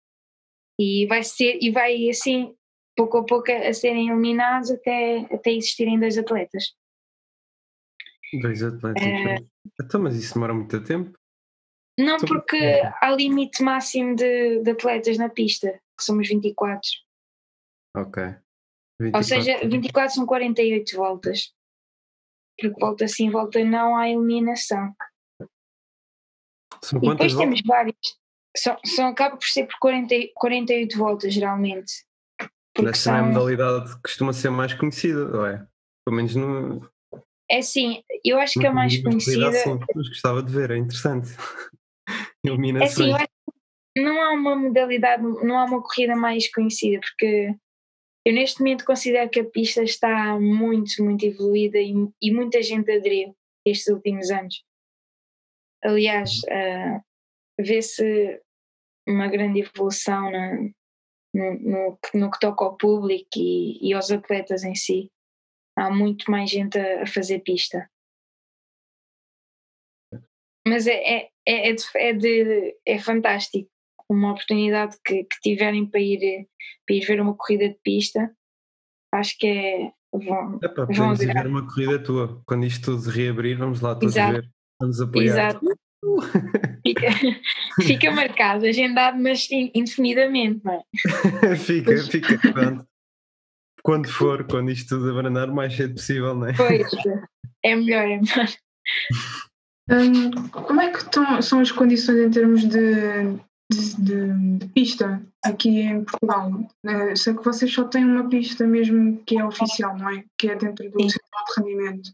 E 0.80 1.06
vai 1.06 1.22
ser, 1.22 1.58
e 1.60 1.70
vai 1.70 2.08
assim, 2.08 2.54
pouco 2.96 3.18
a 3.18 3.24
pouco 3.24 3.50
a 3.50 3.72
serem 3.72 4.08
eliminados 4.08 4.70
até, 4.70 5.20
até 5.32 5.52
existirem 5.52 5.98
dois 5.98 6.16
atletas. 6.16 6.74
Dois 8.40 8.62
atletas. 8.62 9.02
É. 9.02 9.36
Então, 9.80 10.00
mas 10.00 10.16
isso 10.16 10.34
demora 10.34 10.54
muito 10.54 10.82
tempo? 10.82 11.12
Não 11.98 12.16
Então, 12.16 12.28
porque 12.28 12.56
é. 12.56 12.92
há 13.00 13.10
limite 13.10 13.62
máximo 13.62 14.16
de, 14.16 14.62
de 14.62 14.70
atletas 14.70 15.18
na 15.18 15.28
pista, 15.28 15.72
que 15.98 16.04
somos 16.04 16.28
24. 16.28 16.80
Ok. 17.96 18.22
Ou 18.22 19.04
24. 19.20 19.24
seja, 19.24 19.68
24 19.68 20.14
são 20.14 20.26
48 20.26 20.96
voltas. 20.96 21.52
Porque 22.58 22.80
volta 22.80 23.08
sim, 23.08 23.30
volta 23.30 23.62
não 23.64 23.96
há 23.96 24.08
eliminação. 24.08 24.94
São 26.84 26.98
E 26.98 27.00
depois 27.00 27.18
quantas 27.18 27.34
temos 27.34 27.60
vários. 27.64 27.96
São, 28.56 28.76
são, 28.84 29.08
acaba 29.08 29.36
por 29.36 29.46
ser 29.46 29.66
por 29.66 29.78
40, 29.78 30.14
e- 30.14 30.32
48 30.34 30.98
voltas, 30.98 31.32
geralmente. 31.32 31.92
Porque 32.74 32.90
Essa 32.90 33.02
são... 33.02 33.16
é 33.16 33.18
a 33.20 33.22
modalidade 33.22 33.94
que 33.96 34.02
costuma 34.02 34.32
ser 34.32 34.50
mais 34.50 34.74
conhecida, 34.74 35.26
não 35.26 35.46
é? 35.46 35.66
Pelo 36.04 36.16
menos 36.16 36.34
no. 36.34 36.90
É 37.50 37.60
sim, 37.60 38.02
eu 38.24 38.38
acho 38.38 38.58
que 38.58 38.66
a 38.66 38.72
mais 38.72 39.00
conhecida. 39.02 39.48
Assim, 39.48 39.78
mas 39.94 40.08
gostava 40.08 40.42
de 40.42 40.52
ver, 40.52 40.70
é 40.70 40.76
interessante. 40.76 41.30
Iluminações. 42.44 42.92
É 42.92 43.04
sim, 43.04 43.10
eu 43.10 43.16
acho 43.16 43.26
que 43.94 44.02
não 44.02 44.22
há 44.22 44.32
uma 44.32 44.56
modalidade, 44.56 45.22
não 45.22 45.58
há 45.58 45.64
uma 45.64 45.82
corrida 45.82 46.16
mais 46.16 46.50
conhecida, 46.50 46.98
porque 47.00 47.54
eu 48.24 48.32
neste 48.32 48.60
momento 48.60 48.84
considero 48.84 49.28
que 49.28 49.40
a 49.40 49.44
pista 49.44 49.82
está 49.82 50.38
muito, 50.38 51.02
muito 51.04 51.26
evoluída 51.26 51.78
e, 51.78 51.92
e 52.20 52.32
muita 52.32 52.62
gente 52.62 52.90
aderiu 52.90 53.36
estes 53.66 53.92
últimos 53.92 54.30
anos. 54.30 54.64
Aliás, 55.84 56.40
uh, 56.44 57.02
vê-se 57.58 58.40
uma 59.06 59.28
grande 59.28 59.60
evolução 59.60 60.30
na, 60.30 60.54
no, 61.34 61.58
no, 61.58 61.98
no, 62.14 62.30
que 62.30 62.38
toca 62.38 62.64
ao 62.64 62.76
público 62.76 63.28
e, 63.36 63.78
e, 63.82 63.92
aos 63.92 64.10
atletas 64.10 64.64
em 64.64 64.74
si. 64.74 65.10
Há 65.76 65.90
muito 65.90 66.30
mais 66.30 66.50
gente 66.50 66.78
a, 66.78 67.02
a 67.02 67.06
fazer 67.06 67.40
pista. 67.40 67.90
Mas 70.66 70.86
é, 70.86 70.94
é, 70.94 71.30
é, 71.46 71.70
é, 71.70 71.72
de, 71.72 71.84
é, 71.96 72.12
de, 72.12 72.76
é 72.86 72.98
fantástico. 72.98 73.68
Uma 74.08 74.32
oportunidade 74.32 74.96
que, 75.04 75.24
que 75.24 75.40
tiverem 75.40 75.86
para 75.86 76.00
ir, 76.00 76.46
para 76.86 76.96
ir 76.96 77.04
ver 77.06 77.20
uma 77.20 77.34
corrida 77.34 77.68
de 77.68 77.78
pista, 77.82 78.34
acho 79.12 79.36
que 79.38 79.46
é. 79.46 79.92
Vão, 80.14 80.60
Epá, 80.62 80.84
vão 80.84 81.14
ver 81.14 81.46
uma 81.46 81.66
corrida 81.66 82.02
tua. 82.02 82.42
Quando 82.44 82.66
isto 82.66 82.84
tudo 82.96 83.10
reabrir, 83.10 83.56
vamos 83.56 83.80
lá 83.80 83.94
todos 83.94 84.14
Exato. 84.14 84.42
ver. 84.42 84.50
Vamos 84.82 85.00
apoiar. 85.00 85.50
Exato. 85.50 85.78
Fica, 86.84 87.06
fica 87.86 88.10
marcado, 88.10 88.66
agendado, 88.66 89.16
mas 89.22 89.48
indefinidamente, 89.52 90.60
não 90.64 90.72
é? 90.72 91.54
fica, 91.54 91.96
fica, 91.98 92.36
pronto. 92.52 92.84
Quando 93.84 94.08
for, 94.08 94.44
quando 94.44 94.72
isto 94.72 94.96
tudo 94.96 95.10
abrandar, 95.10 95.50
o 95.50 95.54
mais 95.54 95.76
cedo 95.76 95.94
possível, 95.94 96.34
não 96.34 96.48
é? 96.48 96.52
Pois, 96.54 96.88
é 97.64 97.76
melhor, 97.76 98.02
é 98.02 98.20
melhor. 98.20 98.48
Hum, 99.88 100.48
como 100.50 100.80
é 100.80 100.90
que 100.90 100.98
estão, 100.98 101.40
são 101.40 101.60
as 101.60 101.70
condições 101.70 102.18
em 102.18 102.30
termos 102.30 102.62
de, 102.62 103.34
de, 103.70 103.96
de, 103.98 104.58
de 104.58 104.68
pista 104.68 105.22
aqui 105.44 105.80
em 105.80 106.04
Portugal? 106.04 106.50
Uh, 106.84 107.16
sei 107.16 107.34
que 107.34 107.44
vocês 107.44 107.72
só 107.72 107.84
têm 107.84 108.04
uma 108.04 108.28
pista 108.28 108.66
mesmo 108.66 109.22
que 109.24 109.38
é 109.38 109.44
oficial, 109.44 109.96
não 109.96 110.10
é? 110.10 110.24
Que 110.36 110.50
é 110.50 110.56
dentro 110.56 110.90
do 110.90 111.00
centro 111.00 111.20
de 111.46 111.60
rendimento. 111.60 112.12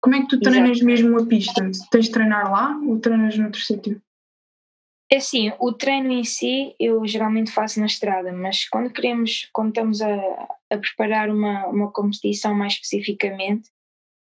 Como 0.00 0.14
é 0.14 0.20
que 0.22 0.28
tu 0.28 0.40
treinas 0.40 0.78
Exato. 0.78 0.86
mesmo 0.86 1.20
a 1.20 1.26
pista? 1.26 1.70
Tens 1.90 2.06
de 2.06 2.10
treinar 2.10 2.50
lá 2.50 2.78
ou 2.86 2.98
treinas 2.98 3.36
noutro 3.36 3.60
sítio? 3.60 4.00
É 5.12 5.16
assim, 5.16 5.52
o 5.58 5.72
treino 5.72 6.12
em 6.12 6.22
si 6.22 6.74
eu 6.78 7.04
geralmente 7.04 7.50
faço 7.50 7.80
na 7.80 7.86
estrada, 7.86 8.32
mas 8.32 8.68
quando 8.68 8.92
queremos, 8.92 9.48
quando 9.52 9.70
estamos 9.70 10.00
a, 10.00 10.14
a 10.70 10.78
preparar 10.78 11.28
uma, 11.28 11.66
uma 11.66 11.90
competição 11.90 12.54
mais 12.54 12.74
especificamente, 12.74 13.68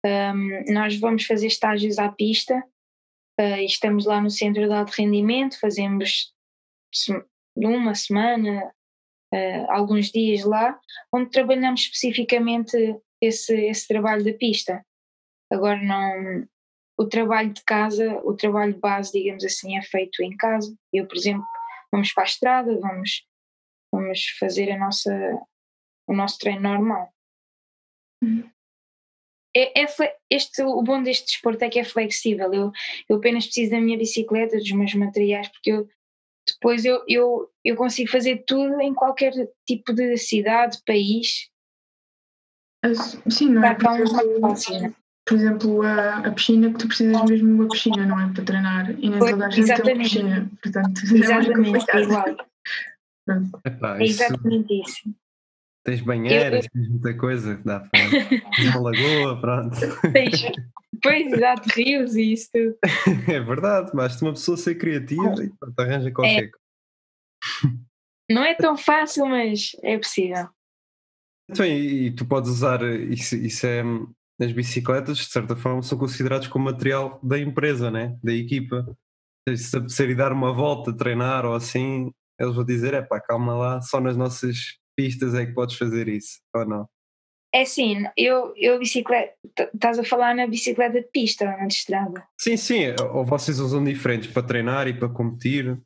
um, 0.04 0.72
nós 0.74 0.98
vamos 1.00 1.24
fazer 1.24 1.46
estágios 1.46 1.98
à 1.98 2.10
pista 2.12 2.62
uh, 3.40 3.56
e 3.58 3.64
estamos 3.64 4.04
lá 4.04 4.20
no 4.20 4.30
centro 4.30 4.66
de 4.66 4.72
alto 4.72 4.90
rendimento, 4.90 5.58
fazemos 5.58 6.32
uma 7.56 7.94
semana, 7.94 8.70
uh, 9.34 9.70
alguns 9.70 10.10
dias 10.10 10.44
lá, 10.44 10.78
onde 11.12 11.30
trabalhamos 11.30 11.80
especificamente 11.80 12.76
esse, 13.20 13.54
esse 13.66 13.88
trabalho 13.88 14.22
da 14.22 14.34
pista. 14.34 14.84
Agora 15.52 15.80
não. 15.82 16.46
O 16.98 17.06
trabalho 17.06 17.52
de 17.52 17.62
casa, 17.62 18.20
o 18.24 18.34
trabalho 18.34 18.78
base, 18.78 19.12
digamos 19.12 19.44
assim, 19.44 19.76
é 19.76 19.82
feito 19.82 20.22
em 20.22 20.34
casa. 20.36 20.74
Eu, 20.92 21.06
por 21.06 21.16
exemplo, 21.16 21.44
vamos 21.92 22.12
para 22.12 22.24
a 22.24 22.26
estrada, 22.26 22.80
vamos, 22.80 23.26
vamos 23.92 24.26
fazer 24.38 24.72
a 24.72 24.78
nossa, 24.78 25.12
o 26.08 26.14
nosso 26.14 26.38
treino 26.38 26.62
normal. 26.62 27.12
Uhum. 28.24 28.50
É, 29.54 29.82
é, 29.82 29.86
este, 30.30 30.62
o 30.62 30.82
bom 30.82 31.02
deste 31.02 31.26
desporto 31.26 31.64
é 31.64 31.68
que 31.68 31.78
é 31.78 31.84
flexível. 31.84 32.52
Eu, 32.52 32.72
eu 33.08 33.16
apenas 33.16 33.46
preciso 33.46 33.70
da 33.70 33.80
minha 33.80 33.96
bicicleta, 33.96 34.56
dos 34.56 34.72
meus 34.72 34.94
materiais, 34.94 35.48
porque 35.48 35.72
eu, 35.72 35.88
depois 36.46 36.84
eu, 36.84 37.02
eu, 37.08 37.50
eu 37.64 37.76
consigo 37.76 38.10
fazer 38.10 38.44
tudo 38.46 38.80
em 38.80 38.94
qualquer 38.94 39.32
tipo 39.66 39.92
de 39.92 40.16
cidade, 40.16 40.78
país. 40.86 41.50
Sim, 43.30 43.50
não 43.50 43.64
é? 43.64 43.78
Fácil, 44.40 44.80
né? 44.80 44.94
Por 45.26 45.36
exemplo, 45.36 45.82
a, 45.82 46.18
a, 46.18 46.30
piscina, 46.30 46.72
que 46.72 46.78
tu 46.78 46.86
precisas 46.86 47.20
mesmo 47.24 47.48
de 47.48 47.54
uma 47.54 47.68
piscina, 47.68 48.06
não 48.06 48.20
é? 48.20 48.32
Para 48.32 48.44
treinar. 48.44 48.90
E 48.92 49.10
nem 49.10 49.18
toda 49.18 49.46
a 49.46 49.50
gente 49.50 49.82
tem 49.82 49.94
uma 49.94 50.02
piscina. 50.04 50.50
Portanto, 50.62 51.00
exatamente, 51.12 51.90
é 51.90 52.02
igual. 52.02 52.24
Epá, 53.64 53.98
é 53.98 54.04
exatamente 54.04 54.82
isso. 54.82 55.14
Tens 55.84 56.00
banheiras, 56.00 56.64
eu, 56.64 56.70
tens 56.70 56.88
muita 56.88 57.14
coisa, 57.14 57.60
dá 57.64 57.80
para 57.90 58.78
uma 58.78 58.90
lagoa, 58.90 59.40
pronto. 59.40 59.76
Tens, 60.12 60.42
pois, 61.02 61.32
exato, 61.32 61.68
rios 61.74 62.14
e 62.14 62.32
isso 62.32 62.48
tudo. 62.52 62.76
É 63.28 63.40
verdade, 63.40 63.90
basta 63.92 64.24
uma 64.24 64.32
pessoa 64.32 64.56
ser 64.56 64.76
criativa 64.76 65.44
e 65.44 65.50
pronto, 65.50 65.78
arranja 65.80 66.10
qualquer 66.12 66.44
é. 66.44 66.50
coisa. 66.50 67.76
Não 68.30 68.44
é 68.44 68.54
tão 68.54 68.76
fácil, 68.76 69.26
mas 69.26 69.72
é 69.82 69.98
possível. 69.98 70.48
Então, 71.48 71.64
e, 71.64 72.06
e 72.06 72.10
tu 72.12 72.24
podes 72.26 72.50
usar, 72.50 72.82
isso, 72.82 73.36
isso 73.36 73.66
é, 73.66 73.82
as 74.40 74.52
bicicletas, 74.52 75.18
de 75.18 75.26
certa 75.26 75.56
forma, 75.56 75.82
são 75.82 75.98
considerados 75.98 76.48
como 76.48 76.66
material 76.66 77.18
da 77.22 77.38
empresa, 77.38 77.90
né? 77.90 78.16
da 78.22 78.32
equipa. 78.32 78.86
Se 79.56 79.76
a 79.76 80.14
dar 80.14 80.32
uma 80.32 80.52
volta, 80.52 80.96
treinar 80.96 81.46
ou 81.46 81.54
assim, 81.54 82.10
eles 82.38 82.54
vão 82.54 82.64
dizer: 82.64 82.94
é 82.94 83.02
pá, 83.02 83.20
calma 83.20 83.54
lá, 83.54 83.80
só 83.80 84.00
nas 84.00 84.16
nossas 84.16 84.56
pistas 84.96 85.34
é 85.34 85.46
que 85.46 85.52
podes 85.52 85.76
fazer 85.76 86.08
isso, 86.08 86.40
ou 86.54 86.66
não? 86.66 86.88
É 87.54 87.64
sim, 87.64 88.04
eu, 88.16 88.52
eu 88.56 88.78
bicicleta, 88.78 89.34
estás 89.72 89.98
a 89.98 90.04
falar 90.04 90.34
na 90.34 90.46
bicicleta 90.46 91.00
de 91.00 91.08
pista 91.08 91.44
ou 91.44 91.50
na 91.52 91.66
de 91.66 91.74
estrada? 91.74 92.22
Sim, 92.38 92.56
sim, 92.56 92.82
ou 93.14 93.24
vocês 93.24 93.60
usam 93.60 93.82
diferentes 93.82 94.30
para 94.30 94.42
treinar 94.42 94.88
e 94.88 94.98
para 94.98 95.08
competir? 95.08 95.80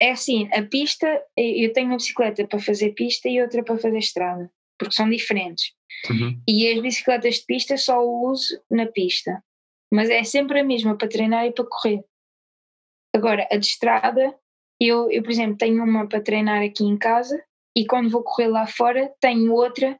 É 0.00 0.10
assim, 0.10 0.48
a 0.52 0.62
pista, 0.62 1.06
eu 1.36 1.72
tenho 1.72 1.88
uma 1.88 1.96
bicicleta 1.96 2.46
para 2.46 2.58
fazer 2.60 2.92
pista 2.92 3.28
e 3.28 3.40
outra 3.40 3.64
para 3.64 3.78
fazer 3.78 3.98
estrada, 3.98 4.50
porque 4.84 4.96
são 4.96 5.08
diferentes. 5.08 5.72
Uhum. 6.10 6.40
E 6.48 6.70
as 6.70 6.80
bicicletas 6.80 7.36
de 7.36 7.46
pista 7.46 7.76
só 7.76 8.00
uso 8.00 8.60
na 8.70 8.86
pista, 8.86 9.42
mas 9.92 10.10
é 10.10 10.22
sempre 10.22 10.60
a 10.60 10.64
mesma 10.64 10.96
para 10.96 11.08
treinar 11.08 11.46
e 11.46 11.52
para 11.52 11.64
correr. 11.64 12.04
Agora, 13.14 13.46
a 13.50 13.56
de 13.56 13.66
estrada, 13.66 14.34
eu, 14.80 15.10
eu 15.10 15.22
por 15.22 15.30
exemplo, 15.30 15.56
tenho 15.56 15.82
uma 15.82 16.08
para 16.08 16.20
treinar 16.20 16.62
aqui 16.62 16.84
em 16.84 16.96
casa 16.96 17.42
e 17.76 17.86
quando 17.86 18.10
vou 18.10 18.22
correr 18.22 18.48
lá 18.48 18.66
fora 18.66 19.12
tenho 19.20 19.52
outra 19.52 19.98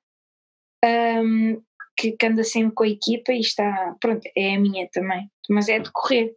um, 0.84 1.62
que, 1.96 2.12
que 2.12 2.26
anda 2.26 2.42
sempre 2.42 2.74
com 2.74 2.82
a 2.82 2.88
equipa 2.88 3.32
e 3.32 3.40
está, 3.40 3.96
pronto, 4.00 4.28
é 4.36 4.54
a 4.54 4.60
minha 4.60 4.88
também, 4.92 5.30
mas 5.48 5.68
é 5.68 5.78
de 5.78 5.90
correr, 5.92 6.34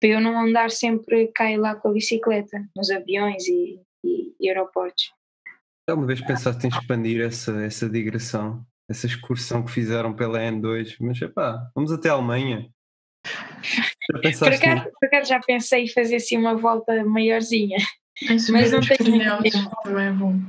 para 0.00 0.10
eu 0.10 0.20
não 0.20 0.38
andar 0.38 0.70
sempre 0.70 1.28
cá 1.28 1.50
e 1.50 1.56
lá 1.56 1.74
com 1.74 1.88
a 1.88 1.92
bicicleta, 1.92 2.68
nos 2.76 2.90
aviões 2.90 3.46
e, 3.46 3.80
e, 4.04 4.34
e 4.40 4.48
aeroportos. 4.48 5.12
Já 5.88 5.94
uma 5.94 6.06
vez 6.06 6.20
pensaste 6.20 6.66
em 6.66 6.70
expandir 6.70 7.24
essa, 7.24 7.52
essa 7.62 7.88
digressão 7.88 8.66
essa 8.88 9.06
excursão 9.06 9.64
que 9.64 9.72
fizeram 9.72 10.14
pela 10.14 10.38
N2, 10.38 10.96
mas 11.00 11.20
epá, 11.20 11.70
vamos 11.74 11.90
até 11.90 12.08
a 12.08 12.12
Alemanha. 12.12 12.70
Já 14.22 14.38
por, 14.38 14.52
acaso, 14.52 14.90
por 15.00 15.06
acaso 15.06 15.28
já 15.28 15.40
pensei 15.40 15.84
em 15.84 15.88
fazer 15.88 16.16
assim 16.16 16.38
uma 16.38 16.56
volta 16.56 17.04
maiorzinha, 17.04 17.78
Isso 18.22 18.52
mas 18.52 18.70
não 18.70 18.80
tenho 18.80 19.42
tempo. 19.42 19.82
Também 19.82 20.06
é 20.06 20.12
bom. 20.12 20.40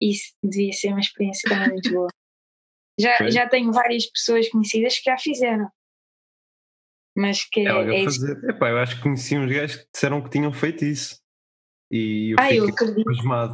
Isso 0.00 0.32
devia 0.42 0.72
ser 0.72 0.88
uma 0.88 1.00
experiência 1.00 1.50
também 1.50 1.70
muito 1.70 1.90
boa. 1.92 2.08
Já, 3.00 3.30
já 3.30 3.48
tenho 3.48 3.72
várias 3.72 4.06
pessoas 4.06 4.48
conhecidas 4.48 4.96
que 4.98 5.10
já 5.10 5.18
fizeram. 5.18 5.68
Mas 7.16 7.44
que 7.44 7.60
é, 7.60 7.72
é, 7.72 8.02
é 8.02 8.04
fazer. 8.04 8.44
Epá, 8.48 8.70
eu 8.70 8.78
acho 8.78 8.96
que 8.96 9.02
conheci 9.02 9.36
uns 9.36 9.52
gajos 9.52 9.76
que 9.76 9.88
disseram 9.92 10.22
que 10.22 10.30
tinham 10.30 10.52
feito 10.52 10.84
isso. 10.84 11.20
E 11.90 12.32
eu 12.32 12.36
ah, 12.38 12.48
fiquei 12.48 12.60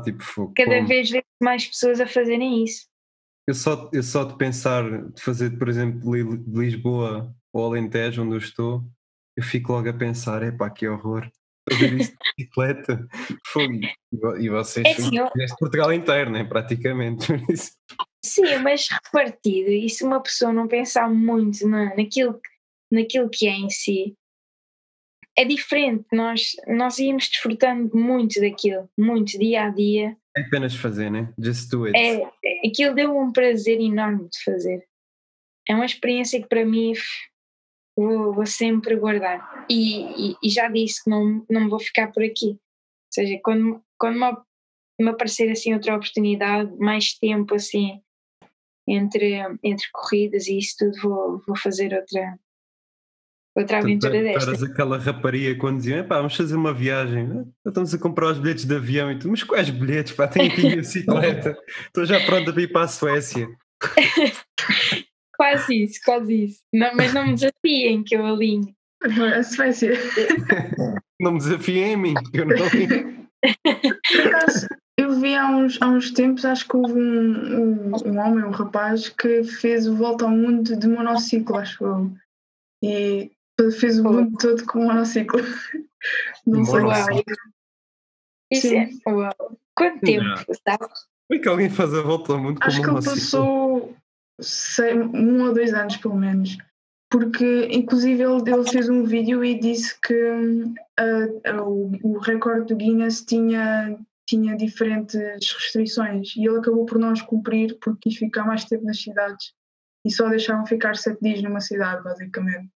tipo, 0.04 0.52
Cada 0.56 0.76
como? 0.76 0.88
vez 0.88 1.10
vejo 1.10 1.24
mais 1.42 1.66
pessoas 1.66 2.00
a 2.00 2.06
fazerem 2.06 2.64
isso. 2.64 2.86
Eu 3.46 3.54
só, 3.54 3.90
eu 3.92 4.02
só 4.02 4.24
de 4.24 4.36
pensar 4.36 4.84
de 5.12 5.22
fazer, 5.22 5.58
por 5.58 5.68
exemplo, 5.68 6.12
de 6.12 6.58
Lisboa 6.58 7.34
ou 7.52 7.66
Alentejo, 7.66 8.22
onde 8.22 8.34
eu 8.34 8.38
estou, 8.38 8.82
eu 9.36 9.42
fico 9.42 9.72
logo 9.72 9.88
a 9.88 9.92
pensar: 9.92 10.42
epá, 10.42 10.70
que 10.70 10.88
horror, 10.88 11.30
fazer 11.70 11.92
isso 11.94 12.10
de 12.10 12.44
bicicleta. 12.44 13.06
E 14.40 14.48
vocês, 14.48 14.86
é 14.86 14.92
assim, 14.92 15.18
eu... 15.18 15.28
Portugal 15.58 15.92
inteiro, 15.92 16.30
né? 16.30 16.44
praticamente. 16.44 17.26
Sim, 18.24 18.58
mas 18.62 18.86
repartido, 18.88 19.70
e 19.70 19.90
se 19.90 20.04
uma 20.04 20.22
pessoa 20.22 20.52
não 20.52 20.68
pensar 20.68 21.10
muito 21.10 21.66
na, 21.68 21.94
naquilo, 21.96 22.40
naquilo 22.90 23.28
que 23.28 23.46
é 23.46 23.52
em 23.52 23.68
si, 23.68 24.16
é 25.36 25.44
diferente. 25.44 26.04
Nós, 26.12 26.52
nós 26.66 26.98
íamos 26.98 27.28
desfrutando 27.28 27.96
muito 27.96 28.40
daquilo, 28.40 28.88
muito 28.98 29.38
dia 29.38 29.64
a 29.64 29.70
dia. 29.70 30.16
É 30.36 30.40
apenas 30.40 30.74
fazer, 30.74 31.10
né? 31.10 31.32
Just 31.38 31.70
do 31.70 31.84
it. 31.84 31.96
É, 31.96 32.66
aquilo 32.66 32.94
deu 32.94 33.16
um 33.16 33.32
prazer 33.32 33.80
enorme 33.80 34.28
de 34.28 34.42
fazer. 34.44 34.86
É 35.68 35.74
uma 35.74 35.86
experiência 35.86 36.40
que 36.40 36.48
para 36.48 36.64
mim 36.64 36.92
vou, 37.96 38.34
vou 38.34 38.46
sempre 38.46 38.96
guardar. 38.96 39.66
E, 39.68 40.30
e, 40.30 40.36
e, 40.42 40.50
já 40.50 40.68
disse 40.68 41.02
que 41.02 41.10
não, 41.10 41.44
não 41.48 41.68
vou 41.68 41.78
ficar 41.78 42.12
por 42.12 42.22
aqui. 42.22 42.50
Ou 42.50 43.12
seja, 43.12 43.38
quando, 43.42 43.82
quando, 43.98 44.16
uma, 44.16 44.44
me 45.00 45.08
aparecer 45.08 45.50
assim 45.50 45.72
outra 45.72 45.96
oportunidade, 45.96 46.76
mais 46.78 47.14
tempo 47.14 47.54
assim 47.54 48.00
entre, 48.86 49.38
entre 49.62 49.86
corridas 49.92 50.46
e 50.46 50.58
isso 50.58 50.76
tudo, 50.78 51.00
vou, 51.00 51.42
vou 51.46 51.56
fazer 51.56 51.94
outra, 51.94 52.38
outra 53.54 53.78
aventura 53.78 54.22
desta. 54.22 54.50
Eras 54.50 54.62
aquela 54.62 54.98
rapariga 54.98 55.58
quando 55.58 55.78
diziam, 55.78 56.04
pá, 56.04 56.16
vamos 56.16 56.36
fazer 56.36 56.56
uma 56.56 56.72
viagem, 56.72 57.44
estamos 57.66 57.94
a 57.94 57.98
comprar 57.98 58.32
os 58.32 58.38
bilhetes 58.38 58.64
de 58.64 58.74
avião 58.74 59.10
e 59.12 59.18
tu, 59.18 59.28
mas 59.28 59.42
quais 59.42 59.70
bilhetes? 59.70 60.12
Pá, 60.12 60.26
tenho 60.26 60.50
aqui 60.50 60.72
a 60.72 60.76
bicicleta, 60.76 61.56
estou 61.86 62.04
já 62.04 62.20
pronta 62.24 62.52
para 62.52 62.62
ir 62.62 62.72
para 62.72 62.82
a 62.82 62.88
Suécia. 62.88 63.48
quase 65.36 65.84
isso, 65.84 66.00
quase 66.04 66.44
isso. 66.44 66.60
Não, 66.72 66.94
mas 66.96 67.12
não 67.14 67.26
me 67.26 67.34
desafiem 67.34 68.02
que 68.02 68.16
eu 68.16 68.26
alinho. 68.26 68.74
A 69.36 69.42
Suécia. 69.42 69.92
não 71.20 71.32
me 71.32 71.38
desafiem 71.38 71.94
a 71.94 71.98
mim, 71.98 72.14
que 72.32 72.40
eu 72.40 72.46
não 72.46 72.56
alinho. 72.56 73.28
Eu 74.96 75.20
vi 75.20 75.34
há 75.34 75.48
uns, 75.48 75.80
há 75.82 75.88
uns 75.88 76.12
tempos, 76.12 76.44
acho 76.44 76.66
que 76.66 76.76
houve 76.76 76.94
um, 76.94 77.90
um, 77.90 77.92
um 78.06 78.18
homem, 78.18 78.44
um 78.44 78.50
rapaz, 78.50 79.08
que 79.08 79.42
fez 79.42 79.88
o 79.88 79.96
volta 79.96 80.24
ao 80.24 80.30
mundo 80.30 80.76
de 80.76 80.86
monociclo, 80.86 81.56
acho 81.56 81.84
eu. 81.84 82.12
E 82.82 83.32
fez 83.72 83.98
o 83.98 84.04
mundo 84.04 84.36
todo 84.38 84.64
com 84.66 84.84
monociclo. 84.84 85.40
Não 86.46 86.64
sei. 86.64 86.80
Uau. 86.80 87.24
Isso 88.50 88.74
é. 88.74 88.88
Uau. 89.08 89.58
Quanto 89.74 90.00
tempo, 90.00 90.24
sabe? 90.66 90.78
Como 90.78 91.32
é 91.32 91.38
que 91.38 91.48
alguém 91.48 91.70
faz 91.70 91.94
a 91.94 92.02
volta 92.02 92.32
ao 92.32 92.38
mundo 92.38 92.60
com 92.60 92.66
Acho 92.66 92.82
que 92.82 92.88
ele 92.88 93.02
passou 93.02 93.96
sei, 94.40 94.94
um 94.94 95.42
ou 95.42 95.54
dois 95.54 95.72
anos, 95.72 95.96
pelo 95.96 96.16
menos. 96.16 96.56
Porque, 97.10 97.68
inclusive, 97.70 98.22
ele, 98.22 98.50
ele 98.50 98.70
fez 98.70 98.88
um 98.88 99.04
vídeo 99.04 99.44
e 99.44 99.58
disse 99.58 99.98
que 100.00 100.14
uh, 100.14 100.74
uh, 101.00 101.62
o, 101.62 101.92
o 102.02 102.18
recorde 102.18 102.66
do 102.66 102.76
Guinness 102.76 103.24
tinha, 103.24 103.96
tinha 104.26 104.56
diferentes 104.56 105.52
restrições 105.52 106.34
e 106.36 106.46
ele 106.46 106.58
acabou 106.58 106.84
por 106.86 106.98
não 106.98 107.10
as 107.10 107.22
cumprir 107.22 107.78
porque 107.80 108.10
quis 108.10 108.18
ficar 108.18 108.44
mais 108.44 108.64
tempo 108.64 108.84
nas 108.84 109.00
cidades 109.00 109.52
e 110.04 110.10
só 110.10 110.28
deixavam 110.28 110.66
ficar 110.66 110.96
sete 110.96 111.20
dias 111.22 111.42
numa 111.42 111.60
cidade, 111.60 112.02
basicamente. 112.02 112.68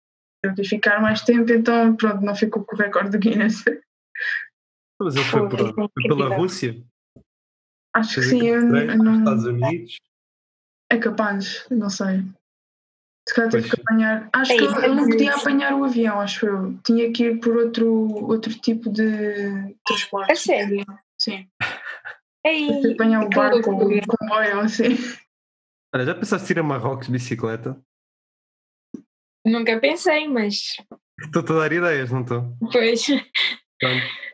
Eu 0.43 0.55
quis 0.55 0.69
ficar 0.69 1.01
mais 1.01 1.23
tempo, 1.23 1.51
então 1.53 1.97
pronto, 1.97 2.25
não 2.25 2.35
ficou 2.35 2.65
com 2.65 2.77
o 2.77 2.79
recorde 2.79 3.11
do 3.11 3.19
Guinness. 3.19 3.65
Mas 5.01 5.17
ele 5.17 5.25
foi, 5.25 5.49
por, 5.49 5.75
foi 5.75 6.09
pela 6.09 6.37
Rússia? 6.37 6.83
Acho 7.95 8.17
que 8.17 8.23
sim. 8.23 8.47
Eu, 8.47 8.75
eu 8.75 8.99
não... 8.99 9.19
Estados 9.19 9.45
Unidos? 9.45 9.97
É 10.91 10.97
capaz, 10.97 11.67
não 11.71 11.91
sei. 11.91 12.25
Se 13.29 13.35
calhar 13.35 13.51
teve 13.51 13.69
que 13.69 13.81
apanhar. 13.81 14.31
Acho 14.33 14.57
que 14.57 14.65
ele 14.65 14.95
não 14.95 15.09
podia 15.09 15.35
apanhar 15.35 15.75
o 15.75 15.85
avião, 15.85 16.19
acho 16.19 16.47
eu. 16.47 16.79
Tinha 16.83 17.13
que 17.13 17.25
ir 17.25 17.41
por 17.41 17.57
outro, 17.57 17.87
outro 18.25 18.55
tipo 18.59 18.91
de 18.91 19.77
transporte. 19.85 20.33
É 20.33 20.35
sério? 20.35 20.87
Sim. 21.21 21.47
Ei, 22.47 22.93
apanhar 22.93 23.25
o 23.25 23.29
barco 23.29 23.71
ou 23.71 23.77
o 23.77 24.07
comboio, 24.07 24.61
assim. 24.61 24.97
Olha, 25.95 26.07
já 26.07 26.15
pensaste 26.15 26.53
ir 26.53 26.59
a 26.59 26.63
Marrocos 26.63 27.07
de 27.07 27.13
bicicleta? 27.13 27.79
Nunca 29.49 29.79
pensei, 29.81 30.29
mas. 30.29 30.77
Estou-te 31.21 31.53
a 31.53 31.57
dar 31.57 31.73
ideias, 31.73 32.11
não 32.11 32.21
estou? 32.21 32.57
Pois. 32.73 33.07
Pronto. 33.81 34.29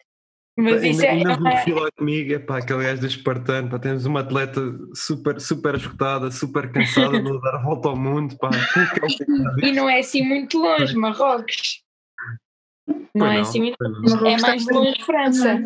Mas 0.56 0.74
ainda, 0.74 0.86
isso 0.86 1.04
é. 1.04 1.10
ainda 1.10 1.36
vou 1.36 1.56
filar 1.58 1.92
comigo, 1.92 2.32
é 2.32 2.38
pá, 2.38 2.58
aquele 2.58 2.84
gajo 2.84 3.00
do 3.00 3.06
Espartano, 3.08 3.68
pá, 3.68 3.78
temos 3.78 4.06
uma 4.06 4.20
atleta 4.20 4.60
super, 4.94 5.40
super 5.40 5.74
esgotada, 5.74 6.30
super 6.30 6.70
cansada 6.70 7.18
de 7.20 7.40
dar 7.40 7.56
a 7.56 7.62
volta 7.62 7.88
ao 7.88 7.96
mundo, 7.96 8.36
pá. 8.38 8.50
E, 9.62 9.68
e 9.68 9.72
não 9.72 9.88
é 9.88 9.98
assim 9.98 10.22
muito 10.22 10.58
longe, 10.58 10.94
Marrocos. 10.94 11.82
Não 13.14 13.26
é 13.26 13.40
assim 13.40 13.60
muito 13.60 13.76
longe, 13.82 14.28
é 14.28 14.40
mais 14.40 14.66
longe 14.66 15.04
França. 15.04 15.62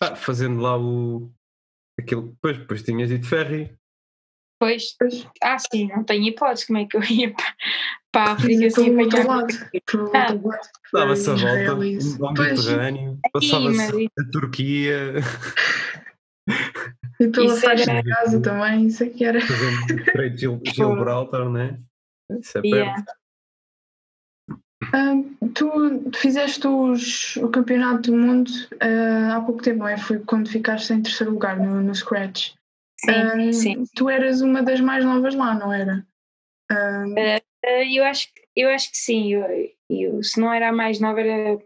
Ah, 0.00 0.16
fazendo 0.16 0.60
lá 0.60 0.78
o. 0.78 1.30
Aquilo, 1.98 2.34
pois, 2.40 2.56
depois 2.56 2.82
tinhas 2.82 3.10
ido 3.10 3.20
de 3.20 3.28
ferry. 3.28 3.78
Pois, 4.60 4.94
ah 5.42 5.56
sim, 5.58 5.88
não 5.88 6.04
tenho 6.04 6.28
hipótese, 6.28 6.66
como 6.66 6.78
é 6.78 6.84
que 6.84 6.94
eu 6.94 7.02
ia 7.02 7.32
para, 7.32 7.54
para 8.12 8.30
a 8.30 8.32
África 8.34 8.70
sem 8.70 8.92
apanhar. 8.92 9.46
Ah, 10.14 10.60
Dava-se 10.92 11.30
a 11.30 11.34
volta 11.34 11.74
no 11.74 12.32
Mediterrâneo, 12.32 13.18
passava-se 13.32 14.10
a 14.18 14.30
Turquia. 14.30 15.14
E 17.18 17.28
pela 17.28 17.56
faixa 17.56 17.90
era... 17.90 18.02
de 18.02 18.10
casa 18.10 18.40
também, 18.42 18.86
isso 18.86 19.02
aqui 19.02 19.24
era. 19.24 19.40
Fazendo 19.40 20.00
Estreito 20.00 20.38
Gil, 20.38 20.60
Gibraltar, 20.62 21.48
não 21.48 21.58
é? 21.58 21.78
Isso 22.38 22.58
é 22.58 22.60
yeah. 22.62 22.94
perto. 22.94 23.20
Uh, 24.92 25.48
tu, 25.54 26.10
fizeste 26.16 26.66
os, 26.66 27.36
o 27.36 27.48
campeonato 27.48 28.10
do 28.10 28.16
mundo 28.16 28.48
uh, 28.48 29.32
há 29.32 29.40
pouco 29.40 29.62
tempo, 29.62 29.80
não 29.80 29.88
é? 29.88 29.96
Foi 29.96 30.18
quando 30.18 30.50
ficaste 30.50 30.92
em 30.92 31.02
terceiro 31.02 31.32
lugar 31.32 31.58
no, 31.58 31.82
no 31.82 31.94
Scratch. 31.94 32.54
Sim, 33.04 33.48
uh, 33.48 33.52
sim. 33.52 33.84
Tu 33.94 34.08
eras 34.10 34.42
uma 34.42 34.62
das 34.62 34.80
mais 34.80 35.04
novas 35.04 35.34
lá, 35.34 35.54
não 35.54 35.72
era? 35.72 36.06
eu, 37.88 38.04
acho, 38.04 38.28
eu 38.54 38.68
acho 38.68 38.90
que 38.90 38.98
sim. 38.98 39.32
Eu, 39.32 39.70
eu, 39.88 40.22
se 40.22 40.38
não 40.38 40.52
era 40.52 40.68
a 40.68 40.72
mais 40.72 41.00
nova, 41.00 41.20
era, 41.20 41.58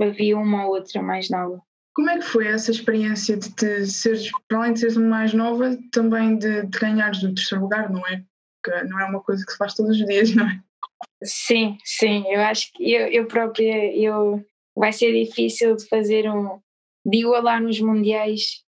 havia 0.00 0.38
uma 0.38 0.66
ou 0.66 0.74
outra 0.74 1.02
mais 1.02 1.28
nova. 1.28 1.62
Como 1.94 2.10
é 2.10 2.18
que 2.18 2.24
foi 2.24 2.48
essa 2.48 2.70
experiência 2.70 3.36
de 3.36 3.54
te 3.54 3.86
seres, 3.86 4.28
para 4.48 4.58
além 4.58 4.72
de 4.72 4.80
seres 4.80 4.96
mais 4.96 5.32
nova, 5.32 5.78
também 5.92 6.36
de, 6.36 6.62
de 6.66 6.78
ganhares 6.78 7.22
o 7.22 7.32
terceiro 7.34 7.62
lugar, 7.62 7.88
não 7.90 8.04
é? 8.08 8.24
Porque 8.62 8.84
não 8.84 8.98
é 8.98 9.04
uma 9.04 9.20
coisa 9.20 9.44
que 9.44 9.52
se 9.52 9.58
faz 9.58 9.74
todos 9.74 10.00
os 10.00 10.06
dias, 10.06 10.32
não 10.34 10.48
é? 10.48 10.60
Sim, 11.22 11.78
sim, 11.84 12.24
eu 12.28 12.40
acho 12.40 12.72
que 12.72 12.92
eu, 12.92 13.06
eu 13.08 13.26
própria, 13.26 13.94
eu, 13.96 14.44
vai 14.76 14.92
ser 14.92 15.12
difícil 15.12 15.76
de 15.76 15.86
fazer 15.86 16.28
um, 16.28 16.58
de 17.06 17.18
igualar 17.18 17.62
nos 17.62 17.80
mundiais 17.80 18.63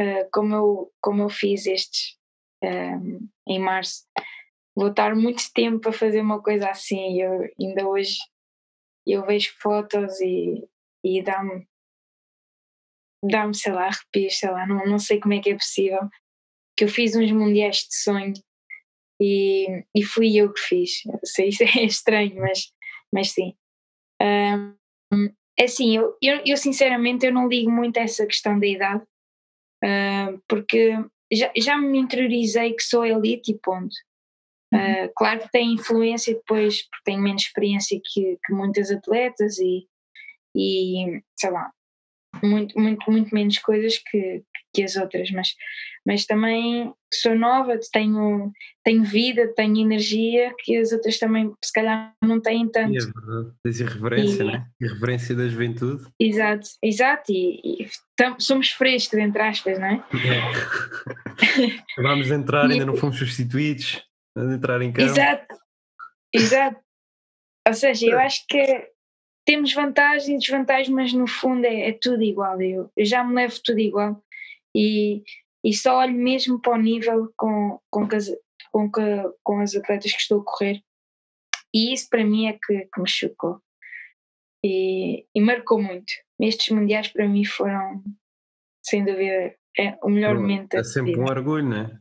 uh, 0.00 0.28
como, 0.32 0.54
eu, 0.54 0.92
como 1.00 1.22
eu 1.22 1.28
fiz 1.28 1.66
estes 1.66 2.16
uh, 2.64 3.28
em 3.46 3.58
março. 3.58 4.06
Vou 4.74 4.88
estar 4.88 5.14
muito 5.14 5.42
tempo 5.52 5.88
a 5.88 5.92
fazer 5.92 6.20
uma 6.20 6.42
coisa 6.42 6.70
assim, 6.70 7.20
eu 7.20 7.48
ainda 7.60 7.86
hoje 7.86 8.18
eu 9.06 9.24
vejo 9.26 9.52
fotos 9.60 10.20
e, 10.20 10.66
e 11.04 11.22
dá-me 11.22 11.66
dá-me, 13.22 13.54
sei 13.54 13.72
lá, 13.72 13.86
arrepios, 13.86 14.38
sei 14.38 14.50
lá, 14.50 14.66
não, 14.66 14.84
não 14.86 14.98
sei 14.98 15.20
como 15.20 15.34
é 15.34 15.40
que 15.40 15.50
é 15.50 15.54
possível, 15.54 16.08
que 16.76 16.84
eu 16.84 16.88
fiz 16.88 17.14
uns 17.14 17.30
mundiais 17.32 17.78
de 17.78 17.94
sonho 17.94 18.34
e, 19.20 19.84
e 19.94 20.02
fui 20.02 20.36
eu 20.36 20.52
que 20.52 20.60
fiz. 20.60 21.04
Eu 21.04 21.20
sei, 21.24 21.48
isso 21.48 21.62
é 21.62 21.66
estranho, 21.84 22.36
mas, 22.36 22.72
mas 23.12 23.32
sim. 23.32 23.54
Um, 24.22 24.74
é 25.58 25.64
assim, 25.64 25.94
eu, 25.94 26.16
eu, 26.22 26.42
eu, 26.46 26.56
sinceramente 26.56 27.26
eu 27.26 27.32
não 27.32 27.46
ligo 27.46 27.70
muito 27.70 27.98
a 27.98 28.02
essa 28.02 28.24
questão 28.26 28.58
da 28.58 28.66
idade, 28.66 29.04
uh, 29.84 30.40
porque 30.48 30.96
já, 31.32 31.50
já 31.56 31.78
me 31.78 31.98
interiorizei 31.98 32.74
que 32.74 32.82
sou 32.82 33.04
elite 33.04 33.52
e 33.52 33.58
ponto. 33.58 33.94
Uh, 34.72 35.10
claro 35.16 35.40
que 35.40 35.50
tem 35.50 35.74
influência 35.74 36.34
depois, 36.34 36.82
porque 36.82 37.04
tenho 37.04 37.22
menos 37.22 37.42
experiência 37.42 38.00
que, 38.02 38.38
que 38.44 38.52
muitas 38.52 38.90
atletas 38.90 39.58
e, 39.58 39.86
e 40.54 41.20
sei 41.36 41.50
lá, 41.50 41.70
muito, 42.46 42.78
muito, 42.78 43.10
muito 43.10 43.34
menos 43.34 43.58
coisas 43.58 43.98
que, 43.98 44.42
que 44.74 44.82
as 44.82 44.96
outras, 44.96 45.30
mas, 45.30 45.54
mas 46.06 46.26
também 46.26 46.92
sou 47.12 47.34
nova, 47.36 47.78
tenho, 47.92 48.52
tenho 48.84 49.04
vida, 49.04 49.52
tenho 49.54 49.78
energia 49.78 50.52
que 50.58 50.76
as 50.76 50.92
outras 50.92 51.18
também 51.18 51.52
se 51.64 51.72
calhar 51.72 52.12
não 52.22 52.40
têm 52.40 52.68
tanto. 52.70 52.92
E 52.92 52.98
é 52.98 53.00
verdade, 53.00 53.56
tens 53.64 53.80
irreverência, 53.80 54.42
e, 54.42 54.46
né? 54.46 54.66
Irreverência 54.80 55.34
da 55.34 55.48
juventude. 55.48 56.04
Exato, 56.20 56.68
exato, 56.82 57.32
e, 57.32 57.82
e 57.82 57.88
tam, 58.16 58.38
somos 58.38 58.70
frescos, 58.70 59.18
entre 59.18 59.42
aspas, 59.42 59.78
não 59.78 59.86
é? 59.86 60.04
é. 60.14 61.80
Vamos 62.02 62.30
entrar, 62.30 62.70
ainda 62.70 62.86
não 62.86 62.96
fomos 62.96 63.18
substituídos, 63.18 64.04
vamos 64.36 64.54
entrar 64.54 64.80
em 64.82 64.92
campo. 64.92 65.10
Exato, 65.10 65.54
exato. 66.34 66.80
Ou 67.66 67.74
seja, 67.74 68.06
eu 68.06 68.18
acho 68.18 68.44
que 68.48 68.89
temos 69.44 69.72
vantagens 69.72 70.28
e 70.28 70.38
desvantagens, 70.38 70.88
mas 70.88 71.12
no 71.12 71.26
fundo 71.26 71.64
é, 71.64 71.88
é 71.88 71.92
tudo 71.92 72.22
igual. 72.22 72.60
Eu, 72.60 72.90
eu, 72.96 73.04
já 73.04 73.24
me 73.24 73.34
levo 73.34 73.54
tudo 73.64 73.78
igual 73.78 74.22
e, 74.74 75.22
e 75.64 75.72
só 75.74 75.98
olho 75.98 76.14
mesmo 76.14 76.60
para 76.60 76.74
o 76.74 76.80
nível 76.80 77.32
com, 77.36 77.80
com, 77.90 78.08
que 78.08 78.16
as, 78.16 78.30
com, 78.70 78.90
que, 78.90 79.00
com 79.42 79.60
as 79.60 79.74
atletas 79.74 80.12
que 80.12 80.20
estou 80.20 80.40
a 80.40 80.44
correr. 80.44 80.82
E 81.74 81.92
isso 81.92 82.08
para 82.08 82.24
mim 82.24 82.46
é 82.46 82.52
que, 82.52 82.88
que 82.92 83.00
me 83.00 83.08
chocou 83.08 83.60
e, 84.64 85.26
e, 85.34 85.40
marcou 85.40 85.80
muito. 85.80 86.12
Estes 86.40 86.74
mundiais 86.74 87.08
para 87.08 87.28
mim 87.28 87.44
foram, 87.44 88.02
sem 88.84 89.04
dúvida, 89.04 89.54
é 89.78 89.98
o 90.02 90.08
melhor 90.08 90.34
Pô, 90.34 90.42
momento. 90.42 90.74
É 90.74 90.84
sempre 90.84 91.12
vida. 91.12 91.22
um 91.22 91.26
orgulho, 91.26 91.68
não 91.68 91.76
é? 91.76 91.98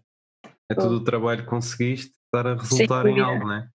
É 0.72 0.76
todo 0.76 0.98
o 0.98 1.04
trabalho 1.04 1.44
que 1.44 1.50
conseguiste 1.50 2.14
estar 2.26 2.46
a 2.46 2.56
resultar 2.56 3.06
em 3.08 3.20
algo, 3.20 3.48
não 3.48 3.56
é? 3.56 3.70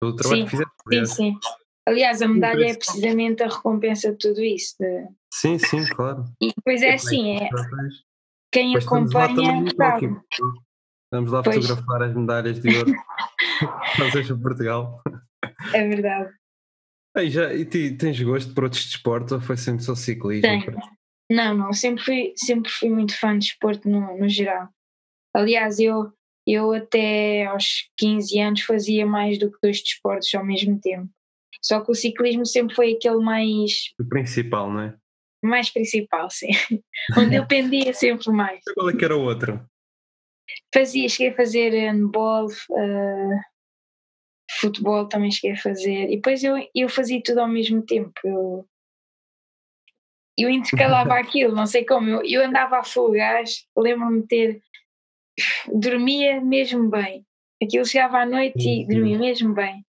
Todo 0.00 0.12
o 0.12 0.16
trabalho 0.16 0.42
sim, 0.42 0.44
que 0.44 0.50
fizeste. 0.50 1.14
Sim, 1.14 1.32
sim. 1.32 1.38
Aliás, 1.86 2.22
a 2.22 2.28
medalha 2.28 2.70
é 2.70 2.76
precisamente 2.76 3.42
a 3.42 3.48
recompensa 3.48 4.12
de 4.12 4.18
tudo 4.18 4.40
isso. 4.40 4.76
De... 4.78 5.08
Sim, 5.32 5.58
sim, 5.58 5.84
claro. 5.88 6.24
E 6.40 6.52
depois 6.54 6.80
é 6.82 6.94
assim, 6.94 7.36
é, 7.36 7.48
quem 8.52 8.72
pois 8.72 8.86
acompanha. 8.86 9.64
Vamos 11.12 11.30
lá 11.30 11.42
pois. 11.42 11.56
fotografar 11.56 12.02
as 12.02 12.14
medalhas 12.14 12.60
de 12.60 12.76
ouro. 12.76 12.92
Vocês 13.98 14.26
para 14.28 14.36
Portugal. 14.36 15.02
É 15.74 15.88
verdade. 15.88 16.32
E, 17.18 17.28
já, 17.28 17.52
e 17.52 17.66
tens 17.66 18.20
gosto 18.22 18.54
por 18.54 18.64
outros 18.64 18.84
desportos 18.86 19.32
ou 19.32 19.40
foi 19.40 19.56
sempre 19.56 19.84
só 19.84 19.94
ciclismo? 19.94 20.42
Tenho. 20.42 20.78
Não, 21.30 21.54
não, 21.54 21.72
sempre 21.72 22.04
fui, 22.04 22.32
sempre 22.36 22.70
fui 22.70 22.88
muito 22.88 23.18
fã 23.18 23.38
de 23.38 23.46
esporte 23.46 23.88
no, 23.88 24.16
no 24.18 24.28
geral. 24.28 24.68
Aliás, 25.34 25.78
eu, 25.78 26.12
eu 26.46 26.72
até 26.72 27.46
aos 27.46 27.90
15 27.98 28.40
anos 28.40 28.60
fazia 28.62 29.06
mais 29.06 29.38
do 29.38 29.50
que 29.50 29.58
dois 29.62 29.82
desportos 29.82 30.32
ao 30.34 30.44
mesmo 30.44 30.78
tempo. 30.80 31.10
Só 31.62 31.80
que 31.80 31.92
o 31.92 31.94
ciclismo 31.94 32.44
sempre 32.44 32.74
foi 32.74 32.92
aquele 32.94 33.22
mais. 33.22 33.92
O 34.00 34.04
principal, 34.04 34.70
não 34.70 34.80
é? 34.80 34.96
Mais 35.44 35.70
principal, 35.70 36.28
sim. 36.28 36.48
Onde 37.16 37.36
eu 37.36 37.46
pendia 37.46 37.94
sempre 37.94 38.30
mais. 38.30 38.60
Qual 38.74 38.90
é 38.90 38.96
que 38.96 39.04
era 39.04 39.16
o 39.16 39.22
outro? 39.22 39.64
Fazia, 40.74 41.08
cheguei 41.08 41.32
a 41.32 41.36
fazer 41.36 41.70
handball, 41.70 42.46
uh, 42.46 43.40
futebol 44.50 45.06
também 45.06 45.30
cheguei 45.30 45.52
a 45.52 45.60
fazer. 45.60 46.10
E 46.10 46.16
depois 46.16 46.42
eu, 46.42 46.56
eu 46.74 46.88
fazia 46.88 47.22
tudo 47.22 47.40
ao 47.40 47.48
mesmo 47.48 47.82
tempo. 47.82 48.12
Eu, 48.24 48.68
eu 50.36 50.50
intercalava 50.50 51.14
aquilo, 51.18 51.54
não 51.54 51.66
sei 51.66 51.84
como. 51.84 52.08
Eu, 52.08 52.22
eu 52.24 52.44
andava 52.44 52.78
a 52.78 52.84
full 52.84 53.12
gás, 53.12 53.66
lembro-me 53.76 54.22
de 54.22 54.26
ter. 54.26 54.62
Dormia 55.72 56.40
mesmo 56.40 56.90
bem. 56.90 57.24
Aquilo 57.62 57.86
chegava 57.86 58.18
à 58.18 58.26
noite 58.26 58.68
e 58.68 58.86
dormia 58.86 59.18
mesmo 59.18 59.54
bem. 59.54 59.84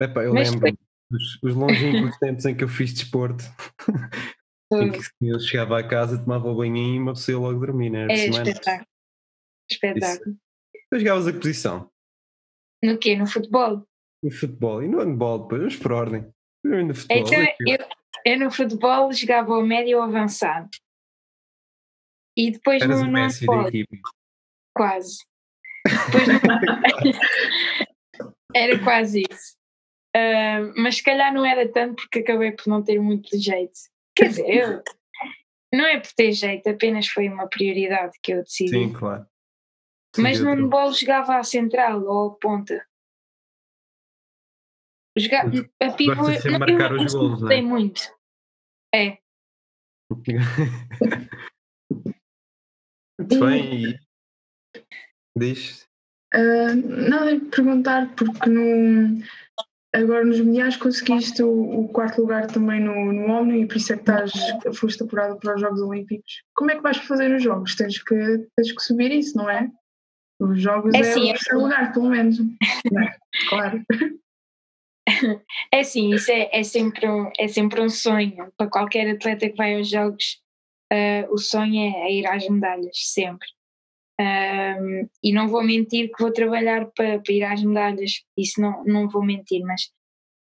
Epá, 0.00 0.22
eu 0.22 0.32
Mas 0.32 0.50
lembro 0.50 0.78
os, 1.10 1.42
os 1.42 1.54
longínquos 1.54 2.16
tempos 2.18 2.44
em 2.44 2.54
que 2.54 2.64
eu 2.64 2.68
fiz 2.68 2.92
desporto. 2.92 3.44
em 4.72 4.92
que 4.92 5.00
eu 5.22 5.40
chegava 5.40 5.78
a 5.78 5.86
casa, 5.86 6.18
tomava 6.18 6.48
o 6.48 6.56
banhinho 6.56 6.96
e 6.96 6.98
uma 6.98 7.14
pessoa 7.14 7.48
logo 7.48 7.66
dormir, 7.66 7.90
né? 7.90 8.06
É 8.10 8.26
espetáculo. 8.26 8.86
Espetáculo. 9.70 10.36
Tu 10.90 10.98
jogavas 10.98 11.26
a 11.26 11.32
que 11.32 11.38
posição? 11.38 11.90
No 12.82 12.98
quê? 12.98 13.16
No 13.16 13.26
futebol? 13.26 13.86
No 14.22 14.30
futebol. 14.30 14.82
E 14.82 14.88
no 14.88 15.00
handball, 15.00 15.42
depois, 15.42 15.60
vamos 15.60 15.76
por 15.76 15.92
ordem. 15.92 16.32
Eu 16.64 16.86
no 16.86 16.94
futebol. 16.94 17.26
Então, 17.26 17.44
eu, 17.66 17.78
eu 18.24 18.38
no 18.38 18.50
futebol 18.50 19.12
jogava 19.12 19.52
o 19.52 19.62
médio 19.62 19.98
ou 19.98 20.02
avançado. 20.02 20.70
E 22.36 22.50
depois 22.52 22.82
Eras 22.82 23.00
no, 23.00 23.06
no 23.10 23.18
handball. 23.18 23.70
Quase. 24.74 25.18
Depois 25.84 26.28
no... 26.28 26.38
Era 28.54 28.82
quase 28.82 29.24
isso. 29.30 29.57
Uh, 30.16 30.72
mas 30.76 30.96
se 30.96 31.02
calhar 31.02 31.32
não 31.32 31.44
era 31.44 31.70
tanto 31.70 31.96
porque 31.96 32.20
acabei 32.20 32.52
por 32.52 32.66
não 32.68 32.82
ter 32.82 33.00
muito 33.00 33.36
jeito. 33.38 33.78
Quer 34.16 34.28
dizer, 34.28 34.48
eu, 34.48 34.82
não 35.72 35.86
é 35.86 36.00
por 36.00 36.12
ter 36.12 36.32
jeito, 36.32 36.68
apenas 36.68 37.06
foi 37.08 37.28
uma 37.28 37.46
prioridade 37.46 38.18
que 38.22 38.32
eu 38.32 38.42
decidi. 38.42 38.70
Sim, 38.70 38.92
claro. 38.92 39.26
Sim, 40.14 40.22
mas 40.22 40.40
no 40.40 40.50
handball 40.50 40.92
jogava 40.92 41.36
à 41.36 41.44
central 41.44 42.02
ou 42.02 42.30
à 42.30 42.34
ponta. 42.36 42.84
Jogar, 45.16 45.46
a 45.80 45.92
pivô, 45.92 46.14
não, 46.14 46.58
marcar 46.58 46.92
eu, 46.92 47.04
os 47.04 47.14
gols, 47.14 47.42
não 47.42 47.50
é? 47.50 47.60
muito. 47.60 48.00
É. 48.94 49.18
Muito 53.20 53.40
bem, 53.40 53.84
e 53.84 54.00
diz. 55.36 55.88
Uh, 56.32 56.74
nada, 57.08 57.40
perguntar, 57.50 58.14
porque 58.14 58.48
no, 58.48 59.20
agora 59.94 60.24
nos 60.24 60.40
mundiais 60.40 60.76
conseguiste 60.76 61.42
o, 61.42 61.80
o, 61.80 61.88
quarto 61.88 62.20
lugar 62.20 62.46
também 62.46 62.80
no, 62.80 63.12
no 63.12 63.32
ONU 63.32 63.54
e 63.54 63.66
por 63.66 63.76
isso 63.76 63.92
é 63.92 63.96
que 63.96 64.02
estás, 64.02 64.32
foste 64.74 65.02
apurado 65.02 65.38
para 65.38 65.54
os 65.54 65.60
Jogos 65.60 65.80
Olímpicos. 65.80 66.42
Como 66.54 66.70
é 66.70 66.76
que 66.76 66.82
vais 66.82 66.98
fazer 66.98 67.34
os 67.34 67.42
Jogos? 67.42 67.74
Tens 67.74 68.02
que, 68.02 68.46
tens 68.56 68.72
que 68.72 68.82
subir 68.82 69.10
isso, 69.12 69.36
não 69.36 69.48
é? 69.48 69.70
Os 70.40 70.60
Jogos 70.60 70.94
é, 70.94 70.98
é 70.98 71.00
o 71.00 71.26
terceiro 71.28 71.60
lugar, 71.60 71.92
pelo 71.92 72.10
menos. 72.10 72.38
é? 72.40 73.16
Claro. 73.48 73.84
É 75.72 75.82
sim, 75.82 76.12
isso 76.12 76.30
é, 76.30 76.50
é, 76.52 76.62
sempre 76.62 77.08
um, 77.08 77.30
é 77.38 77.48
sempre 77.48 77.80
um 77.80 77.88
sonho. 77.88 78.52
Para 78.58 78.68
qualquer 78.68 79.08
atleta 79.08 79.48
que 79.48 79.56
vai 79.56 79.74
aos 79.74 79.88
Jogos, 79.88 80.38
uh, 80.92 81.32
o 81.32 81.38
sonho 81.38 81.80
é, 81.80 82.08
é, 82.08 82.12
ir 82.12 82.26
às 82.26 82.46
medalhas, 82.46 82.94
sempre. 82.94 83.48
Um, 84.20 85.08
e 85.22 85.32
não 85.32 85.46
vou 85.46 85.62
mentir 85.62 86.10
que 86.10 86.20
vou 86.20 86.32
trabalhar 86.32 86.86
para, 86.86 87.20
para, 87.20 87.32
ir 87.32 87.44
às 87.44 87.62
medalhas, 87.62 88.24
isso 88.36 88.60
não, 88.60 88.82
não 88.84 89.08
vou 89.08 89.24
mentir, 89.24 89.62
mas 89.64 89.82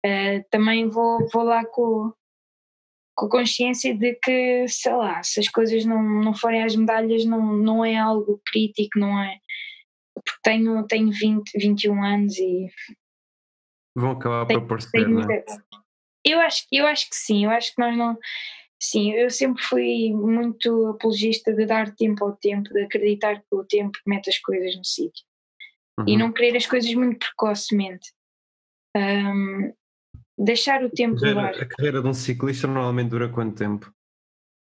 uh, 0.05 0.43
também 0.49 0.89
vou, 0.89 1.27
vou 1.31 1.43
lá 1.43 1.63
com, 1.65 2.11
com 3.15 3.25
a 3.27 3.29
consciência 3.29 3.95
de 3.95 4.15
que, 4.15 4.67
sei 4.67 4.93
lá, 4.93 5.21
se 5.21 5.39
as 5.39 5.49
coisas 5.49 5.85
não, 5.85 6.01
não 6.01 6.33
forem 6.33 6.63
às 6.63 6.75
medalhas, 6.75 7.25
não, 7.25 7.57
não 7.57 7.85
é 7.85 7.95
algo 7.95 8.41
crítico, 8.47 8.97
não 8.97 9.21
é. 9.21 9.37
Porque 10.15 10.39
tenho, 10.43 10.85
tenho 10.87 11.11
20, 11.11 11.51
21 11.55 12.03
anos 12.03 12.37
e 12.37 12.67
Vão 13.95 14.11
acabar 14.11 14.45
por 14.45 14.57
aparecer, 14.57 15.07
não 15.07 15.21
é? 15.29 15.43
Eu 16.25 16.39
acho, 16.39 16.65
eu 16.71 16.85
acho 16.85 17.09
que 17.09 17.15
sim, 17.15 17.45
eu 17.45 17.51
acho 17.51 17.73
que 17.73 17.81
nós 17.81 17.97
não. 17.97 18.17
Sim, 18.81 19.11
eu 19.11 19.29
sempre 19.29 19.61
fui 19.61 20.13
muito 20.13 20.87
apologista 20.87 21.53
de 21.53 21.65
dar 21.65 21.93
tempo 21.95 22.23
ao 22.23 22.35
tempo, 22.35 22.69
de 22.69 22.83
acreditar 22.83 23.41
que 23.41 23.55
o 23.55 23.63
tempo 23.65 23.97
mete 24.05 24.29
as 24.29 24.39
coisas 24.39 24.75
no 24.77 24.85
sítio 24.85 25.25
uhum. 25.99 26.05
e 26.07 26.17
não 26.17 26.31
querer 26.31 26.55
as 26.55 26.65
coisas 26.65 26.93
muito 26.93 27.19
precocemente. 27.19 28.13
Um, 28.95 29.73
deixar 30.37 30.83
o 30.83 30.89
tempo 30.89 31.17
a 31.17 31.19
carreira, 31.19 31.63
a 31.63 31.67
carreira 31.67 32.01
de 32.01 32.07
um 32.07 32.13
ciclista 32.13 32.67
normalmente 32.67 33.09
dura 33.09 33.29
quanto 33.29 33.57
tempo? 33.57 33.93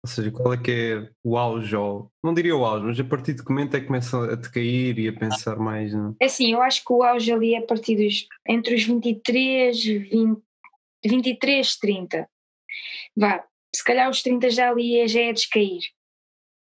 Ou 0.03 0.09
seja, 0.09 0.31
qual 0.31 0.53
é 0.53 0.57
que 0.57 0.71
é 0.71 1.09
o 1.23 1.37
auge? 1.37 1.75
Ou, 1.75 2.09
não 2.23 2.33
diria 2.33 2.55
o 2.55 2.65
auge, 2.65 2.85
mas 2.85 2.99
a 2.99 3.03
partir 3.03 3.33
de 3.33 3.43
que 3.43 3.49
momento 3.49 3.75
é 3.75 3.81
que 3.81 3.87
começa 3.87 4.31
a 4.31 4.35
decair 4.35 4.97
e 4.97 5.07
a 5.09 5.13
pensar 5.13 5.57
mais? 5.57 5.93
Não? 5.93 6.15
É 6.21 6.25
assim, 6.25 6.53
eu 6.53 6.61
acho 6.61 6.83
que 6.85 6.93
o 6.93 7.03
auge 7.03 7.31
ali 7.31 7.53
é 7.53 7.59
a 7.59 7.65
partir 7.65 7.97
dos 7.97 8.27
entre 8.47 8.75
os 8.75 8.83
23, 8.83 9.83
20, 9.83 10.41
23, 11.05 11.75
30. 11.77 12.29
Vá, 13.15 13.45
se 13.75 13.83
calhar 13.83 14.09
os 14.09 14.21
30 14.21 14.49
já 14.49 14.69
ali 14.69 14.99
é, 14.99 15.07
já 15.07 15.21
é 15.21 15.33
descair. 15.33 15.79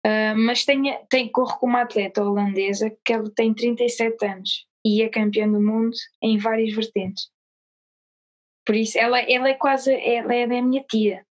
Uh, 0.05 0.35
mas 0.37 0.63
tem, 0.63 0.97
tem, 1.09 1.29
corro 1.29 1.57
com 1.59 1.67
uma 1.67 1.81
atleta 1.81 2.23
holandesa 2.23 2.89
que 3.03 3.11
ela 3.11 3.29
tem 3.35 3.53
37 3.53 4.25
anos 4.25 4.65
e 4.85 5.01
é 5.01 5.09
campeã 5.09 5.47
do 5.49 5.61
mundo 5.61 5.95
em 6.21 6.37
várias 6.37 6.73
vertentes. 6.73 7.29
Por 8.65 8.75
isso, 8.75 8.97
ela, 8.97 9.19
ela 9.19 9.49
é 9.49 9.53
quase, 9.55 9.93
ela 9.93 10.33
é 10.33 10.47
da 10.47 10.61
minha 10.61 10.83
tia. 10.83 11.25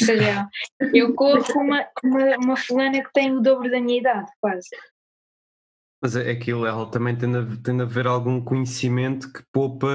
Ou 0.00 0.06
seja, 0.06 0.48
eu 0.94 1.14
corro 1.14 1.44
com 1.52 1.60
uma, 1.60 1.86
uma, 2.04 2.36
uma 2.36 2.56
fulana 2.56 3.02
que 3.02 3.12
tem 3.12 3.32
o 3.32 3.40
dobro 3.40 3.70
da 3.70 3.80
minha 3.80 3.98
idade, 3.98 4.30
quase. 4.40 4.68
Mas 6.00 6.14
é 6.14 6.30
aquilo, 6.30 6.64
ela 6.64 6.88
também 6.88 7.16
tem 7.16 7.30
de, 7.32 7.82
haver 7.82 8.06
algum 8.06 8.40
conhecimento 8.40 9.32
que 9.32 9.42
poupa 9.52 9.88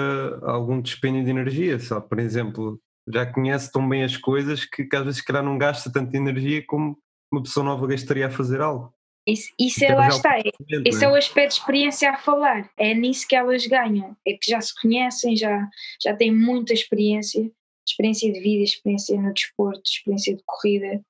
algum 0.44 0.82
dispêndio 0.82 1.24
de 1.24 1.30
energia, 1.30 1.80
sabe? 1.80 2.10
Por 2.10 2.20
exemplo, 2.20 2.82
já 3.08 3.26
conhece 3.26 3.72
tão 3.72 3.88
bem 3.88 4.04
as 4.04 4.18
coisas 4.18 4.66
que, 4.66 4.86
que 4.86 4.96
às 4.96 5.04
vezes, 5.04 5.20
se 5.20 5.26
calhar, 5.26 5.44
não 5.44 5.58
gasta 5.58 5.92
tanta 5.92 6.16
energia 6.16 6.64
como 6.66 6.98
uma 7.32 7.44
pessoa 7.44 7.66
nova 7.66 7.88
gastaria 7.88 8.28
a 8.28 8.32
fazer 8.32 8.62
algo. 8.62 8.94
Isso, 9.26 9.54
isso 9.58 9.86
é, 9.86 9.96
lá 9.96 10.10
está, 10.10 10.38
esse 10.86 11.04
é? 11.04 11.08
é 11.08 11.10
o 11.10 11.16
aspecto 11.16 11.54
de 11.54 11.60
experiência 11.62 12.12
a 12.12 12.18
falar, 12.18 12.70
é 12.78 12.94
nisso 12.94 13.26
que 13.26 13.36
elas 13.36 13.66
ganham, 13.66 14.18
é 14.28 14.34
que 14.34 14.52
já 14.52 14.60
se 14.60 14.74
conhecem, 14.82 15.38
já, 15.38 15.66
já 16.02 16.14
têm 16.14 16.30
muita 16.30 16.74
experiência 16.74 17.50
experiência 17.88 18.32
de 18.32 18.40
vida, 18.40 18.64
experiência 18.64 19.20
no 19.20 19.34
desporto, 19.34 19.82
experiência 19.86 20.36
de 20.36 20.44
corrida. 20.46 20.96
Ou 20.96 21.02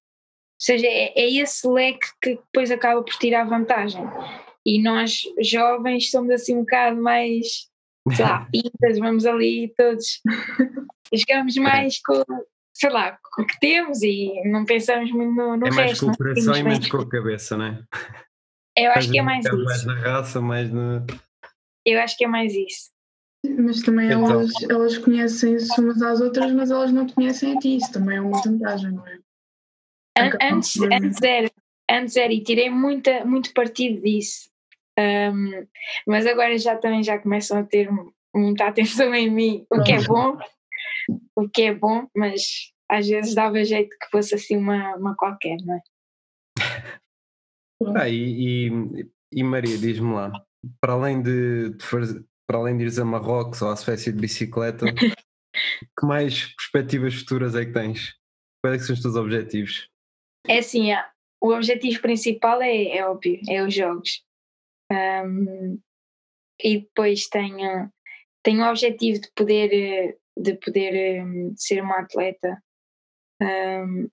seja, 0.59 0.87
é, 0.87 1.13
é 1.15 1.31
esse 1.31 1.67
leque 1.67 2.07
que 2.21 2.35
depois 2.35 2.71
acaba 2.71 3.03
por 3.03 3.13
tirar 3.15 3.45
vantagem. 3.45 4.03
E 4.65 4.81
nós, 4.81 5.21
jovens, 5.41 6.09
somos 6.09 6.31
assim 6.31 6.55
um 6.55 6.61
bocado 6.61 7.01
mais, 7.01 7.67
sei 8.15 8.25
lá, 8.25 8.47
pintas, 8.51 8.97
vamos 8.97 9.25
ali 9.25 9.73
todos. 9.77 10.21
Jogamos 11.14 11.55
mais 11.57 12.01
com, 12.01 12.24
sei 12.74 12.89
lá, 12.89 13.18
com 13.36 13.43
o 13.43 13.45
que 13.45 13.59
temos 13.59 14.01
e 14.01 14.32
não 14.45 14.66
pensamos 14.66 15.11
muito 15.11 15.34
no, 15.34 15.57
no 15.57 15.68
é 15.68 15.70
resto. 15.70 15.80
É 15.80 15.86
mais 15.86 15.99
com 15.99 16.07
o 16.07 16.18
coração 16.18 16.55
e 16.55 16.64
menos 16.64 16.88
com 16.89 16.97
a 16.97 17.09
cabeça, 17.09 17.57
não 17.57 17.66
é? 17.66 17.84
Eu 18.76 18.91
acho 18.91 19.11
que 19.11 19.20
é 19.20 19.22
mais 19.22 19.45
isso. 19.45 19.64
Mais 19.64 19.86
na 19.86 19.99
raça, 19.99 20.41
mais 20.41 20.72
na. 20.72 21.05
Eu 21.86 21.99
acho 21.99 22.18
que 22.18 22.26
é 22.26 22.28
mais 22.28 22.53
isso. 22.53 22.91
Mas 23.45 23.82
também 23.82 24.07
então, 24.07 24.30
elas, 24.30 24.51
elas 24.70 24.97
conhecem-se 24.97 25.80
umas 25.80 26.01
às 26.01 26.22
outras, 26.22 26.51
mas 26.53 26.72
elas 26.72 26.91
não 26.93 27.07
conhecem 27.07 27.55
a 27.55 27.59
ti, 27.59 27.76
isso 27.76 27.91
também 27.91 28.18
é 28.18 28.22
uma 28.22 28.41
vantagem, 28.41 28.91
não 28.91 29.05
é? 29.05 29.20
Antes, 30.18 30.80
antes, 30.82 31.22
era, 31.22 31.51
antes 31.89 32.16
era, 32.16 32.32
e 32.32 32.41
tirei 32.41 32.70
muita, 32.70 33.26
muito 33.26 33.53
partido 33.53 34.01
disso. 34.01 34.49
Um, 34.97 35.68
mas 36.07 36.26
agora 36.26 36.57
já 36.57 36.78
também 36.78 37.03
já 37.03 37.18
começam 37.18 37.57
a 37.57 37.64
ter 37.64 37.89
muita 38.34 38.66
atenção 38.68 39.14
em 39.14 39.30
mim, 39.30 39.66
o 39.70 39.82
que 39.84 39.91
é 39.91 40.01
bom, 40.03 40.38
o 41.35 41.49
que 41.49 41.63
é 41.63 41.73
bom, 41.73 42.07
mas 42.15 42.71
às 42.89 43.07
vezes 43.07 43.33
dava 43.33 43.63
jeito 43.63 43.95
que 43.99 44.09
fosse 44.11 44.35
assim 44.35 44.57
uma, 44.57 44.95
uma 44.95 45.15
qualquer, 45.15 45.57
não 45.63 45.75
é? 45.75 45.81
Ah, 47.95 48.09
e, 48.09 48.67
e, 48.67 49.09
e 49.33 49.43
Maria, 49.43 49.77
diz-me 49.77 50.13
lá, 50.13 50.31
para 50.79 50.93
além 50.93 51.21
de, 51.21 51.75
para 52.47 52.57
além 52.57 52.77
de 52.77 52.83
ires 52.83 52.99
a 52.99 53.05
Marrocos 53.05 53.61
ou 53.61 53.69
à 53.69 53.75
Suécia 53.75 54.11
de 54.11 54.19
bicicleta, 54.19 54.85
que 55.99 56.05
mais 56.05 56.53
perspectivas 56.55 57.13
futuras 57.15 57.55
é 57.55 57.65
que 57.65 57.73
tens? 57.73 58.15
Quais 58.63 58.81
é 58.81 58.85
são 58.85 58.95
os 58.95 59.01
teus 59.01 59.15
objetivos? 59.15 59.89
É 60.47 60.59
assim, 60.59 60.91
o 61.41 61.53
objetivo 61.53 62.01
principal 62.01 62.61
é, 62.61 62.97
é 62.97 63.05
óbvio, 63.05 63.41
é 63.49 63.61
os 63.61 63.73
jogos. 63.73 64.23
Um, 64.91 65.79
e 66.61 66.79
depois 66.79 67.27
tenho, 67.27 67.91
tenho 68.43 68.63
o 68.63 68.69
objetivo 68.69 69.19
de 69.19 69.31
poder, 69.35 70.17
de 70.38 70.55
poder 70.55 71.23
um, 71.23 71.53
ser 71.55 71.81
uma 71.81 71.99
atleta 71.99 72.61
um, 73.41 74.09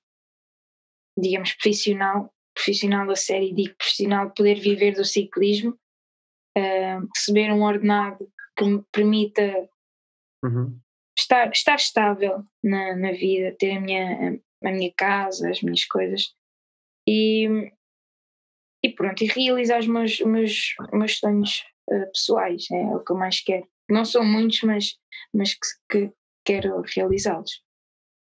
digamos, 1.19 1.53
profissional, 1.55 2.33
profissional 2.55 3.11
a 3.11 3.17
sério, 3.17 3.55
digo 3.55 3.75
profissional, 3.77 4.31
poder 4.31 4.61
viver 4.61 4.95
do 4.95 5.05
ciclismo, 5.05 5.79
uh, 6.57 7.09
receber 7.15 7.53
um 7.53 7.63
ordenado 7.63 8.31
que 8.57 8.65
me 8.65 8.83
permita 8.93 9.69
Uhum. 10.43 10.81
estar, 11.19 11.51
estar 11.51 11.77
estável 11.77 12.43
na, 12.65 12.97
na 12.97 13.13
vida, 13.13 13.55
ter 13.59 13.77
a 13.77 13.81
minha, 13.81 14.41
a 14.65 14.71
minha 14.71 14.93
casa, 14.97 15.51
as 15.51 15.61
minhas 15.61 15.85
coisas 15.85 16.35
e, 17.07 17.73
e 18.83 18.91
pronto, 18.91 19.23
e 19.23 19.27
realizar 19.27 19.81
os 19.81 19.87
meus, 19.87 20.21
meus, 20.21 20.75
meus 20.93 21.19
sonhos 21.19 21.65
uh, 21.91 22.07
pessoais, 22.13 22.71
é 22.71 22.97
o 22.97 23.05
que 23.05 23.13
eu 23.13 23.17
mais 23.17 23.41
quero. 23.41 23.69
Não 23.91 24.05
são 24.05 24.25
muitos, 24.25 24.63
mas, 24.63 24.99
mas 25.35 25.55
que, 25.55 25.61
que 26.09 26.13
quero 26.45 26.83
realizá-los. 26.95 27.63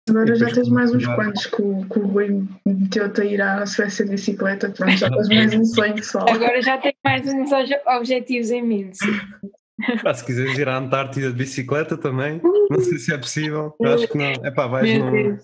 Agora 0.09 0.35
já 0.35 0.53
tens 0.53 0.69
mais 0.69 0.93
uns 0.93 1.07
quantos 1.07 1.47
que 1.47 1.63
o, 1.63 1.87
que 1.89 1.99
o 1.99 2.07
Rui 2.07 2.49
meteu-te 2.67 3.21
a 3.21 3.25
ir 3.25 3.41
à 3.41 3.65
Suécia 3.67 4.05
de 4.05 4.13
bicicleta, 4.13 4.71
pronto, 4.71 4.97
já 4.97 5.09
tens 5.09 5.29
mais 5.29 5.55
um 5.55 5.65
sonho 5.65 5.95
pessoal. 5.95 6.27
Agora 6.31 6.61
já 6.63 6.79
tenho 6.79 6.95
mais 7.05 7.27
uns 7.27 7.51
objetivos 7.87 8.51
em 8.51 8.63
mente. 8.63 8.99
Ah, 10.05 10.13
se 10.13 10.23
quiseres 10.27 10.59
ir 10.59 10.69
à 10.69 10.77
Antártida 10.77 11.29
de 11.31 11.37
bicicleta 11.39 11.97
também, 11.97 12.39
não 12.69 12.81
sei 12.81 12.99
se 12.99 13.15
é 13.15 13.17
possível, 13.17 13.75
eu 13.81 13.95
acho 13.95 14.07
que 14.09 14.19
não. 14.19 14.27
É 14.45 14.51
pá, 14.51 14.67
vais 14.67 14.99
num, 14.99 15.39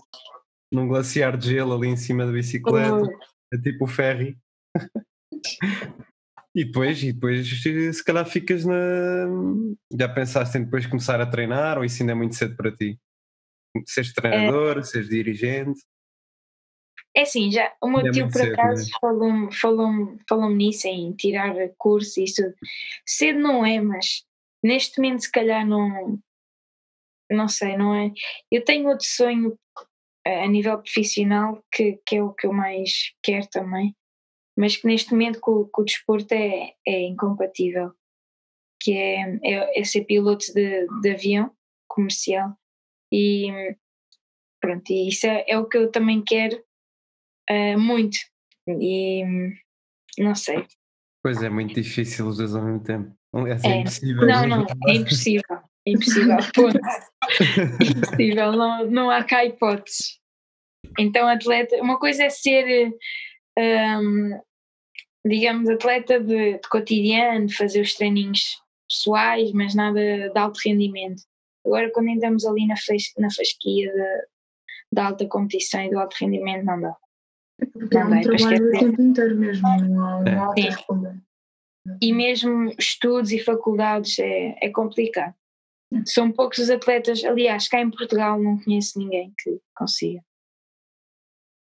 num, 0.70 0.88
glaciar 0.88 1.38
de 1.38 1.55
gelo 1.55 1.72
ali 1.72 1.88
em 1.88 1.97
cima 1.97 2.26
da 2.26 2.32
bicicleta, 2.32 3.09
é 3.51 3.57
tipo 3.57 3.84
o 3.84 3.88
ferry. 3.88 4.36
e 6.57 6.64
depois, 6.64 7.02
e 7.02 7.12
depois 7.12 7.46
se 7.62 8.02
calhar 8.02 8.24
ficas 8.24 8.64
na. 8.64 9.26
Já 9.92 10.09
pensaste 10.09 10.57
em 10.57 10.64
depois 10.64 10.86
começar 10.86 11.20
a 11.20 11.26
treinar 11.26 11.76
ou 11.76 11.84
isso 11.84 12.02
ainda 12.02 12.12
é 12.12 12.14
muito 12.14 12.34
cedo 12.34 12.57
para 12.57 12.74
ti? 12.74 12.98
Seres 13.86 14.14
treinador, 14.14 14.78
é, 14.78 14.82
seres 14.82 15.11
dirigente? 15.11 15.78
É 17.14 17.22
assim, 17.22 17.52
já 17.52 17.70
o 17.82 17.90
meu 17.90 18.07
é 18.07 18.11
tio 18.11 18.24
por 18.30 18.40
cedo, 18.40 18.54
acaso 18.54 18.84
né? 18.84 18.98
falou-me 18.98 19.54
falou 19.54 20.18
falou 20.26 20.48
nisso, 20.48 20.88
em 20.88 21.12
tirar 21.12 21.54
curso 21.76 22.20
e 22.20 22.24
isso. 22.24 22.42
Cedo 23.07 23.38
não 23.38 23.66
é, 23.66 23.78
mas 23.78 24.24
neste 24.64 24.98
momento 24.98 25.24
se 25.24 25.30
calhar 25.30 25.66
não. 25.66 26.18
Não 27.30 27.48
sei, 27.48 27.76
não 27.76 27.94
é? 27.94 28.12
Eu 28.50 28.64
tenho 28.64 28.88
outro 28.88 29.07
sonho 29.07 29.59
a 30.24 30.46
nível 30.46 30.78
profissional 30.78 31.62
que, 31.70 32.00
que 32.07 32.16
é 32.16 32.22
o 32.22 32.32
que 32.32 32.46
eu 32.46 32.52
mais 32.52 33.12
quero 33.22 33.46
também, 33.48 33.94
mas 34.57 34.76
que 34.76 34.86
neste 34.86 35.12
momento 35.12 35.40
com, 35.40 35.64
com 35.64 35.82
o 35.82 35.84
desporto 35.84 36.32
é, 36.32 36.74
é 36.86 37.02
incompatível, 37.02 37.92
que 38.80 38.92
é, 38.92 39.38
é, 39.44 39.80
é 39.80 39.84
ser 39.84 40.04
piloto 40.04 40.46
de, 40.54 40.86
de 41.02 41.11
avião 41.11 41.50
comercial 41.88 42.57
e 43.12 43.76
pronto, 44.61 44.90
e 44.90 45.09
isso 45.09 45.26
é, 45.26 45.44
é 45.48 45.59
o 45.59 45.66
que 45.66 45.76
eu 45.76 45.90
também 45.90 46.22
quero 46.22 46.57
uh, 47.50 47.78
muito 47.78 48.18
e 48.68 49.22
não 50.18 50.34
sei. 50.34 50.66
Pois 51.22 51.42
é, 51.42 51.48
muito 51.48 51.74
difícil 51.74 52.26
os 52.26 52.38
dois 52.38 52.54
ao 52.54 52.62
mesmo 52.62 52.82
tempo. 52.82 53.14
Aliás, 53.32 53.62
é, 53.64 53.68
é 53.68 53.80
impossível. 53.80 54.26
Não, 54.26 54.46
não, 54.46 54.66
é 54.88 54.92
impossível. 54.94 55.59
É 55.86 55.90
impossível, 55.90 56.36
ponto. 56.54 56.80
impossível, 57.80 58.52
não, 58.52 58.90
não 58.90 59.11
há 59.11 59.22
cá 59.24 59.44
hipóteses. 59.44 60.20
Então, 60.98 61.28
atleta, 61.28 61.76
uma 61.76 61.98
coisa 61.98 62.24
é 62.24 62.30
ser, 62.30 62.92
um, 63.59 64.40
digamos, 65.26 65.68
atleta 65.68 66.20
de, 66.20 66.54
de 66.54 66.68
cotidiano, 66.68 67.50
fazer 67.50 67.80
os 67.80 67.94
treininhos 67.94 68.62
pessoais, 68.88 69.52
mas 69.52 69.74
nada 69.74 70.30
de 70.30 70.38
alto 70.38 70.59
rendimento. 70.64 71.22
Agora, 71.64 71.90
quando 71.90 72.09
entramos 72.09 72.44
ali 72.44 72.66
na, 72.66 72.76
fes, 72.76 73.12
na 73.18 73.28
fasquia 73.30 73.92
da 74.92 75.07
alta 75.09 75.26
competição 75.26 75.82
e 75.82 75.90
do 75.90 75.98
alto 75.98 76.16
rendimento, 76.20 76.64
não 76.64 76.80
dá. 76.80 76.96
Porque 77.72 77.94
não 77.94 78.02
é 78.02 78.04
um 78.04 78.11
dá, 78.11 78.36
trabalho 78.36 78.68
o 78.68 78.78
tempo 78.78 79.02
inteiro 79.02 79.36
mesmo, 79.36 79.68
não 79.68 80.07
há, 80.07 80.20
não 80.22 80.50
há 80.50 80.54
é. 80.59 81.26
E 82.00 82.12
mesmo 82.12 82.72
estudos 82.78 83.32
e 83.32 83.38
faculdades 83.38 84.18
é, 84.18 84.57
é 84.61 84.70
complicado. 84.70 85.34
São 86.04 86.32
poucos 86.32 86.59
os 86.59 86.70
atletas, 86.70 87.24
aliás, 87.24 87.68
cá 87.68 87.80
em 87.80 87.90
Portugal 87.90 88.40
não 88.40 88.59
conheço 88.59 88.98
ninguém 88.98 89.32
que 89.38 89.61
consiga. 89.74 90.20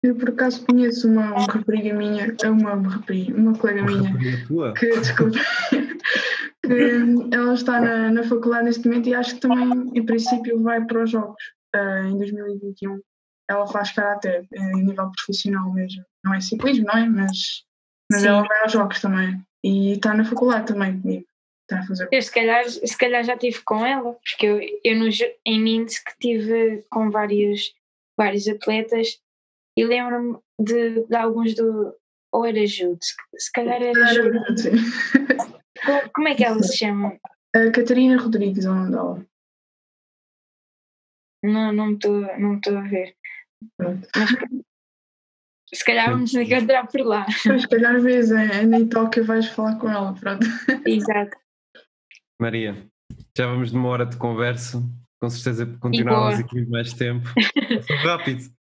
Eu 0.03 0.15
por 0.15 0.29
acaso 0.31 0.65
conheço 0.65 1.09
uma, 1.09 1.33
uma 1.33 1.47
rapariga 1.47 1.93
minha, 1.93 2.37
é 2.41 2.49
uma 2.49 2.77
rapariga, 2.77 3.37
uma 3.37 3.59
colega 3.59 3.83
minha, 3.83 4.17
que, 4.75 5.01
desculpa, 5.01 5.39
que 6.63 7.35
ela 7.35 7.55
está 7.55 7.81
na, 7.81 8.11
na 8.11 8.23
faculdade 8.23 8.67
neste 8.67 8.87
momento 8.87 9.09
e 9.09 9.15
acho 9.15 9.35
que 9.35 9.41
também, 9.41 9.91
em 9.93 10.07
princípio, 10.07 10.63
vai 10.63 10.85
para 10.85 11.03
os 11.03 11.11
Jogos 11.11 11.43
uh, 11.75 12.07
em 12.07 12.17
2021. 12.17 13.01
Ela 13.51 13.67
faz 13.67 13.91
karaté 13.91 14.43
uh, 14.43 14.79
em 14.79 14.85
nível 14.85 15.11
profissional 15.11 15.73
mesmo. 15.73 16.05
Não 16.25 16.33
é 16.33 16.41
ciclismo, 16.41 16.87
não 16.87 16.97
é? 16.97 17.09
Mas, 17.09 17.65
mas 18.13 18.23
ela 18.23 18.47
vai 18.47 18.63
aos 18.63 18.73
Jogos 18.73 19.01
também. 19.01 19.43
E 19.65 19.95
está 19.95 20.15
na 20.15 20.25
faculdade 20.25 20.69
também 20.69 21.01
comigo. 21.01 21.25
Está 21.63 21.81
a 21.81 21.87
fazer. 21.87 22.09
Eu 22.13 22.23
se 22.23 22.33
calhar, 22.33 22.69
se 22.69 22.97
calhar 22.97 23.25
já 23.25 23.35
estive 23.35 23.61
com 23.63 23.85
ela, 23.85 24.13
porque 24.15 24.47
eu, 24.47 24.61
eu 24.85 24.97
no, 24.97 25.09
em 25.45 25.61
Minsk 25.61 26.09
tive 26.21 26.85
com 26.89 27.11
vários, 27.11 27.73
vários 28.17 28.47
atletas 28.47 29.19
e 29.79 29.85
lembro-me 29.85 30.37
de, 30.61 31.07
de, 31.07 31.15
alguns 31.15 31.55
do. 31.55 31.95
Ou 32.33 32.45
era 32.45 32.67
Jude, 32.67 32.99
se 33.37 33.53
calhar 33.53 33.81
era 33.81 34.07
Jude. 34.13 34.71
Como, 35.87 36.11
como 36.13 36.29
é 36.29 36.35
que 36.35 36.45
ela 36.45 36.61
se 36.61 36.77
chama? 36.77 37.17
A 37.55 37.71
Catarina 37.71 38.21
Rodrigues, 38.21 38.65
é 38.65 38.71
o 38.71 38.75
nome 38.75 38.91
dela. 38.91 39.27
Não, 41.45 41.73
não 41.73 41.93
estou 41.93 42.21
não 42.37 42.79
a 42.79 42.89
ver. 42.89 43.15
Pronto. 43.77 44.09
Mas, 44.17 44.31
se 45.73 45.85
calhar 45.87 46.11
vamos 46.11 46.35
encontrar 46.35 46.89
por 46.89 47.01
lá. 47.03 47.27
Mas, 47.47 47.63
se 47.63 47.69
calhar 47.69 48.01
vês, 48.01 48.33
é, 48.33 48.63
é 48.63 48.67
na 48.67 48.81
Itóquia 48.81 49.23
vais 49.23 49.47
falar 49.47 49.79
com 49.79 49.89
ela, 49.89 50.13
pronto. 50.15 50.45
Exato. 50.85 51.39
Maria, 52.41 52.91
já 53.37 53.47
vamos 53.47 53.71
de 53.71 53.77
uma 53.77 53.89
hora 53.89 54.05
de 54.05 54.17
conversa, 54.17 54.83
com 55.21 55.31
certeza 55.31 55.65
continuávamos 55.79 56.41
aqui 56.41 56.67
mais 56.67 56.93
tempo. 56.93 57.29
Rápido. 58.03 58.58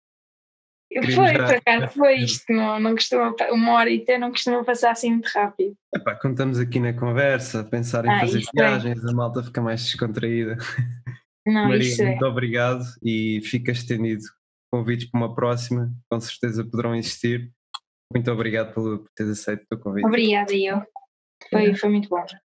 Foi, 1.14 1.32
por 1.34 1.54
acaso, 1.54 1.94
foi 1.94 2.16
isto, 2.16 2.50
não, 2.50 2.80
não 2.80 2.92
costuma, 2.92 3.34
uma 3.50 3.72
hora 3.74 3.90
e 3.90 4.00
até 4.00 4.16
não 4.16 4.30
costuma 4.30 4.64
passar 4.64 4.92
assim 4.92 5.12
muito 5.12 5.26
rápido. 5.26 5.74
Epá, 5.94 6.14
quando 6.14 6.32
estamos 6.32 6.58
aqui 6.58 6.80
na 6.80 6.94
conversa, 6.94 7.62
pensar 7.62 8.06
em 8.06 8.10
ah, 8.10 8.20
fazer 8.20 8.42
viagens, 8.54 9.04
é. 9.04 9.10
a 9.10 9.12
malta 9.12 9.42
fica 9.42 9.60
mais 9.60 9.82
descontraída. 9.84 10.56
Não, 11.46 11.68
Maria, 11.68 11.88
isso 11.88 12.02
é. 12.02 12.06
muito 12.06 12.24
obrigado 12.26 12.84
e 13.02 13.40
fica 13.42 13.72
estendido. 13.72 14.22
Convites 14.70 15.10
para 15.10 15.20
uma 15.20 15.34
próxima, 15.34 15.90
com 16.10 16.20
certeza 16.20 16.64
poderão 16.64 16.94
existir. 16.94 17.50
Muito 18.12 18.30
obrigado 18.30 18.74
por, 18.74 18.98
por 18.98 19.10
teres 19.14 19.32
aceito 19.32 19.66
o 19.72 19.78
convite. 19.78 20.06
Obrigada, 20.06 20.52
eu. 20.54 20.82
Foi, 21.50 21.74
foi 21.74 21.88
muito 21.88 22.08
bom. 22.08 22.24